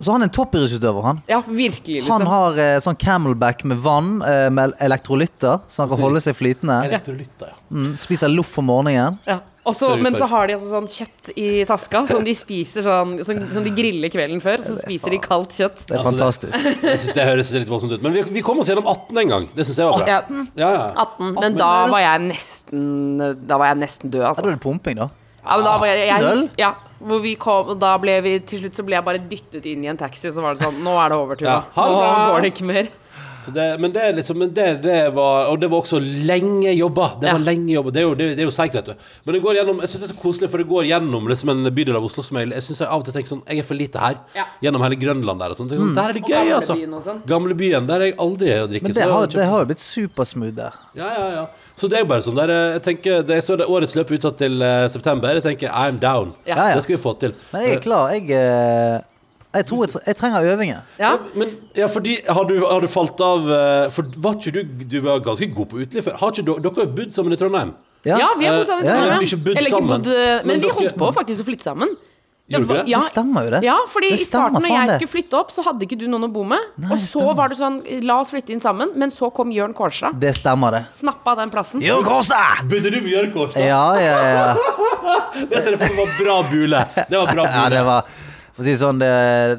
så 0.00 0.14
han 0.14 0.22
er 0.24 0.30
en 0.30 0.32
toppidrettsutøver, 0.32 1.04
han. 1.04 1.18
Ja, 1.28 1.42
virkelig, 1.44 1.98
liksom. 1.98 2.12
Han 2.14 2.22
liksom. 2.22 2.32
har 2.32 2.60
eh, 2.64 2.76
sånn 2.80 2.96
camelback 2.96 3.66
med 3.68 3.82
vann, 3.84 4.14
eh, 4.24 4.46
med 4.48 4.72
elektrolytter, 4.80 5.58
så 5.68 5.82
han 5.82 5.90
kan 5.90 6.00
holde 6.00 6.22
seg 6.24 6.38
flytende. 6.38 6.78
Elektrolytter, 6.88 7.50
ja. 7.52 7.58
Mm, 7.68 7.90
spiser 8.00 8.32
loff 8.32 8.56
om 8.62 8.70
morgenen. 8.70 9.18
Ja. 9.28 9.42
Og 9.70 9.76
så- 9.78 9.90
Sørg 9.92 10.02
men 10.04 10.16
så 10.18 10.26
har 10.30 10.50
de 10.50 10.56
altså 10.56 10.68
sånn 10.72 10.88
kjøtt 10.90 11.30
i 11.38 11.46
taska 11.68 12.02
som 12.10 12.24
de 12.26 12.34
spiser 12.36 12.84
sånn 12.86 13.14
Som, 13.24 13.40
som 13.54 13.64
de 13.64 13.70
griller 13.74 14.10
kvelden 14.12 14.42
før. 14.42 14.60
Så 14.64 14.76
spiser 14.82 15.14
de 15.14 15.20
kaldt 15.22 15.54
kjøtt. 15.56 15.84
Det 15.88 15.96
er 15.98 16.04
fantastisk. 16.04 16.58
Jeg 16.82 17.14
det 17.16 17.26
høres 17.30 17.52
litt 17.54 17.70
voldsomt 17.70 17.94
ut. 17.96 18.02
Men 18.04 18.12
vi, 18.18 18.22
vi 18.40 18.42
kom 18.46 18.58
oss 18.62 18.68
gjennom 18.72 18.86
18 18.90 19.22
en 19.24 19.32
gang. 19.36 19.48
Det 19.54 19.66
syns 19.68 19.80
jeg 19.80 19.88
var 19.88 20.02
bra. 20.02 20.06
Ja, 20.06 20.20
Ja, 20.58 20.70
ja. 20.74 20.84
18. 21.06 21.34
Men 21.40 21.56
da 21.60 21.72
var 21.94 22.04
jeg 22.04 22.26
nesten 22.28 23.46
Da 23.46 23.58
var 23.60 23.72
jeg 23.72 23.80
nesten 23.86 24.10
død, 24.12 24.22
altså. 24.32 24.42
da 24.44 24.52
er 24.52 24.58
det 24.58 24.62
pumping, 24.66 24.96
da. 25.00 25.08
Ja, 25.40 25.56
men 25.56 25.64
da 25.64 25.78
var 25.80 25.88
jeg, 25.88 26.08
jeg, 26.10 26.48
ja, 26.60 26.74
hvor 27.00 27.22
vi 27.24 27.34
kom, 27.40 27.70
og 27.72 27.78
da 27.80 27.94
ble 28.00 28.18
vi 28.26 28.32
Til 28.44 28.60
slutt 28.60 28.76
så 28.76 28.84
ble 28.84 28.98
jeg 28.98 29.04
bare 29.06 29.20
dyttet 29.30 29.64
inn 29.70 29.86
i 29.86 29.88
en 29.88 29.96
taxi, 30.00 30.28
og 30.28 30.34
så 30.36 30.42
var 30.44 30.52
det 30.56 30.60
sånn 30.60 30.82
Nå 30.84 30.96
er 31.00 31.08
det 31.12 31.16
over, 31.16 31.38
Tuva. 31.40 31.54
Ja, 31.72 31.86
Nå 31.88 32.34
går 32.34 32.44
det 32.44 32.50
ikke 32.52 32.66
mer. 32.68 32.90
Så 33.44 33.52
det, 33.56 33.66
men 33.80 33.92
det 33.94 34.02
er 34.04 34.12
liksom 34.18 34.36
men 34.38 34.50
det, 34.52 34.66
det 34.82 34.96
var, 35.16 35.46
Og 35.52 35.60
det 35.60 35.68
var 35.72 35.80
også 35.80 36.00
lenge 36.00 36.72
jobba. 36.76 37.06
Det 37.20 37.28
Ja. 37.30 37.32
var 37.36 37.44
lenge 37.46 37.72
jobba. 37.72 37.90
Det 37.90 38.00
er 38.02 38.06
jo, 38.06 38.14
det, 38.14 38.26
det 38.36 38.44
er 38.44 38.48
jo 38.48 38.54
seigt, 38.54 38.74
vet 38.74 38.86
du. 38.90 38.94
Men 39.24 39.34
det 39.34 39.42
går 39.42 39.54
gjennom 39.60 39.80
Jeg 39.80 39.88
synes 39.88 40.02
det 40.02 40.08
er 40.10 40.14
så 40.14 40.20
koselig, 40.22 40.50
for 40.50 40.58
det 40.58 40.68
går 40.68 40.84
gjennom 40.90 41.28
liksom 41.30 41.48
en 41.54 41.70
bydel 41.74 41.96
av 41.96 42.04
Oslo 42.04 42.22
som 42.26 42.36
jeg, 42.40 42.50
jeg 42.52 42.62
synes 42.68 42.80
jeg 42.84 42.88
av 42.88 43.00
og 43.00 43.04
til 43.08 43.14
tenker 43.16 43.32
sånn 43.34 43.42
Jeg 43.48 43.58
er 43.64 43.68
for 43.70 43.74
lite 43.80 43.98
her. 44.02 44.18
Ja. 44.36 44.44
Gjennom 44.62 44.84
hele 44.84 44.98
Grønland 45.00 45.40
der 45.40 45.54
og 45.54 45.60
sånn. 45.60 45.70
Sånn, 45.72 45.94
Der 45.96 46.08
er 46.10 46.12
det 46.18 46.22
Og 46.24 46.30
gamle 46.30 46.54
altså. 46.60 46.76
Sånn. 47.08 47.22
Gamlebyen. 47.26 47.86
Der 47.88 48.00
er 48.00 48.10
jeg 48.12 48.18
aldri 48.18 48.52
å 48.60 48.68
drikke. 48.68 48.88
Men 48.90 48.98
det 49.00 49.08
har, 49.10 49.26
det 49.26 49.48
har 49.54 49.64
jo 49.64 49.70
blitt 49.72 49.84
supersmooth 49.84 50.54
der. 50.60 50.72
Ja, 50.94 51.08
ja, 51.16 51.26
ja. 51.40 51.46
Så 51.80 51.88
det 51.88 51.96
er 51.96 52.02
jo 52.04 52.10
bare 52.10 52.20
sånn 52.26 52.36
der 52.36 52.50
eh, 52.52 52.72
Jeg 52.76 52.82
tenker 52.84 53.22
det, 53.24 53.38
Så 53.44 53.54
er 53.54 53.62
det 53.62 53.66
årets 53.72 53.94
løp 53.96 54.10
utsatt 54.12 54.36
til 54.36 54.60
uh, 54.60 54.84
september. 54.92 55.32
Jeg 55.38 55.46
tenker 55.46 55.70
I'm 55.72 55.96
down. 56.02 56.34
Ja. 56.44 56.56
Ja, 56.56 56.68
ja. 56.70 56.74
Det 56.76 56.84
skal 56.84 56.96
vi 56.96 57.02
få 57.02 57.14
til. 57.22 57.32
Men 57.54 57.62
jeg 57.64 57.78
er 57.78 57.80
klar. 57.86 58.10
Jeg, 58.12 58.28
eh, 58.36 59.00
jeg 59.54 59.66
tror 59.66 59.80
jeg, 59.84 59.88
tre- 59.94 60.02
jeg 60.06 60.16
trenger 60.16 60.46
øvinger. 60.52 60.82
Ja. 60.98 61.12
Men 61.34 61.48
ja, 61.74 61.86
fordi 61.90 62.18
Har 62.28 62.44
du, 62.44 62.60
har 62.64 62.80
du 62.80 62.86
falt 62.88 63.20
av 63.20 63.48
eh, 63.50 63.88
For 63.90 64.02
var 64.16 64.34
ikke 64.38 64.52
du 64.52 64.84
Du 64.84 65.00
var 65.02 65.18
ganske 65.20 65.48
god 65.54 65.66
på 65.72 65.80
uteliv 65.82 66.02
før. 66.06 66.18
Har 66.20 66.30
ikke 66.30 66.44
dere 66.46 66.74
har 66.76 66.84
jo 66.86 66.92
bodd 67.00 67.14
sammen 67.16 67.32
i 67.32 67.36
Trondheim? 67.40 67.72
Ja, 68.04 68.16
vi 68.38 68.46
har 68.46 68.60
bodd 68.60 68.66
sammen. 68.70 68.86
Ja, 68.86 68.94
ja. 68.94 69.08
sammen, 69.10 69.26
Ikke 69.26 69.40
bodd 69.44 69.58
Eller 69.58 69.70
ikke 69.74 69.88
bodd, 69.90 70.06
eh, 70.06 70.14
men, 70.14 70.46
Men 70.46 70.60
vi 70.60 70.68
dere- 70.68 70.78
holdt 70.78 70.96
på 71.02 71.10
faktisk 71.18 71.42
å 71.42 71.48
flytte 71.50 71.66
sammen. 71.66 71.96
Gjorde 72.50 72.66
dere 72.66 72.78
det? 72.82 72.90
Ja, 72.90 72.98
Det 72.98 73.10
stemmer 73.12 73.44
jo, 73.44 73.50
det. 73.54 73.58
Ja, 73.62 73.76
fordi 73.92 74.08
Det 74.10 74.16
i 74.18 74.24
starten 74.24 74.56
når 74.58 74.70
jeg 74.72 74.86
det. 74.88 74.94
skulle 74.98 75.12
flytte 75.12 75.36
opp, 75.38 75.50
så 75.54 75.62
hadde 75.62 75.84
ikke 75.86 75.98
du 76.00 76.06
noen 76.10 76.24
å 76.26 76.30
bo 76.34 76.42
med. 76.42 76.58
Nei, 76.82 76.88
og 76.90 76.98
så 76.98 77.06
stemmer. 77.20 77.36
var 77.38 77.48
det 77.52 77.58
sånn 77.60 77.76
La 78.08 78.16
oss 78.20 78.30
flytte 78.32 78.50
inn 78.50 78.60
sammen. 78.60 78.90
Men 78.98 79.10
så 79.14 79.28
kom 79.32 79.52
Jørn 79.54 79.74
Kårstad. 79.74 80.18
Det 80.18 80.32
stemmer, 80.34 80.70
det. 80.74 80.80
Snappa 80.96 81.36
den 81.38 81.50
plassen. 81.52 81.80
Jørn 81.80 82.02
Kårstad! 82.02 82.64
Bodde 82.72 82.90
du 82.90 82.98
med 83.04 83.12
Jørn 83.12 83.30
Kårstad? 83.36 83.62
Ja, 83.62 83.84
ja, 84.02 84.16
ja. 84.34 84.56
Det 85.50 85.62
ser 85.62 85.76
jeg 85.76 85.78
for 85.78 85.94
meg 85.94 86.00
var 86.00 86.18
bra 86.24 86.42
bule. 86.50 86.82
Det 86.96 87.18
var 87.18 87.32
bra 87.34 87.44
bule. 87.44 87.54
ja 87.62 87.68
det 87.76 87.84
var 87.86 88.04
For 88.60 88.66
å 88.66 88.68
si 88.68 88.72
det 88.74 88.80
sånn, 88.82 88.98
det, 89.00 89.12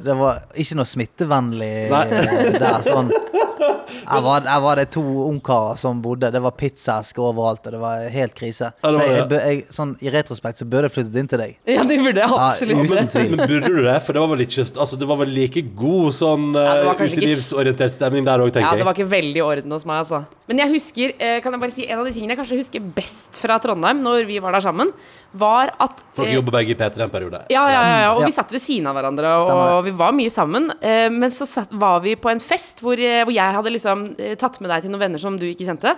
det 0.05 0.13
var 0.13 0.43
ikke 0.61 0.75
noe 0.77 0.85
smittevennlig 0.85 1.69
Nei. 1.89 2.01
eh, 2.13 2.51
der. 2.61 2.83
Sånn 2.85 3.07
her 3.61 4.21
var, 4.25 4.45
jeg 4.47 4.63
var 4.65 4.81
det 4.81 4.87
to 4.95 5.03
ungkarer 5.27 5.79
som 5.79 6.01
bodde. 6.03 6.31
Det 6.33 6.41
var 6.43 6.55
pizzaesk 6.57 7.19
overalt, 7.21 7.65
og 7.67 7.75
det 7.75 7.81
var 7.81 8.05
helt 8.13 8.35
krise. 8.37 8.71
Ja, 8.81 8.91
det 8.91 8.93
Så 8.93 9.01
var 9.01 9.11
jeg, 9.15 9.55
jeg, 9.61 9.65
sånn, 9.75 9.93
i 10.01 10.13
retrospekt 10.13 10.61
så 10.61 10.67
burde 10.69 10.89
jeg 10.89 10.95
flyttet 10.97 11.19
inn 11.21 11.29
til 11.31 11.43
deg. 11.43 11.55
Ja, 11.69 11.85
det 11.87 11.99
burde 12.01 12.23
jeg 12.23 12.37
absolutt. 12.37 12.77
Ja, 12.77 13.05
men, 13.21 13.35
men 13.35 13.45
burde 13.53 13.71
du 13.75 13.81
det? 13.85 13.97
For 14.05 14.17
det 14.17 14.23
var 14.23 14.33
vel 14.33 14.45
ikke 14.47 14.67
Altså 14.81 14.97
det 14.99 15.07
var 15.09 15.19
vel 15.21 15.31
like 15.35 15.61
god 15.77 16.13
sånn 16.15 16.51
Ja, 16.55 16.75
uh, 16.81 16.89
var 16.91 17.01
utelivsorientert 17.05 17.95
stemning 17.95 18.27
der 18.27 18.43
òg, 18.43 18.55
Ja, 18.61 18.73
det 18.77 18.85
var 18.87 18.97
ikke 18.97 19.09
veldig 19.11 19.41
i 19.41 19.45
orden 19.45 19.73
hos 19.73 19.85
meg, 19.87 20.03
altså. 20.03 20.23
Men 20.51 20.59
jeg 20.59 20.73
husker, 20.73 21.13
eh, 21.15 21.37
kan 21.43 21.53
jeg 21.55 21.61
bare 21.61 21.73
si, 21.73 21.85
en 21.87 22.01
av 22.01 22.07
de 22.07 22.11
tingene 22.15 22.33
jeg 22.35 22.41
kanskje 22.41 22.57
husker 22.59 22.87
best 22.95 23.37
fra 23.39 23.55
Trondheim, 23.63 24.01
når 24.03 24.25
vi 24.27 24.39
var 24.43 24.55
der 24.57 24.63
sammen, 24.65 24.91
var 25.31 25.71
at 25.79 26.01
For 26.11 26.25
dere 26.25 26.33
eh, 26.33 26.37
jobber 26.41 26.57
begge 26.57 26.73
i 26.73 26.77
P3 26.79 27.05
en 27.05 27.13
periode. 27.13 27.39
Ja, 27.53 27.63
ja, 27.71 27.81
ja, 27.87 27.99
ja, 28.03 28.09
og 28.15 28.19
Ja. 28.23 28.27
vi 28.27 28.35
satt 28.35 28.51
ved 28.51 28.63
siden 28.63 28.89
av 28.91 28.97
hverandre, 28.97 29.31
og, 29.39 29.51
og 29.77 29.85
vi 29.87 29.93
var 29.95 30.11
mye 30.17 30.33
sammen. 30.33 30.67
Men 30.81 31.31
så 31.31 31.47
satt, 31.47 31.71
var 31.71 32.01
vi 32.03 32.17
på 32.19 32.31
en 32.31 32.41
fest 32.43 32.83
hvor, 32.83 32.99
hvor 32.99 33.31
jeg 33.31 33.50
hadde 33.57 33.73
liksom 33.73 34.05
eh, 34.17 34.35
tatt 34.39 34.59
med 34.61 34.71
deg 34.73 34.85
til 34.85 34.93
noen 34.93 35.05
venner 35.05 35.21
som 35.21 35.37
du 35.39 35.47
ikke 35.49 35.67
kjente. 35.67 35.95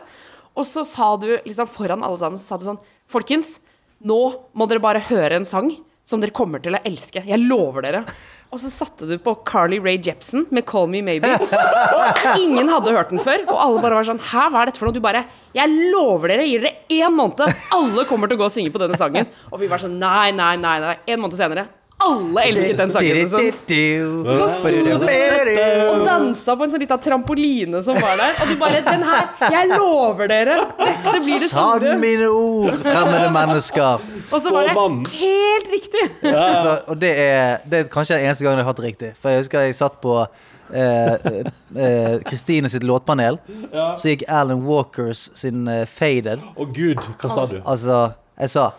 Og 0.54 0.68
så 0.70 0.84
sa 0.86 1.14
du 1.18 1.32
liksom 1.46 1.70
foran 1.70 2.04
alle 2.06 2.20
sammen, 2.22 2.38
så 2.42 2.54
sa 2.54 2.60
du 2.62 2.68
sånn 2.68 2.82
Folkens, 3.14 3.58
nå 4.04 4.20
må 4.58 4.68
dere 4.70 4.82
bare 4.84 5.02
høre 5.10 5.38
en 5.38 5.48
sang 5.48 5.72
som 6.04 6.20
dere 6.20 6.36
kommer 6.36 6.60
til 6.64 6.76
å 6.76 6.82
elske. 6.84 7.22
Jeg 7.24 7.40
lover 7.40 7.86
dere. 7.86 8.02
Og 8.54 8.60
så 8.62 8.70
satte 8.70 9.08
du 9.10 9.16
på 9.24 9.34
Carly 9.48 9.80
Rae 9.82 9.98
Jepsen 9.98 10.46
med 10.54 10.66
'Call 10.68 10.90
Me 10.92 11.02
Maybe'. 11.02 11.40
Og 11.42 12.40
ingen 12.42 12.70
hadde 12.70 12.92
hørt 12.94 13.10
den 13.10 13.24
før. 13.24 13.46
Og 13.48 13.56
alle 13.58 13.82
bare 13.82 13.98
var 13.98 14.10
sånn 14.10 14.20
Hæ, 14.20 14.50
hva 14.52 14.62
er 14.62 14.70
dette 14.70 14.82
for 14.82 14.90
noe? 14.90 14.94
Du 14.94 15.02
bare 15.02 15.26
Jeg 15.56 15.70
lover 15.94 16.34
dere, 16.34 16.46
gir 16.46 16.62
dere 16.66 16.76
én 16.90 17.16
måned. 17.16 17.48
Alle 17.74 18.06
kommer 18.06 18.28
til 18.28 18.38
å 18.38 18.44
gå 18.44 18.50
og 18.50 18.54
synge 18.54 18.74
på 18.74 18.82
denne 18.84 19.00
sangen. 19.00 19.30
Og 19.52 19.60
vi 19.64 19.72
var 19.72 19.82
sånn 19.82 19.98
Nei, 19.98 20.32
nei, 20.32 20.56
nei. 20.58 20.80
nei 20.84 20.98
En 21.08 21.24
måned 21.24 21.40
senere. 21.40 21.68
Alle 22.04 22.44
elsket 22.50 22.78
den 22.78 22.92
sangen. 22.92 23.16
Liksom. 23.16 23.40
Så 24.40 24.48
sto 24.52 24.72
du 24.86 24.92
og 24.94 26.06
dansa 26.08 26.56
på 26.58 26.66
en 26.66 26.74
sånn 26.74 26.84
liten 26.84 27.02
trampoline 27.06 27.84
som 27.86 28.00
var 28.02 28.18
der. 28.20 28.40
Og 28.44 28.50
du 28.52 28.56
bare 28.60 28.82
Den 28.84 29.06
her, 29.08 29.30
jeg 29.54 29.70
lover 29.72 30.32
dere! 30.32 30.58
Dette 30.80 31.14
blir 31.24 31.44
det 31.44 31.50
Sann 31.50 31.80
store. 31.80 31.98
mine 32.02 32.28
ord, 32.28 32.80
fremmede 32.84 33.30
mennesker. 33.34 34.04
Og 34.26 34.34
så 34.34 34.54
var 34.54 34.68
det 34.68 35.14
helt 35.16 35.70
riktig. 35.72 36.08
Altså, 36.34 36.76
og 36.92 37.00
det 37.00 37.14
er, 37.24 37.64
det 37.70 37.80
er 37.84 37.92
kanskje 37.94 38.18
den 38.18 38.28
eneste 38.28 38.46
gangen 38.48 38.60
jeg 38.60 38.68
har 38.68 38.74
hatt 38.74 38.82
det 38.82 38.90
riktig. 38.90 39.14
For 39.22 39.32
jeg 39.32 39.46
husker 39.46 39.68
jeg 39.68 39.78
satt 39.80 40.00
på 40.04 40.20
eh, 40.74 41.14
eh, 41.78 42.68
sitt 42.74 42.84
låtpanel. 42.84 43.40
Så 43.98 44.14
gikk 44.14 44.28
Alan 44.28 44.66
Walkers 44.68 45.30
sin 45.40 45.68
eh, 45.72 45.86
Faded. 45.88 46.44
Å 46.44 46.68
gud, 46.76 47.00
hva 47.22 47.32
sa 47.32 47.48
du? 47.48 47.62
Altså, 47.64 48.06
jeg 48.40 48.58
sa 48.58 48.72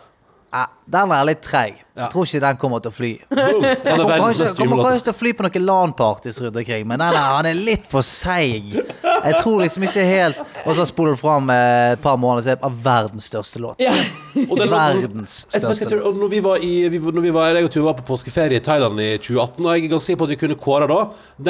"Eh, 0.55 0.67
den 0.87 1.13
er 1.13 1.25
litt 1.27 1.41
treig. 1.43 1.81
Ja. 1.97 2.09
Tror 2.11 2.27
ikke 2.27 2.41
den 2.43 2.57
kommer 2.61 2.83
til 2.83 2.91
å 2.91 2.95
fly. 2.95 3.11
Boom. 3.31 3.65
Er 3.65 3.79
Kommer 3.97 4.19
kanskje, 4.21 4.49
kommer 4.59 4.83
kanskje 4.83 5.07
til 5.07 5.13
å 5.15 5.17
fly 5.17 5.33
på 5.39 5.45
noen 5.47 5.67
LAN-parties 5.69 6.41
rundt 6.43 6.59
omkring, 6.61 6.87
men 6.91 7.01
den 7.01 7.15
er, 7.15 7.29
han 7.39 7.49
er 7.49 7.55
litt 7.59 7.87
for 7.91 8.07
seig. 8.07 8.75
Jeg 8.75 9.39
tror 9.41 9.63
liksom 9.63 9.87
ikke 9.87 10.03
helt 10.05 10.41
Og 10.67 10.75
så 10.77 10.85
spoler 10.89 11.15
du 11.15 11.21
fram 11.21 11.49
eh, 11.55 11.95
et 11.95 12.03
par 12.03 12.19
måneder, 12.21 12.45
så 12.45 12.53
er 12.53 12.59
det 12.59 12.69
av 12.69 12.77
verdens 12.85 13.31
største 13.31 13.63
låt. 13.63 13.81
Og 13.81 14.55
den 14.59 14.71
Verdens 14.75 15.39
største 15.49 15.89
låt. 15.95 16.05
og 16.11 16.21
når 16.21 16.33
vi 16.35 16.43
var 16.45 16.67
i 16.67 16.73
vi, 16.93 16.99
når 16.99 17.27
vi 17.29 17.33
var, 17.35 17.55
jeg 17.55 17.69
og 17.71 17.73
Tuva 17.75 17.89
var 17.93 17.99
på 18.03 18.07
påskeferie 18.13 18.61
i 18.61 18.65
Thailand 18.65 19.01
i 19.01 19.11
2018, 19.17 19.65
og 19.65 19.71
jeg 19.71 19.85
er 19.87 19.93
ganske 19.95 20.07
sikker 20.11 20.23
på 20.23 20.29
at 20.29 20.35
vi 20.35 20.41
kunne 20.45 20.61
kåre 20.61 20.91
da 20.91 21.01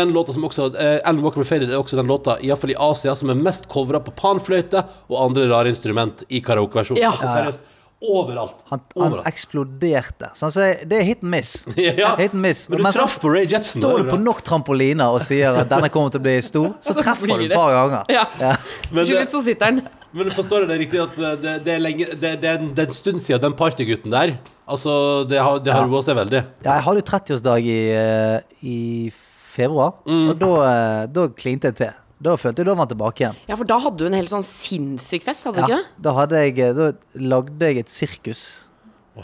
den 0.00 0.14
låta 0.14 0.36
som 0.36 0.46
også 0.46 0.70
uh, 0.76 0.96
Ellen 1.00 1.24
Walker 1.24 1.42
with 1.42 1.50
Faded 1.50 1.72
er 1.72 1.80
også 1.80 1.98
den 1.98 2.11
låta, 2.11 2.38
iallfall 2.44 2.74
i 2.76 2.80
Asia, 2.90 3.16
som 3.18 3.32
er 3.32 3.40
mest 3.40 3.66
covra 3.72 4.00
på 4.05 4.14
panfløyte 4.16 4.84
og 5.09 5.20
andre 5.24 5.48
rare 5.50 5.72
instrument 5.72 6.26
i 6.28 6.44
karaokeversjon. 6.44 7.00
Ja. 7.00 7.14
Altså 7.16 7.32
seriøst. 7.32 7.70
Overalt. 8.11 8.55
Han, 8.70 8.80
han 8.96 9.07
Overalt. 9.07 9.26
eksploderte. 9.30 10.28
Sånn, 10.36 10.52
så 10.55 10.66
det 10.84 10.98
er 11.00 11.05
hit 11.09 11.22
and 11.24 11.30
miss. 11.32 11.52
Ja. 11.76 12.14
Hit 12.20 12.34
and 12.34 12.42
miss. 12.44 12.66
Men 12.68 12.82
du 12.84 12.90
traff 12.92 13.18
på 13.22 13.32
Ray 13.32 13.46
Jetson. 13.48 13.82
Står 13.82 14.05
du 14.05 14.11
på 14.11 14.18
nok 14.20 14.42
trampoliner 14.46 15.09
og 15.14 15.22
sier 15.24 15.57
at 15.62 15.68
denne 15.72 15.88
kommer 15.94 16.11
til 16.14 16.20
å 16.22 16.26
bli 16.26 16.36
stor, 16.44 16.72
så 16.84 16.92
Så 16.94 16.98
treffer 17.02 17.26
du 17.32 17.46
et 17.48 17.55
par 17.57 17.72
ganger. 17.74 18.05
Ja. 18.12 18.24
Ja. 18.40 18.55
Men 18.90 19.05
det- 19.05 19.11
slutt 19.12 19.30
så 19.38 19.42
sitter 19.48 19.70
den. 19.72 19.84
Men 20.14 20.30
forstår 20.30 20.62
jeg 20.62 20.68
det 20.70 20.76
riktig 20.84 21.00
at 21.02 21.16
eh, 21.18 21.32
det, 21.42 21.52
det, 21.66 21.72
er, 21.74 21.80
lenge, 21.82 22.07
det, 22.14 22.34
det, 22.42 22.50
er 22.52 22.61
en, 22.61 22.68
det 22.76 22.84
er 22.84 22.90
en 22.92 22.94
stund 22.94 23.18
siden 23.24 23.40
den 23.48 23.57
partygutten 23.59 24.12
der 24.14 24.36
Altså, 24.64 24.92
det 25.28 25.40
har, 25.42 25.59
det 25.61 25.72
har 25.74 25.82
Ja. 25.84 25.88
roa 25.90 26.00
seg 26.07 26.16
veldig. 26.16 26.38
Ja, 26.64 26.76
jeg 26.78 26.84
hadde 26.86 27.00
jo 27.02 27.07
30-årsdag 27.11 27.66
i, 27.68 27.80
eh, 27.92 28.62
i 28.64 29.11
februar, 29.55 29.90
Mm. 30.09 30.30
og 30.38 30.55
eh, 30.64 31.02
da 31.12 31.26
klinte 31.36 31.68
jeg 31.68 31.76
til. 31.82 31.90
Da 32.24 32.34
følte 32.40 32.62
jeg 32.62 32.66
da 32.70 32.72
var 32.74 32.86
han 32.86 32.90
tilbake 32.94 33.20
igjen. 33.24 33.36
Ja, 33.50 33.56
for 33.60 33.68
da 33.68 33.76
hadde 33.84 34.00
du 34.00 34.06
en 34.08 34.16
helt 34.16 34.30
sånn 34.32 34.44
sinnssyk 34.46 35.26
fest, 35.26 35.44
hadde 35.44 35.60
du 35.60 35.60
Ja, 35.60 35.66
ikke 35.66 35.80
det? 35.82 36.04
da, 36.06 36.12
hadde 36.16 36.40
jeg, 36.46 36.58
eh, 36.64 36.72
da 36.78 36.86
lagde 37.20 37.68
jeg 37.68 37.82
et 37.84 37.92
sirkus 37.92 38.44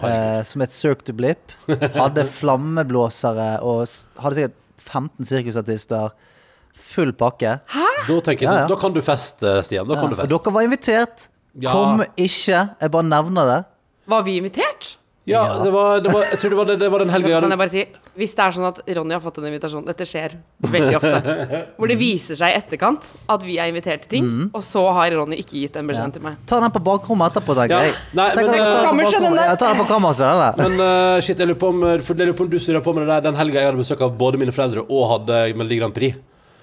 eh, 0.04 0.42
som 0.46 0.60
het 0.60 0.74
Cirque 0.74 1.06
du 1.08 1.14
Blip. 1.16 1.54
Hadde 1.96 2.26
flammeblåsere 2.28 3.54
og 3.64 3.86
hadde 4.20 4.36
sikkert 4.36 4.58
15 4.84 5.28
sirkusartister. 5.32 6.12
Full 6.90 7.12
pakke. 7.18 7.56
Da 7.66 8.20
tenker 8.24 8.44
jeg 8.44 8.46
Ja, 8.46 8.52
sånn, 8.52 8.62
ja. 8.62 8.68
da 8.70 8.76
kan 8.80 8.94
du 8.94 9.00
feste, 9.04 9.56
Stian. 9.66 9.88
Da 9.88 9.96
Ja, 9.96 10.00
kan 10.04 10.10
du 10.12 10.14
og 10.14 10.20
feste. 10.20 10.30
dere 10.36 10.52
var 10.54 10.62
invitert. 10.68 11.28
Ja. 11.60 11.72
Kom 11.74 12.04
ikke. 12.16 12.60
Jeg 12.80 12.90
bare 12.94 13.08
nevner 13.08 13.48
det. 13.50 13.58
Var 14.12 14.22
vi 14.28 14.36
invitert? 14.40 14.92
Ja, 15.30 15.42
Ja. 15.46 15.58
det 15.64 15.70
var, 15.74 16.00
det 16.04 16.12
var, 16.12 16.24
jeg 16.30 16.38
tror 16.42 16.50
det 16.54 16.58
var, 16.60 16.68
det, 16.70 16.76
det 16.82 16.88
var 16.92 17.04
den 17.04 17.12
helga 17.16 17.28
jeg 17.32 17.42
Kan 17.44 17.54
jeg 17.54 17.60
bare 17.62 17.72
si, 17.72 17.84
hvis 18.20 18.34
det 18.36 18.42
er 18.44 18.56
sånn 18.56 18.66
at 18.68 18.80
Ronny 18.98 19.14
har 19.16 19.22
fått 19.24 19.38
en 19.40 19.46
invitasjon 19.48 19.84
Dette 19.86 20.06
skjer 20.08 20.34
veldig 20.66 20.96
ofte. 20.98 21.36
Hvor 21.78 21.88
det 21.92 21.96
viser 22.00 22.36
seg 22.40 22.52
i 22.52 22.58
etterkant 22.58 23.06
at 23.30 23.44
vi 23.46 23.56
er 23.62 23.70
invitert 23.72 24.04
til 24.06 24.10
ting, 24.18 24.26
Mm. 24.30 24.50
og 24.54 24.62
så 24.66 24.82
har 24.92 25.10
Ronny 25.16 25.38
ikke 25.40 25.56
gitt 25.62 25.74
den 25.78 25.88
beskjeden 25.88 26.12
til 26.18 26.22
meg. 26.26 26.36
Ta 26.50 26.58
den 26.60 26.72
på 26.74 26.82
bakrommet 26.84 27.30
etterpå, 27.32 27.54
tenker 27.56 27.76
Ja. 27.76 27.82
jeg. 27.88 27.94
Nei, 28.18 28.26
men, 28.36 28.46
dere 28.50 28.58
ta 28.58 28.66
eh, 28.66 29.70
den 29.70 29.80
på 29.80 29.86
Kammerset, 29.88 30.26
den. 30.26 30.40
Ja. 30.44 30.50
Men 30.60 30.80
uh, 30.82 31.20
shit, 31.24 31.38
jeg 31.40 31.48
lurer 31.48 31.60
på 31.62 31.70
om 31.72 31.80
For 32.04 32.14
jeg 32.14 32.28
lurer 32.28 32.36
på 32.38 32.44
om 32.46 32.50
du 32.52 32.58
surra 32.60 32.82
på 32.84 32.94
med 32.96 33.06
det 33.06 33.14
der 33.14 33.24
den 33.30 33.38
helga 33.40 33.60
jeg 33.62 33.70
hadde 33.70 33.80
besøk 33.80 34.02
av 34.04 34.12
både 34.20 34.38
mine 34.42 34.52
foreldre 34.54 34.84
og 34.88 35.06
hadde 35.14 35.40
Melodi 35.56 35.78
Grand 35.80 35.94
Prix. 35.96 36.18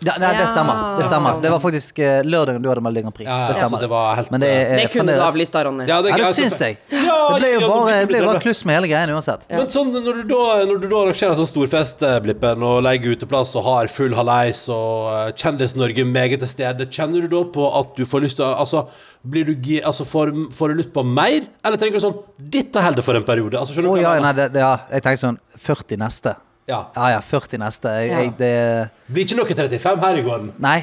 Ja, 0.06 0.14
nei, 0.22 0.30
det 0.38 0.46
stemmer. 0.52 0.82
Det 1.00 1.06
stemmer. 1.08 1.40
Det 1.42 1.50
var 1.50 1.60
faktisk 1.64 1.98
eh, 2.06 2.20
lørdagen 2.28 2.62
du 2.62 2.68
hadde 2.70 2.84
Melodi 2.86 3.02
Grand 3.02 3.16
Prix. 3.18 3.26
Ja, 3.26 3.34
ja, 3.34 3.48
det 3.48 3.56
altså, 3.56 3.64
stemmer. 3.66 3.82
det 3.82 3.90
var 3.90 4.16
helt, 4.20 4.30
Men 4.32 4.44
det 4.44 4.50
er, 4.52 4.60
Det 4.60 4.84
er 4.84 4.92
kunne 4.94 5.06
du 5.08 5.14
fremdeles- 5.18 5.32
avlyst 5.32 5.56
da, 5.56 5.64
Ronny. 5.66 5.88
Ja, 5.88 5.96
Ja, 5.96 6.02
det 6.06 6.12
altså, 6.14 6.34
syns 6.44 6.60
jeg. 6.62 6.78
Ja, 6.92 7.16
Det 7.34 7.40
ble 7.42 7.50
jo 7.56 7.62
bare, 7.72 7.96
det 7.98 8.08
ble 8.12 8.22
bare 8.28 8.42
kluss 8.44 8.62
med 8.70 8.76
hele 8.78 8.88
greien 8.92 9.10
uansett. 9.16 9.48
Men 9.50 9.68
sånn, 9.74 9.90
når 9.96 10.22
du 10.22 10.24
da, 10.36 10.44
når 10.70 10.82
du 10.84 10.88
da 10.92 11.02
arrangerer 11.02 11.36
sånn 11.42 11.50
storfest, 11.50 12.06
eh, 12.06 12.20
Blippen, 12.28 12.62
og 12.64 12.84
legger 12.86 13.18
uteplass 13.18 13.56
og 13.58 13.66
har 13.72 13.88
full 13.90 14.14
haleis 14.14 14.64
og 14.70 15.10
eh, 15.16 15.32
Kjendis-Norge 15.34 16.06
meget 16.06 16.40
til 16.46 16.48
stede, 16.54 16.86
kjenner 16.94 17.26
du 17.26 17.28
da 17.34 17.44
på 17.58 17.68
at 17.82 17.96
du 17.98 18.06
får 18.06 18.22
lyst 18.28 18.38
til 18.38 18.46
å 18.46 18.54
Altså, 18.62 18.86
blir 19.28 19.46
du 19.50 19.56
gi, 19.56 19.82
altså 19.82 20.06
får, 20.06 20.30
får 20.54 20.70
du 20.70 20.76
lyst 20.84 20.94
på 20.94 21.04
mer? 21.04 21.42
Eller 21.66 21.78
tenker 21.82 21.98
du 21.98 22.06
sånn 22.06 22.20
Dette 22.38 22.80
holder 22.86 23.02
for 23.04 23.18
en 23.18 23.26
periode? 23.26 23.58
Altså, 23.60 23.74
skjønner 23.74 23.90
Å 23.90 23.96
du 23.98 23.98
hva 23.98 24.04
ja, 24.06 24.14
jeg 24.14 24.22
nei, 24.22 24.30
mener? 24.32 24.44
det, 24.46 24.54
det, 24.54 24.62
ja, 24.62 24.78
jeg 24.94 25.04
tenkte 25.10 25.26
sånn 25.26 25.40
40 25.58 25.98
neste. 26.06 26.36
Ja. 26.68 26.82
Ja 26.98 27.10
ja, 27.14 27.20
40 27.24 27.58
neste. 27.62 27.88
Jeg, 28.04 28.10
Ja. 28.12 28.18
jeg, 28.26 28.32
det 28.38 28.90
Blir 29.08 29.24
ikke 29.24 29.38
noe 29.40 29.46
35 29.48 30.02
her 30.04 30.18
i 30.20 30.24
gården? 30.26 30.50
Nei. 30.60 30.82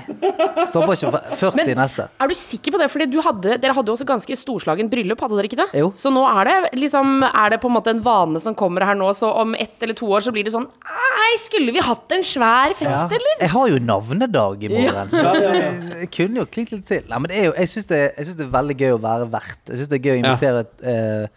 Stopper 0.64 0.94
ikke 0.96 1.10
for 1.12 1.50
40 1.52 1.56
Men 1.58 1.76
neste. 1.76 2.06
er 2.20 2.30
du 2.30 2.34
sikker 2.34 2.72
på 2.72 2.78
det? 2.80 2.86
Fordi 2.90 3.20
hadde, 3.26 3.58
dere 3.60 3.74
hadde 3.76 3.92
jo 3.92 3.96
også 3.98 4.06
ganske 4.08 4.38
storslagen 4.40 4.88
bryllup, 4.88 5.20
hadde 5.20 5.36
dere 5.36 5.50
ikke 5.50 5.60
det? 5.60 5.66
Jo. 5.82 5.90
Så 6.00 6.08
nå 6.14 6.22
er 6.24 6.48
det 6.48 6.56
liksom 6.80 7.22
Er 7.28 7.50
det 7.52 7.60
på 7.60 7.68
en 7.68 7.76
måte 7.76 7.92
en 7.92 8.00
vane 8.00 8.40
som 8.40 8.54
kommer 8.56 8.80
her 8.88 8.96
nå, 8.96 9.10
så 9.12 9.28
om 9.42 9.52
ett 9.60 9.76
eller 9.84 9.92
to 9.98 10.08
år 10.08 10.24
så 10.24 10.32
blir 10.32 10.44
det 10.48 10.54
sånn 10.56 10.64
Nei, 10.64 11.36
skulle 11.44 11.72
vi 11.72 11.80
hatt 11.84 12.10
en 12.16 12.24
svær 12.26 12.72
fest, 12.74 12.90
Ja. 12.90 13.04
eller? 13.06 13.36
Jeg 13.40 13.48
har 13.52 13.68
jo 13.68 13.78
navnedag 13.78 14.64
i 14.64 14.68
morgen, 14.72 15.08
så 15.12 15.20
jeg 16.00 16.10
kunne 16.10 16.40
jo 16.42 16.46
klinket 16.46 16.72
litt 16.80 16.86
til. 16.88 17.04
Nei, 17.08 17.18
men 17.22 17.28
det 17.30 17.38
er 17.38 17.44
jo, 17.46 17.52
jeg 17.60 17.68
syns 17.70 17.86
det, 17.86 18.00
det 18.16 18.40
er 18.44 18.50
veldig 18.52 18.76
gøy 18.80 18.92
å 18.96 19.00
være 19.00 19.28
vert. 19.30 19.60
Jeg 19.68 19.78
syns 19.78 19.88
det 19.92 20.00
er 20.00 20.04
gøy 20.08 20.16
å 20.16 20.20
invitere 20.24 20.64
eh, 20.82 21.28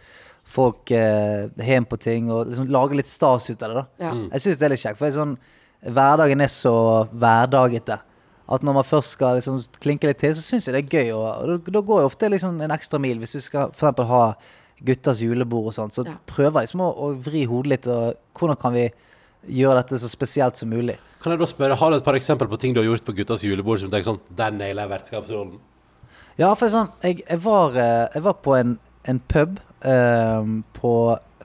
folk 0.48 0.90
eh, 0.96 1.48
hjem 1.60 1.84
på 1.88 1.98
ting 2.00 2.30
og 2.32 2.46
liksom 2.48 2.68
lage 2.72 2.96
litt 2.98 3.10
stas 3.10 3.50
ut 3.50 3.62
av 3.62 3.68
det. 3.72 3.82
da 3.82 4.06
Ja. 4.06 4.12
Mm. 4.16 4.26
Jeg 4.32 4.40
syns 4.46 4.58
det 4.60 4.66
er 4.68 4.72
litt 4.74 4.82
kjekt. 4.84 4.98
For 4.98 5.06
det 5.06 5.12
er 5.14 5.18
sånn, 5.20 5.34
hverdagen 5.94 6.40
er 6.44 6.52
så 6.52 6.74
hverdagete. 7.12 7.98
At 8.48 8.62
når 8.64 8.78
man 8.78 8.86
først 8.88 9.12
skal 9.18 9.36
liksom 9.36 9.58
klinke 9.84 10.08
litt 10.08 10.22
til, 10.22 10.32
så 10.34 10.40
syns 10.46 10.66
jeg 10.68 10.74
det 10.78 10.84
er 10.86 10.94
gøy. 11.02 11.10
Og, 11.12 11.26
og 11.58 11.68
da, 11.68 11.82
går 11.84 12.00
jeg 12.00 12.08
ofte 12.12 12.30
liksom 12.32 12.62
en 12.64 12.72
ekstra 12.72 12.98
mil. 13.02 13.18
Hvis 13.20 13.36
du 13.36 13.42
skal 13.44 13.68
for 13.76 13.90
eksempel 13.90 14.08
ha 14.08 14.22
guttas 14.88 15.20
julebord 15.20 15.68
og 15.68 15.74
sånn, 15.76 15.92
så 15.92 16.06
Ja. 16.06 16.16
prøver 16.26 16.62
jeg 16.62 16.68
liksom 16.70 16.80
å, 16.86 16.88
å 16.96 17.10
vri 17.28 17.44
hodet 17.50 17.72
litt. 17.74 17.86
Og 17.92 18.14
hvordan 18.38 18.56
kan 18.62 18.72
vi 18.72 18.86
gjøre 19.60 19.82
dette 19.82 20.00
så 20.00 20.08
spesielt 20.08 20.56
som 20.56 20.70
mulig? 20.72 20.96
Kan 21.20 21.32
jeg 21.34 21.40
da 21.42 21.46
spørre, 21.50 21.76
Har 21.76 21.90
du 21.90 21.96
et 21.98 22.04
par 22.04 22.14
eksempler 22.16 22.48
på 22.48 22.58
ting 22.58 22.72
du 22.72 22.80
har 22.80 22.86
gjort 22.88 23.04
på 23.04 23.12
guttas 23.20 23.42
julebord 23.44 23.80
som 23.80 23.90
du 23.90 23.96
tenker 23.96 24.12
sånn 24.12 24.20
Der 24.34 24.50
nailer 24.54 24.86
jeg 24.86 24.92
vertskapsrollen? 24.96 25.58
Ja, 26.38 26.54
for 26.54 26.70
sånn, 26.70 26.88
jeg, 27.02 27.24
jeg, 27.28 27.40
var, 27.42 27.74
eh, 27.76 28.08
jeg 28.14 28.22
var 28.22 28.34
på 28.44 28.54
en, 28.56 28.76
en 29.10 29.18
pub 29.18 29.58
eh, 29.84 30.50
på 30.72 30.92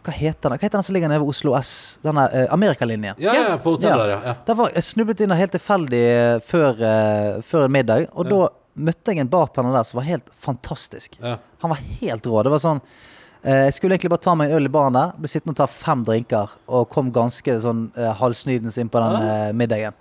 Hva 0.03 0.13
heter 0.13 0.49
den 0.49 0.57
Hva 0.57 0.65
heter 0.65 0.77
den 0.77 0.87
som 0.87 0.95
ligger 0.95 1.11
nede 1.11 1.21
ved 1.23 1.31
Oslo 1.31 1.53
S? 1.59 1.99
Denne 2.03 2.25
uh, 2.33 2.47
Amerikalinjen. 2.53 3.15
Ja, 3.23 3.35
ja, 3.37 3.53
på 3.61 3.77
hotellet 3.77 4.11
ja. 4.11 4.19
ja. 4.25 4.35
Der 4.47 4.59
var, 4.59 4.73
jeg 4.75 4.83
snublet 4.89 5.23
inn 5.23 5.31
der 5.31 5.39
helt 5.39 5.55
tilfeldig 5.55 6.03
eh, 6.09 6.35
før, 6.43 6.83
uh, 6.83 7.39
før 7.45 7.69
en 7.69 7.73
middag, 7.77 8.09
og 8.11 8.27
da 8.27 8.43
møtte 8.73 9.13
jeg 9.13 9.21
en 9.21 9.31
bartender 9.31 9.75
der 9.77 9.85
som 9.87 10.01
var 10.01 10.09
helt 10.09 10.29
fantastisk. 10.33 11.17
Ja. 11.21 11.37
Han 11.63 11.71
var 11.71 11.81
helt 12.01 12.25
rå. 12.27 12.41
Det 12.43 12.51
var 12.51 12.63
sånn 12.63 12.81
uh, 12.83 13.63
Jeg 13.63 13.75
skulle 13.77 13.95
egentlig 13.95 14.11
bare 14.11 14.25
ta 14.25 14.35
meg 14.35 14.51
en 14.51 14.59
øl 14.59 14.67
i 14.67 14.73
baren 14.75 14.97
der, 14.97 15.13
ble 15.19 15.31
sittende 15.31 15.55
og 15.55 15.61
ta 15.61 15.69
fem 15.71 16.03
drinker, 16.07 16.55
og 16.67 16.89
kom 16.91 17.11
ganske 17.15 17.55
sånn 17.63 17.85
uh, 17.95 18.11
halvsnydens 18.19 18.79
inn 18.81 18.91
på 18.91 19.01
den 19.03 19.27
eh, 19.29 19.51
middagen. 19.55 19.95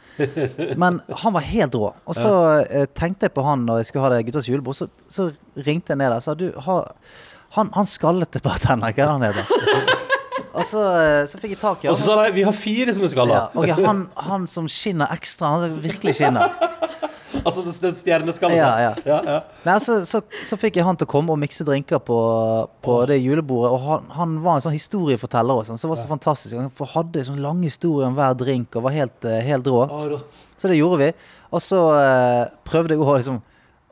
Men 0.82 0.98
han 1.22 1.34
var 1.36 1.46
helt 1.46 1.76
rå. 1.78 1.92
Og 2.06 2.18
så 2.18 2.32
eh, 2.64 2.88
tenkte 2.90 3.28
jeg 3.28 3.36
på 3.36 3.44
han 3.46 3.66
når 3.68 3.82
jeg 3.82 3.92
skulle 3.92 4.08
ha 4.08 4.16
det 4.16 4.24
guttas 4.26 4.50
julebord, 4.50 4.78
så, 4.78 4.90
så 5.06 5.30
ringte 5.66 5.94
jeg 5.94 6.02
ned 6.02 6.10
der 6.10 6.18
og 6.18 6.26
sa 6.26 6.34
du, 6.38 6.48
har 6.66 6.90
han, 7.56 7.72
han 7.74 7.88
skallete 7.88 8.42
bartender, 8.44 8.92
hva 8.92 9.04
er 9.04 9.06
det 9.06 9.12
han 9.12 9.26
heter? 9.28 9.98
Og 10.52 10.66
så, 10.68 10.82
eh, 11.00 11.22
så 11.28 11.38
fikk 11.40 11.54
jeg 11.54 11.60
tak 11.62 11.84
i 11.84 11.88
Og 11.88 11.96
så 11.96 12.10
sa 12.10 12.26
de 12.26 12.32
vi 12.36 12.44
har 12.44 12.56
fire 12.56 12.92
som 12.92 13.06
er 13.06 13.12
skalla. 13.12 13.38
ja, 13.38 13.46
okay, 13.56 13.84
han, 13.86 14.04
han 14.20 14.44
som 14.50 14.68
skinner 14.68 15.08
ekstra, 15.14 15.54
han 15.54 15.64
som 15.64 15.82
virkelig 15.84 16.18
skinner. 16.20 16.52
Altså 17.42 17.62
den, 17.64 17.72
den 17.80 17.94
stjerneskallen. 17.96 18.56
Ja, 18.56 18.70
ja. 18.78 18.90
ja, 19.08 19.18
ja. 19.24 19.36
Nei, 19.64 19.76
så, 19.82 19.96
så, 20.06 20.20
så 20.46 20.58
fikk 20.60 20.76
jeg 20.78 20.86
han 20.86 20.98
til 21.00 21.08
å 21.08 21.10
komme 21.10 21.32
og 21.34 21.40
mikse 21.40 21.64
drinker 21.66 22.02
på, 22.04 22.18
på 22.84 22.96
det 23.08 23.18
julebordet. 23.22 23.70
Og 23.72 23.86
han, 23.86 24.10
han 24.14 24.34
var 24.44 24.58
en 24.58 24.64
sånn 24.66 24.76
historieforteller 24.76 25.62
også, 25.62 25.78
så 25.78 25.88
det 25.88 25.92
var 25.94 26.00
så 26.02 26.10
fantastisk. 26.10 26.58
Han 26.58 26.68
hadde 26.68 26.90
hadde 26.92 27.24
sånn 27.30 27.40
lang 27.42 27.62
historie 27.64 28.08
om 28.08 28.18
hver 28.18 28.36
drink 28.38 28.76
og 28.78 28.86
var 28.86 28.96
helt, 28.96 29.16
eh, 29.28 29.40
helt 29.48 29.70
rå. 29.70 29.80
Å. 29.88 30.20
Så 30.60 30.70
det 30.70 30.78
gjorde 30.78 31.00
vi. 31.00 31.08
Og 31.52 31.64
så 31.64 31.80
uh, 31.96 32.52
prøvde 32.68 32.94
jeg 32.94 33.02
å, 33.02 33.16
liksom, 33.16 33.40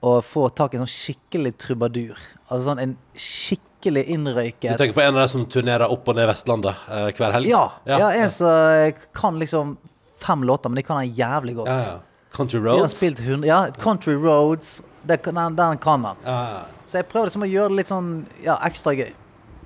å 0.03 0.15
få 0.25 0.47
tak 0.57 0.75
i 0.75 0.79
en 0.79 0.87
sånn 0.87 0.95
skikkelig 0.95 1.53
trubadur. 1.61 2.19
Altså 2.49 2.63
sånn 2.71 2.81
en 2.83 2.95
skikkelig 3.21 4.07
innrøyket 4.15 4.75
Du 4.75 4.81
tenker 4.81 4.97
på 4.97 5.03
en 5.05 5.15
av 5.17 5.23
de 5.27 5.29
som 5.33 5.45
turnerer 5.49 5.93
opp 5.93 6.09
og 6.09 6.17
ned 6.17 6.29
Vestlandet 6.31 6.87
eh, 6.89 7.09
hver 7.17 7.35
helg? 7.37 7.49
Ja, 7.51 7.63
ja, 7.89 8.11
en 8.21 8.29
som 8.33 8.49
eh, 8.49 8.95
kan 9.17 9.39
liksom 9.41 9.75
fem 10.21 10.43
låter, 10.45 10.69
men 10.73 10.81
de 10.81 10.85
kan 10.85 11.01
den 11.01 11.15
jævlig 11.17 11.55
godt. 11.57 11.69
Ja, 11.73 11.95
ja. 11.95 11.99
Country 12.37 12.61
De 12.61 12.67
har 12.69 12.79
Roads? 12.85 12.95
spilt 12.97 13.19
hund, 13.25 13.45
ja, 13.49 13.63
Country 13.81 14.15
Roads. 14.15 14.83
Det, 15.03 15.17
kan- 15.25 15.35
den, 15.35 15.57
den 15.57 15.79
kan 15.81 16.05
han. 16.05 16.17
Ja, 16.25 16.37
ja. 16.51 16.61
Så 16.87 16.99
jeg 17.01 17.07
prøver 17.09 17.31
liksom 17.31 17.45
å 17.47 17.49
gjøre 17.49 17.71
det 17.73 17.79
litt 17.81 17.89
sånn 17.91 18.11
ja, 18.45 18.57
ekstra 18.67 18.93
gøy. 18.99 19.11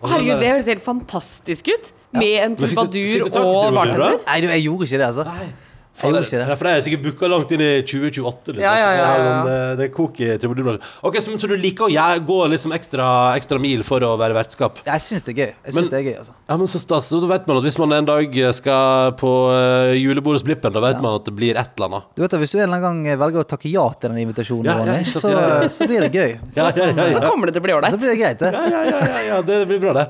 Herregud, 0.04 0.40
det 0.42 0.48
høres 0.52 0.66
helt 0.68 0.84
fantastisk 0.84 1.68
ut. 1.72 1.92
Med 2.14 2.34
en 2.44 2.54
trubadur 2.58 3.24
og 3.26 3.32
bartender. 3.74 4.18
Nei, 4.28 4.36
du, 4.44 4.46
jeg 4.52 4.62
gjorde 4.68 4.86
ikke 4.86 4.98
det, 5.00 5.06
altså. 5.08 5.24
Nei. 5.26 5.46
Jeg 5.94 6.10
gjorde 6.10 6.22
ikke 6.26 6.38
det. 6.40 6.46
Nei, 6.48 6.54
for 6.58 6.66
det 6.66 6.72
er 6.74 6.82
sikkert 6.84 7.02
booka 7.04 7.28
langt 7.30 7.52
inn 7.54 7.62
i 7.62 7.68
2028. 7.86 8.54
Liksom. 8.56 8.64
Ja, 8.64 8.72
ja, 8.74 8.88
ja, 8.90 9.02
ja, 9.04 9.10
ja. 9.14 9.34
men 9.34 9.46
Det, 9.46 9.58
det 9.78 9.86
koker 9.94 10.32
i 10.34 10.38
trubadurbranschen. 10.42 10.88
Ok, 11.06 11.18
så, 11.22 11.34
så 11.38 11.50
du 11.50 11.54
liker 11.60 11.86
å 11.86 11.90
gjøre, 11.92 12.22
gå 12.26 12.38
liksom 12.50 12.74
ekstra, 12.74 13.06
ekstra 13.38 13.60
mil 13.62 13.84
for 13.86 14.02
å 14.02 14.10
være 14.18 14.34
vertskap? 14.34 14.80
Ja, 14.88 14.96
Jeg 14.98 15.04
syns 15.06 15.26
det 15.28 15.34
er 15.34 15.38
gøy. 15.38 15.46
Jeg 15.52 15.60
Men- 15.68 15.76
synes 15.78 15.92
det 15.92 15.98
er 16.00 16.06
gøy, 16.08 16.16
altså. 16.24 16.34
Ja, 16.50 16.56
men 16.60 16.70
så 16.72 16.80
stas. 16.82 17.08
Så 17.14 17.20
vet 17.30 17.46
man 17.46 17.60
at 17.60 17.66
hvis 17.68 17.78
man 17.78 17.94
en 17.94 18.08
dag 18.10 18.38
skal 18.58 19.14
på 19.20 19.30
uh, 19.54 19.92
julebord 19.94 20.34
hos 20.40 20.44
Blippen, 20.46 20.74
da 20.74 20.82
vet 20.82 20.98
man 21.04 21.14
at 21.20 21.30
det 21.30 21.36
blir 21.38 21.54
et 21.62 21.78
eller 21.78 21.86
annet. 21.92 22.10
Du 22.18 22.24
vet 22.24 22.34
at 22.34 22.42
Hvis 22.42 22.56
du 22.56 22.58
en 22.58 22.64
eller 22.66 22.82
annen 22.82 23.06
gang 23.06 23.22
velger 23.22 23.44
å 23.44 23.48
takke 23.54 23.70
ja 23.70 23.86
til 23.94 24.10
den 24.10 24.20
invitasjonen, 24.26 24.66
Ja, 24.66 24.98
ja, 24.98 24.98
så, 25.06 25.30
ja, 25.30 25.46
ja. 25.62 25.70
så 25.70 25.86
blir 25.88 26.08
det 26.08 26.12
gøy. 26.14 26.34
Ja, 26.58 26.68
ja, 26.74 26.90
ja, 26.90 27.08
Så 27.14 27.22
kommer 27.28 27.46
det 27.48 27.54
til 27.56 27.62
å 27.62 27.66
bli 27.70 27.78
Så 27.94 28.02
blir 28.02 28.12
det 28.14 28.18
greit, 28.20 28.42
det. 28.42 28.50
Ja, 28.50 28.66
ja, 28.66 28.82
ja, 28.90 29.00
ja, 29.14 29.24
ja, 29.30 29.40
det 29.46 29.62
blir 29.70 29.78
bra, 29.82 29.94
det. 30.02 30.06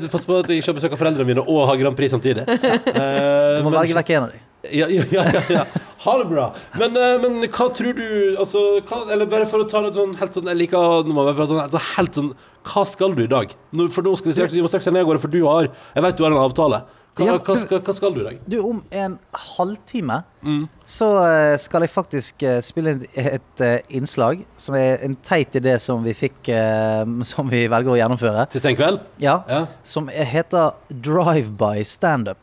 det 0.00 0.10
pass 0.12 0.24
på 0.24 0.40
at 0.40 0.48
jeg 0.48 0.62
ikke 0.64 0.72
har 0.72 0.80
besøk 0.80 0.96
av 0.96 1.00
foreldrene 1.04 1.28
mine 1.34 1.44
og 1.44 1.66
har 1.68 1.76
Grand 1.84 1.96
Prix 2.00 2.16
samtidig. 2.16 2.48
Uh, 2.48 3.58
Du 3.58 3.64
må 3.66 3.70
men- 3.72 3.80
velge 3.82 3.96
vekk 4.02 4.14
en 4.16 4.28
av 4.28 4.30
dem. 4.34 4.47
Ja, 4.74 4.88
ja, 4.90 5.04
ja, 5.14 5.22
ja. 5.54 5.64
Ha 6.02 6.16
det 6.18 6.24
bra. 6.32 6.48
Men, 6.80 6.96
eh, 6.98 7.16
men 7.22 7.36
hva 7.46 7.68
tror 7.74 7.94
du 7.94 8.04
altså, 8.42 8.80
hva, 8.88 9.04
Eller 9.14 9.26
bare 9.30 9.46
for 9.46 9.62
å 9.62 9.68
ta 9.70 9.84
det 9.86 9.92
sånn 9.94 10.16
helt 10.18 10.34
sånn 10.34 10.50
Jeg 10.50 10.58
liker 10.64 11.04
nå 11.06 11.14
må 11.14 11.28
jeg 11.28 11.36
prate 11.38 11.52
sånn, 11.54 11.62
altså, 11.62 11.82
helt 11.94 12.18
sånn 12.18 12.32
Hva 12.66 12.82
skal 12.90 13.14
du 13.14 13.22
i 13.22 13.30
dag? 13.30 13.54
For 13.94 14.02
nå 14.02 14.16
skal 14.18 14.32
vi, 14.32 14.34
straks, 14.40 14.52
vi 14.58 14.62
må 14.64 14.70
straks 14.72 14.88
se 14.88 14.90
ned 14.90 15.04
av 15.06 15.12
gårde, 15.12 15.22
for 15.22 15.30
du 15.30 15.44
har 15.46 15.68
Jeg 15.70 16.02
vet 16.08 16.18
du 16.18 16.24
har 16.26 16.34
en 16.34 16.42
avtale. 16.42 16.82
Hva, 17.18 17.38
hva, 17.42 17.54
skal, 17.58 17.80
hva 17.86 17.94
skal 17.98 18.12
du 18.14 18.20
i 18.20 18.26
dag? 18.28 18.36
Du, 18.46 18.58
om 18.66 18.82
en 18.94 19.16
halvtime 19.54 20.20
Mm. 20.38 20.68
så 20.86 21.06
eh, 21.26 21.56
skal 21.58 21.82
jeg 21.82 21.90
faktisk 21.90 22.42
eh, 22.46 22.60
spille 22.62 22.92
et 23.18 23.62
innslag 23.90 24.44
som 24.56 24.76
er 24.78 25.00
en 25.02 25.16
teit 25.26 25.56
idé 25.58 25.72
som 25.82 26.04
vi 26.06 26.14
fikk 26.14 26.50
Som 27.30 27.50
vi 27.50 27.64
velger 27.70 27.90
å 27.94 27.98
gjennomføre. 27.98 28.44
Til 28.52 28.62
sen 28.62 28.76
kveld? 28.78 29.00
Ja. 29.18 29.40
Ja. 29.50 29.64
Som 29.82 30.06
er- 30.14 30.30
heter 30.30 30.74
Drive-by 30.94 31.82
standup. 31.86 32.38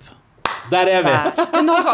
Der 0.71 0.91
er 0.91 1.05
vi! 1.05 1.13
Men 1.53 1.69
altså, 1.69 1.93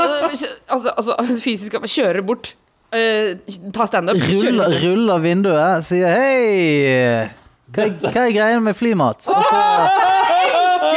altså, 0.67 0.93
altså, 0.97 1.37
fysisk 1.43 1.75
kjøre 1.85 2.23
bort. 2.25 2.53
Uh, 2.91 3.37
ta 3.71 3.87
standup. 3.87 4.19
kjøre 4.19 4.51
Ruller, 4.51 4.65
av 4.65 4.81
ruller 4.83 5.21
vinduet, 5.23 5.85
sier 5.87 6.11
hei! 6.11 7.29
Hva 7.71 7.85
hva 8.01 8.25
er 8.25 8.33
greia 8.35 8.59
med 8.59 8.75
flymat? 8.75 9.29
Og 9.31 9.45
så, 9.47 9.61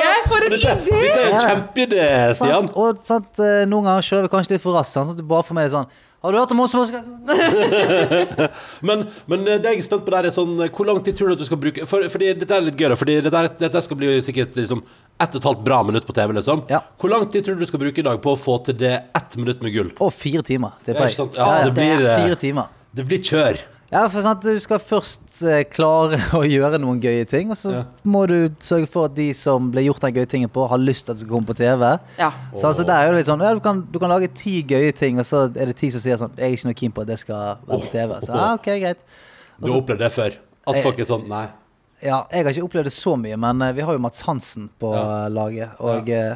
jeg! 0.01 0.23
For 0.25 0.47
en 0.47 0.57
idé! 0.57 0.73
dette 0.75 1.21
er 1.21 1.29
en 1.29 1.45
kjempeidé, 1.45 2.09
Stian. 2.35 2.71
og 2.75 3.03
sant, 3.07 3.31
eh, 3.39 3.63
noen 3.69 3.87
ganger 3.91 4.07
kjører 4.09 4.27
vi 4.27 4.33
kanskje 4.33 4.57
litt 4.57 4.65
for 4.65 4.79
raskt. 4.79 4.97
Sånn 4.97 5.13
at 5.13 5.21
du 5.21 5.25
bare 5.29 5.47
får 5.47 5.59
med 5.59 5.69
deg 5.69 5.75
sånn 5.77 5.91
Har 6.25 6.33
du 6.33 6.39
hørt 6.39 6.53
om 6.55 6.61
oss? 6.65 6.73
Men, 8.89 9.03
men 9.29 9.43
det 9.45 9.59
jeg 9.61 9.79
er 9.79 9.83
spent 9.85 10.05
på 10.07 10.13
der 10.15 10.29
er 10.29 10.33
sånn 10.35 10.55
Hvor 10.57 10.87
lang 10.89 11.01
tid 11.05 11.17
tror 11.19 11.31
du 11.31 11.35
at 11.37 11.43
du 11.43 11.47
skal 11.47 11.61
bruke 11.61 11.85
for, 11.89 12.05
Fordi 12.13 12.31
dette 12.41 12.57
er 12.57 12.65
litt 12.65 12.79
gøy 12.81 12.89
da 12.93 12.97
Fordi 13.01 13.17
dette, 13.25 13.43
er, 13.43 13.51
dette 13.61 13.83
skal 13.85 13.99
bli 14.01 14.15
sikkert 14.25 14.57
liksom 14.59 14.81
Ett 15.21 15.37
og 15.37 15.43
et 15.43 15.49
halvt 15.51 15.63
bra 15.67 15.83
minutt 15.87 16.07
på 16.09 16.17
TV 16.17 16.33
liksom 16.39 16.65
Ja. 16.73 16.81
Hvor 17.01 17.13
lang 17.13 17.27
tid 17.33 17.45
tror 17.47 17.59
du 17.59 17.65
du 17.65 17.69
skal 17.69 17.83
bruke 17.85 18.01
i 18.01 18.07
dag 18.07 18.23
På 18.25 18.35
å 18.35 18.41
få 18.41 18.57
til 18.67 18.79
det 18.81 18.95
ett 19.17 19.37
minutt 19.41 19.63
med 19.65 19.75
gull 19.77 19.93
Å, 20.01 20.09
fire 20.15 20.43
timer, 20.47 20.75
Det 20.85 20.95
er 20.95 21.01
det, 21.01 21.05
er, 21.05 21.13
altså, 21.13 21.29
Ja, 21.37 21.51
det, 21.69 21.77
blir, 21.77 22.09
eh, 22.09 22.25
Fire 22.25 22.41
timer. 22.41 22.73
det 22.95 23.07
blir 23.11 23.21
kjør 23.25 23.61
Ja, 23.95 24.09
for 24.11 24.25
sant, 24.27 24.43
Du 24.43 24.59
skal 24.59 24.81
først 24.83 25.37
eh, 25.47 25.61
klare 25.71 26.19
å 26.41 26.41
gjøre 26.43 26.81
noen 26.83 26.99
gøye 27.03 27.23
ting, 27.31 27.53
og 27.55 27.59
så 27.61 27.71
Ja. 27.77 27.83
må 28.11 28.25
du 28.27 28.49
sørge 28.59 28.89
for 28.91 29.07
at 29.07 29.15
de 29.15 29.29
som 29.39 29.69
ble 29.71 29.85
gjort 29.87 30.03
den 30.03 30.17
gøye 30.19 30.27
tingen 30.31 30.51
på, 30.51 30.65
har 30.69 30.81
lyst 30.83 31.07
til 31.07 31.15
at 31.15 31.21
det 31.21 31.23
skal 31.25 31.35
komme 31.37 31.47
på 31.47 31.57
TV. 31.61 31.85
Ja. 32.19 32.33
Så 32.59 32.67
altså, 32.73 32.83
det 32.89 32.97
er 32.99 33.07
jo 33.07 33.15
litt 33.21 33.29
sånn, 33.31 33.45
ja, 33.47 33.53
du, 33.55 33.61
kan, 33.63 33.85
du 33.95 33.99
kan 34.03 34.11
lage 34.11 34.29
ti 34.35 34.57
gøye 34.67 34.91
ting, 34.99 35.21
og 35.23 35.29
så 35.29 35.45
er 35.55 35.71
det 35.71 35.77
ti 35.79 35.93
som 35.95 36.03
sier 36.03 36.19
sånn 36.19 36.35
Jeg 36.37 36.49
er 36.51 36.57
ikke 36.59 36.71
noe 36.73 36.79
keen 36.83 36.97
på 36.97 37.05
at 37.07 37.13
det 37.13 37.19
skal 37.23 37.61
være 37.69 37.85
på 37.87 37.93
TV. 37.95 38.17
Så 38.27 38.35
ja, 38.35 38.49
ok, 38.59 38.67
greit. 38.83 39.05
Du 39.63 39.71
har 39.71 39.79
opplevd 39.79 40.03
det 40.03 40.11
før 40.17 40.35
At 40.67 40.81
folk 40.83 40.99
er 40.99 41.07
sånn 41.07 41.29
Nei 41.31 41.45
Ja, 42.03 42.25
jeg 42.35 42.43
har 42.43 42.51
ikke 42.57 42.65
opplevd 42.67 42.89
det 42.91 42.97
så 42.97 43.15
mye, 43.17 43.37
men 43.39 43.63
eh, 43.63 43.73
vi 43.79 43.85
har 43.87 43.95
jo 43.95 44.03
Mats 44.03 44.25
Hansen 44.27 44.67
på 44.83 44.91
Ja. 44.93 45.05
eh, 45.25 45.29
laget, 45.33 45.79
og 45.79 46.11
eh, 46.11 46.35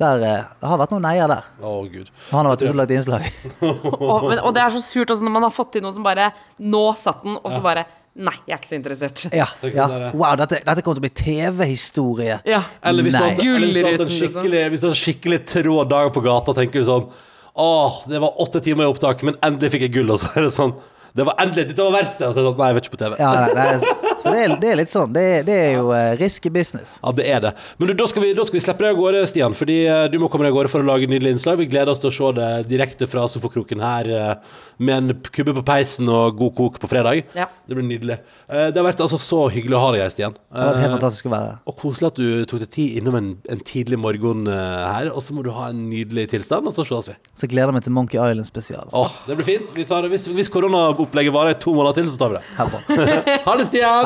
der, 0.00 0.22
eh, 0.28 0.48
det 0.60 0.70
har 0.70 0.80
vært 0.80 0.92
noen 0.92 1.06
neier 1.06 1.30
der. 1.30 1.46
Oh, 1.64 1.84
Gud 1.88 2.10
Han 2.30 2.44
har 2.44 2.50
vært 2.52 2.64
ute 2.66 2.72
og 2.74 2.80
lagt 2.82 2.96
innslag. 2.96 3.28
Og, 3.66 4.26
men, 4.28 4.40
og 4.40 4.52
det 4.56 4.64
er 4.64 4.74
så 4.74 4.82
surt 4.84 5.12
også 5.12 5.24
når 5.24 5.36
man 5.38 5.46
har 5.46 5.54
fått 5.54 5.76
til 5.76 5.84
noe 5.84 5.94
som 5.94 6.04
bare 6.04 6.30
Nå 6.60 6.82
satt 6.98 7.24
den, 7.24 7.38
og 7.40 7.54
så 7.54 7.62
bare 7.64 7.86
Nei, 8.16 8.32
jeg 8.46 8.54
er 8.54 8.60
ikke 8.62 8.68
så 8.70 8.76
interessert. 8.78 9.22
Ja, 9.28 9.44
ja. 9.60 9.86
sånn 9.90 10.04
Wow, 10.16 10.38
dette, 10.40 10.62
dette 10.64 10.82
kommer 10.84 10.96
til 10.96 11.02
å 11.02 11.04
bli 11.04 11.10
TV-historie. 11.20 12.38
Ja. 12.48 12.62
Eller 12.80 13.04
hvis 13.04 13.12
du 13.12 13.20
hatt 13.20 13.42
en 13.44 13.66
liksom. 13.66 14.12
skikkelig 14.14 14.62
du 14.80 14.86
skikkelig 14.96 15.40
trå 15.52 15.82
dag 15.88 16.08
på 16.14 16.22
gata 16.24 16.54
Tenker 16.56 16.80
du 16.80 16.88
sånn 16.88 17.10
Åh, 17.56 18.02
det 18.08 18.20
var 18.20 18.40
åtte 18.40 18.60
timer 18.64 18.84
i 18.84 18.92
opptak, 18.92 19.22
men 19.24 19.36
endelig 19.44 19.72
fikk 19.72 19.86
jeg 19.86 19.94
gull. 19.94 20.12
Og 20.12 20.20
så 20.20 20.32
er 20.32 20.48
det 20.48 20.52
sånn 20.56 20.74
Det 21.16 21.24
var 21.28 21.38
endelig, 21.44 21.70
dette 21.70 21.84
var 21.84 21.94
verdt 21.98 22.18
det. 22.20 22.28
Og 22.28 22.32
så 22.32 22.40
er 22.40 22.44
det 22.44 22.50
sånn, 22.50 22.58
nei, 22.60 22.68
jeg 22.68 22.78
vet 22.78 22.88
ikke 22.88 22.96
på 22.96 23.02
TV. 23.04 23.20
Ja, 23.20 23.30
nei, 23.36 23.52
nei, 23.56 24.15
så 24.22 24.32
det 24.32 24.40
er, 24.44 24.54
det 24.62 24.68
er 24.72 24.78
litt 24.80 24.90
sånn. 24.92 25.12
Det 25.14 25.24
det 25.46 25.54
er 25.68 25.72
jo 25.78 25.90
uh, 25.92 26.14
risky 26.20 26.50
business. 26.52 26.96
Ja, 27.02 27.12
det 27.16 27.26
er 27.30 27.40
det. 27.44 27.52
Men 27.78 27.90
du, 27.90 27.94
da, 27.98 28.06
skal 28.10 28.24
vi, 28.24 28.32
da 28.36 28.44
skal 28.46 28.58
vi 28.58 28.62
slippe 28.64 28.84
deg 28.86 28.94
av 28.94 29.00
gårde, 29.00 29.22
Stian. 29.30 29.54
Fordi 29.56 29.76
eh, 29.86 30.04
du 30.12 30.18
må 30.22 30.30
komme 30.32 30.46
deg 30.46 30.54
av 30.54 30.58
gårde 30.60 30.72
for 30.72 30.84
å 30.84 30.88
lage 30.88 31.08
nydelige 31.10 31.36
innslag. 31.36 31.58
Vi 31.60 31.68
gleder 31.70 31.92
oss 31.92 32.00
til 32.02 32.10
å 32.10 32.14
se 32.16 32.30
det 32.38 32.50
direkte 32.70 33.08
fra 33.10 33.26
sofakroken 33.30 33.82
her 33.84 34.10
eh, 34.12 34.56
med 34.78 34.96
en 35.12 35.20
kubbe 35.32 35.54
på 35.56 35.64
peisen 35.66 36.08
og 36.12 36.36
god 36.40 36.54
kok 36.58 36.78
på 36.82 36.90
fredag. 36.90 37.22
Ja. 37.36 37.48
Det 37.66 37.76
blir 37.78 37.86
nydelig. 37.86 38.18
Eh, 38.48 38.68
Det 38.72 38.80
har 38.80 38.86
vært 38.88 39.02
altså 39.04 39.20
så 39.22 39.42
hyggelig 39.52 39.78
å 39.78 39.82
ha 39.84 39.90
deg 39.96 40.04
her, 40.06 40.14
Stian. 40.14 40.36
Det 40.36 40.60
har 40.62 40.72
vært 40.74 40.84
helt 40.86 40.96
fantastisk 40.98 41.28
å 41.30 41.34
være 41.34 41.50
her. 41.52 41.58
Og 41.72 41.78
koselig 41.82 42.10
at 42.12 42.20
du 42.20 42.28
tok 42.50 42.62
deg 42.64 42.72
tid 42.76 43.00
innom 43.02 43.18
en, 43.20 43.30
en 43.52 43.62
tidlig 43.66 43.98
morgen 44.00 44.46
her. 44.50 45.10
Og 45.12 45.22
så 45.24 45.36
må 45.36 45.44
du 45.46 45.50
ha 45.56 45.68
en 45.72 45.84
nydelig 45.90 46.28
tilstand, 46.32 46.68
og 46.70 46.76
så 46.76 46.86
ses 46.88 47.10
vi. 47.12 47.16
Så 47.36 47.48
gleder 47.50 47.72
jeg 47.72 47.78
meg 47.78 47.86
til 47.86 47.96
Monkey 47.96 48.20
Island 48.20 48.48
spesial. 48.48 48.88
Åh, 48.96 49.16
det 49.28 49.38
blir 49.40 49.48
fint. 49.48 49.72
Vi 49.76 49.84
tar, 49.88 50.06
hvis 50.12 50.26
hvis 50.36 50.50
koronaopplegget 50.52 51.34
varer 51.34 51.54
i 51.54 51.60
to 51.62 51.72
måneder 51.76 52.00
til, 52.00 52.10
så 52.12 52.20
tar 52.20 52.34
vi 52.34 52.40
det. 52.40 53.36
Ha 53.46 53.54
det, 53.58 53.66
Stian! 53.70 54.05